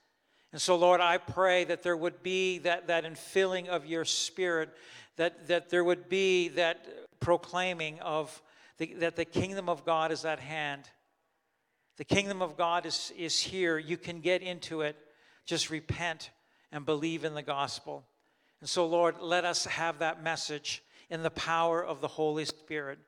And 0.53 0.63
so, 0.63 0.77
Lord, 0.77 1.01
I 1.01 1.19
pray 1.19 1.65
that 1.65 1.83
there 1.83 1.97
would 1.97 2.23
be 2.23 2.59
that, 2.59 2.87
that 2.87 3.05
infilling 3.05 3.67
of 3.67 3.87
your 3.87 4.05
spirit, 4.05 4.71
that, 5.17 5.49
that 5.49 5.69
there 5.69 5.83
would 5.83 6.09
be 6.09 6.49
that 6.51 6.87
proclaiming 7.19 7.99
of 7.99 8.41
the, 8.79 8.95
that 9.01 9.17
the 9.17 9.25
kingdom 9.25 9.69
of 9.69 9.85
God 9.85 10.13
is 10.13 10.25
at 10.25 10.39
hand, 10.39 10.89
The 11.97 12.05
kingdom 12.05 12.43
of 12.43 12.57
God 12.57 12.85
is, 12.85 13.13
is 13.17 13.41
here. 13.41 13.79
You 13.79 13.97
can 13.97 14.21
get 14.21 14.43
into 14.43 14.83
it. 14.83 14.97
Just 15.47 15.71
repent 15.71 16.31
and 16.71 16.85
believe 16.85 17.25
in 17.25 17.35
the 17.35 17.43
gospel. 17.43 18.05
And 18.61 18.69
so, 18.69 18.87
Lord, 18.87 19.17
let 19.21 19.45
us 19.45 19.67
have 19.67 19.99
that 19.99 20.23
message 20.23 20.83
in 21.11 21.23
the 21.23 21.31
power 21.31 21.85
of 21.85 22.01
the 22.01 22.09
Holy 22.09 22.45
Spirit. 22.45 22.99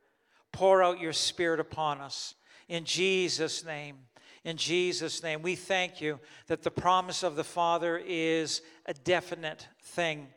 Pour 0.53 0.83
out 0.83 1.01
your 1.01 1.13
Spirit 1.13 1.61
upon 1.61 2.01
us. 2.01 2.35
In 2.69 2.85
Jesus' 2.85 3.65
name. 3.65 3.97
In 4.45 4.57
Jesus' 4.57 5.23
name. 5.23 5.43
We 5.43 5.57
thank 5.57 6.01
you 6.01 6.21
that 6.47 6.63
the 6.63 6.71
promise 6.71 7.23
of 7.23 7.37
the 7.37 7.45
Father 7.45 8.01
is 8.05 8.63
a 8.87 8.95
definite 8.95 9.67
thing 9.83 10.29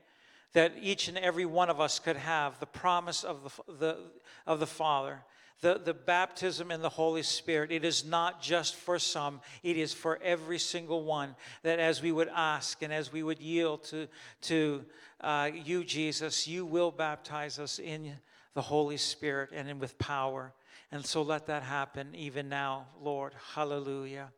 that 0.54 0.74
each 0.82 1.08
and 1.08 1.18
every 1.18 1.46
one 1.46 1.70
of 1.70 1.80
us 1.80 2.00
could 2.00 2.18
have 2.18 2.60
the 2.60 2.66
promise 2.66 3.24
of 3.24 3.44
the, 3.44 3.74
the, 3.74 3.98
of 4.46 4.60
the 4.60 4.68
Father. 4.68 5.24
The, 5.62 5.80
the 5.84 5.94
baptism 5.94 6.72
in 6.72 6.82
the 6.82 6.90
Holy 6.90 7.22
Spirit, 7.22 7.72
it 7.72 7.86
is 7.86 8.04
not 8.04 8.42
just 8.42 8.76
for 8.76 8.98
some, 8.98 9.42
it 9.62 9.78
is 9.78 9.94
for 9.94 10.20
every 10.24 10.58
single 10.58 11.04
one. 11.04 11.36
That 11.62 11.80
as 11.80 12.02
we 12.02 12.12
would 12.12 12.30
ask 12.30 12.82
and 12.82 12.92
as 12.92 13.14
we 13.14 13.22
would 13.22 13.40
yield 13.40 13.84
to, 13.86 14.08
to 14.44 14.84
uh, 15.22 15.52
you, 15.54 15.84
Jesus, 15.84 16.48
you 16.48 16.66
will 16.66 16.90
baptize 16.90 17.60
us 17.60 17.78
in 17.78 18.14
the 18.56 18.62
Holy 18.62 18.98
Spirit 18.98 19.52
and 19.54 19.70
in, 19.70 19.80
with 19.80 19.98
power. 20.00 20.52
And 20.92 21.06
so 21.06 21.22
let 21.22 21.46
that 21.48 21.64
happen 21.64 22.16
even 22.16 22.50
now, 22.50 22.88
Lord. 23.02 23.34
Hallelujah. 23.54 24.30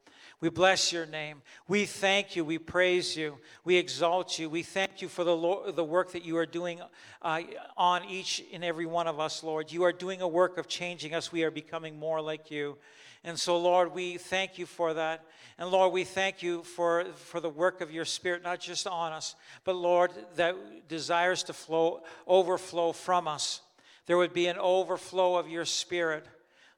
We 0.44 0.50
bless 0.50 0.92
your 0.92 1.06
name. 1.06 1.42
We 1.70 1.86
thank 1.86 2.36
you. 2.36 2.44
We 2.44 2.58
praise 2.58 3.16
you. 3.16 3.38
We 3.64 3.78
exalt 3.78 4.38
you. 4.38 4.50
We 4.50 4.62
thank 4.62 5.02
you 5.02 5.08
for 5.08 5.24
the, 5.24 5.34
Lord, 5.34 5.78
the 5.78 5.86
work 5.86 6.12
that 6.12 6.26
you 6.26 6.36
are 6.36 6.46
doing 6.46 6.82
uh, 7.22 7.44
on 7.78 8.04
each 8.04 8.44
and 8.52 8.62
every 8.62 8.86
one 8.86 9.08
of 9.08 9.22
us, 9.22 9.42
Lord. 9.42 9.72
You 9.72 9.84
are 9.84 9.94
doing 9.94 10.22
a 10.22 10.28
work 10.28 10.58
of 10.58 10.68
changing 10.68 11.14
us. 11.16 11.32
We 11.32 11.44
are 11.46 11.50
becoming 11.50 11.98
more 11.98 12.20
like 12.20 12.52
you. 12.52 12.78
And 13.24 13.40
so, 13.40 13.58
Lord, 13.58 13.94
we 13.94 14.18
thank 14.18 14.58
you 14.58 14.66
for 14.66 14.94
that. 14.96 15.24
And 15.58 15.70
Lord, 15.70 15.94
we 15.94 16.04
thank 16.04 16.44
you 16.44 16.64
for, 16.64 17.06
for 17.16 17.40
the 17.40 17.48
work 17.48 17.80
of 17.80 17.90
your 17.90 18.04
Spirit, 18.04 18.44
not 18.44 18.60
just 18.60 18.86
on 18.86 19.14
us, 19.14 19.36
but 19.64 19.78
Lord, 19.78 20.12
that 20.36 20.58
desires 20.90 21.44
to 21.44 21.54
flow, 21.54 22.02
overflow 22.28 22.92
from 22.92 23.30
us. 23.30 23.62
There 24.08 24.18
would 24.18 24.34
be 24.34 24.48
an 24.48 24.58
overflow 24.58 25.38
of 25.38 25.48
your 25.48 25.64
Spirit, 25.64 26.26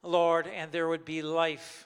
Lord, 0.03 0.45
and 0.45 0.71
there 0.71 0.87
would 0.87 1.03
be 1.03 1.23
life. 1.23 1.84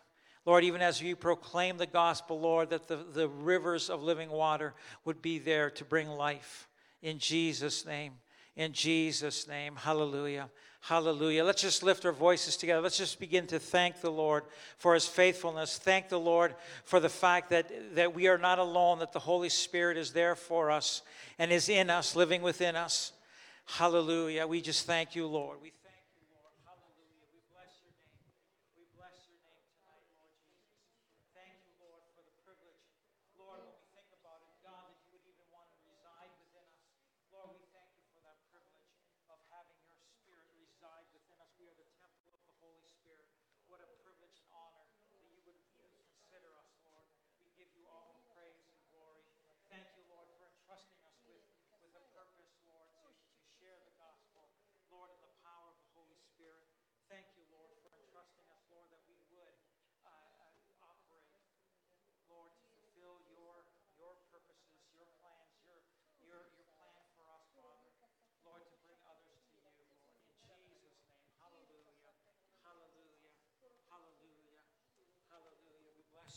Lord, 0.49 0.63
even 0.63 0.81
as 0.81 0.99
you 0.99 1.15
proclaim 1.15 1.77
the 1.77 1.85
gospel, 1.85 2.39
Lord, 2.39 2.71
that 2.71 2.87
the, 2.87 2.95
the 3.13 3.27
rivers 3.27 3.87
of 3.87 4.01
living 4.01 4.31
water 4.31 4.73
would 5.05 5.21
be 5.21 5.37
there 5.37 5.69
to 5.69 5.85
bring 5.85 6.09
life. 6.09 6.67
In 7.03 7.19
Jesus' 7.19 7.85
name. 7.85 8.13
In 8.55 8.73
Jesus' 8.73 9.47
name. 9.47 9.75
Hallelujah. 9.75 10.49
Hallelujah. 10.81 11.43
Let's 11.43 11.61
just 11.61 11.83
lift 11.83 12.03
our 12.03 12.11
voices 12.11 12.57
together. 12.57 12.81
Let's 12.81 12.97
just 12.97 13.19
begin 13.19 13.45
to 13.45 13.59
thank 13.59 14.01
the 14.01 14.09
Lord 14.09 14.43
for 14.79 14.95
his 14.95 15.05
faithfulness. 15.05 15.77
Thank 15.77 16.09
the 16.09 16.19
Lord 16.19 16.55
for 16.83 16.99
the 16.99 17.09
fact 17.09 17.51
that, 17.51 17.93
that 17.93 18.15
we 18.15 18.27
are 18.27 18.39
not 18.39 18.57
alone, 18.57 18.97
that 18.99 19.13
the 19.13 19.19
Holy 19.19 19.49
Spirit 19.49 19.97
is 19.97 20.13
there 20.13 20.35
for 20.35 20.71
us 20.71 21.03
and 21.37 21.51
is 21.51 21.69
in 21.69 21.91
us, 21.91 22.15
living 22.15 22.41
within 22.41 22.75
us. 22.75 23.11
Hallelujah. 23.65 24.47
We 24.47 24.61
just 24.61 24.87
thank 24.87 25.15
you, 25.15 25.27
Lord. 25.27 25.59
We 25.61 25.73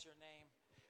your 0.04 0.14
name. 0.20 0.46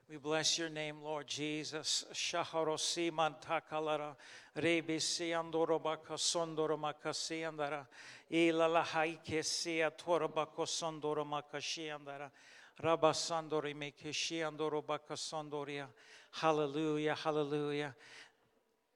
We 0.08 0.16
bless 0.16 0.58
your 0.58 0.68
name, 0.68 1.02
Lord 1.02 1.26
Jesus. 1.26 2.04
Shaharosi 2.12 3.10
mantakalara 3.10 4.14
rebisi 4.56 5.32
andorobaka 5.32 6.16
sondoromakasi 6.16 7.42
andara 7.42 7.86
ilalahaike 8.30 9.44
sia 9.44 9.90
torobako 9.90 10.66
sondoromakashi 10.66 11.90
andara 11.90 12.30
rabasandori 12.82 13.74
mekishi 13.74 14.40
andorobaka 14.40 15.16
sondoria. 15.16 15.86
Hallelujah, 16.30 17.14
hallelujah. 17.14 17.94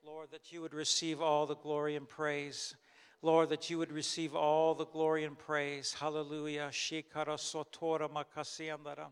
Lord, 0.03 0.31
that 0.31 0.51
you 0.51 0.61
would 0.61 0.73
receive 0.73 1.21
all 1.21 1.45
the 1.45 1.55
glory 1.55 1.95
and 1.95 2.07
praise. 2.07 2.75
Lord, 3.21 3.49
that 3.49 3.69
you 3.69 3.77
would 3.77 3.91
receive 3.91 4.35
all 4.35 4.73
the 4.73 4.85
glory 4.85 5.25
and 5.25 5.37
praise. 5.37 5.93
Hallelujah. 5.93 6.69
Shikara 6.71 7.37
sotora 7.37 8.09
makasi 8.09 8.75
andara. 8.75 9.07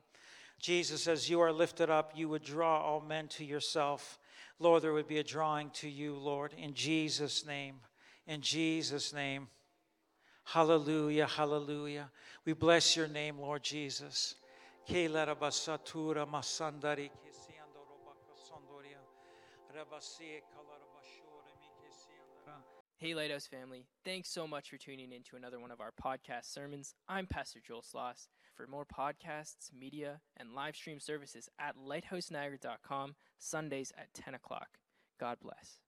Jesus, 0.60 1.08
as 1.08 1.30
you 1.30 1.41
are 1.41 1.51
lifted 1.51 1.89
up, 1.89 2.12
you 2.16 2.30
would 2.30 2.43
draw 2.43 2.82
all 2.82 3.01
men 3.01 3.28
to 3.30 3.45
yourself. 3.45 4.20
Lord, 4.60 4.84
there 4.84 4.93
would 4.93 5.08
be 5.08 5.20
a 5.20 5.24
drawing 5.24 5.70
to 5.72 5.89
you, 5.89 6.16
Lord, 6.16 6.53
in 6.58 6.74
Jesus' 6.74 7.45
name. 7.45 7.76
In 8.28 8.41
Jesus' 8.41 9.14
name. 9.14 9.47
Hallelujah, 10.45 11.28
hallelujah. 11.28 12.10
We 12.45 12.53
bless 12.53 12.95
your 12.95 13.08
name, 13.08 13.39
Lord 13.39 13.64
Jesus. 13.64 14.36
Hey, 22.97 23.14
Lighthouse 23.14 23.47
family. 23.47 23.86
Thanks 24.06 24.30
so 24.30 24.47
much 24.47 24.70
for 24.70 24.78
tuning 24.78 25.12
in 25.12 25.22
to 25.24 25.36
another 25.36 25.60
one 25.60 25.72
of 25.72 25.82
our 25.82 25.91
podcast 26.01 26.53
sermons. 26.53 26.95
I'm 27.10 27.28
Pastor 27.28 27.60
Joel 27.66 27.82
Sloss 27.82 28.28
for 28.56 28.68
more 28.68 28.86
podcasts, 28.86 29.74
media, 29.78 30.22
and 30.38 30.53
live 30.53 30.76
stream 30.76 30.99
services 30.99 31.49
at 31.60 31.76
lighthouseniagara.com 31.78 33.16
Sundays 33.38 33.91
at 33.97 34.14
10 34.14 34.34
o'clock. 34.34 34.68
God 35.20 35.38
bless. 35.41 35.84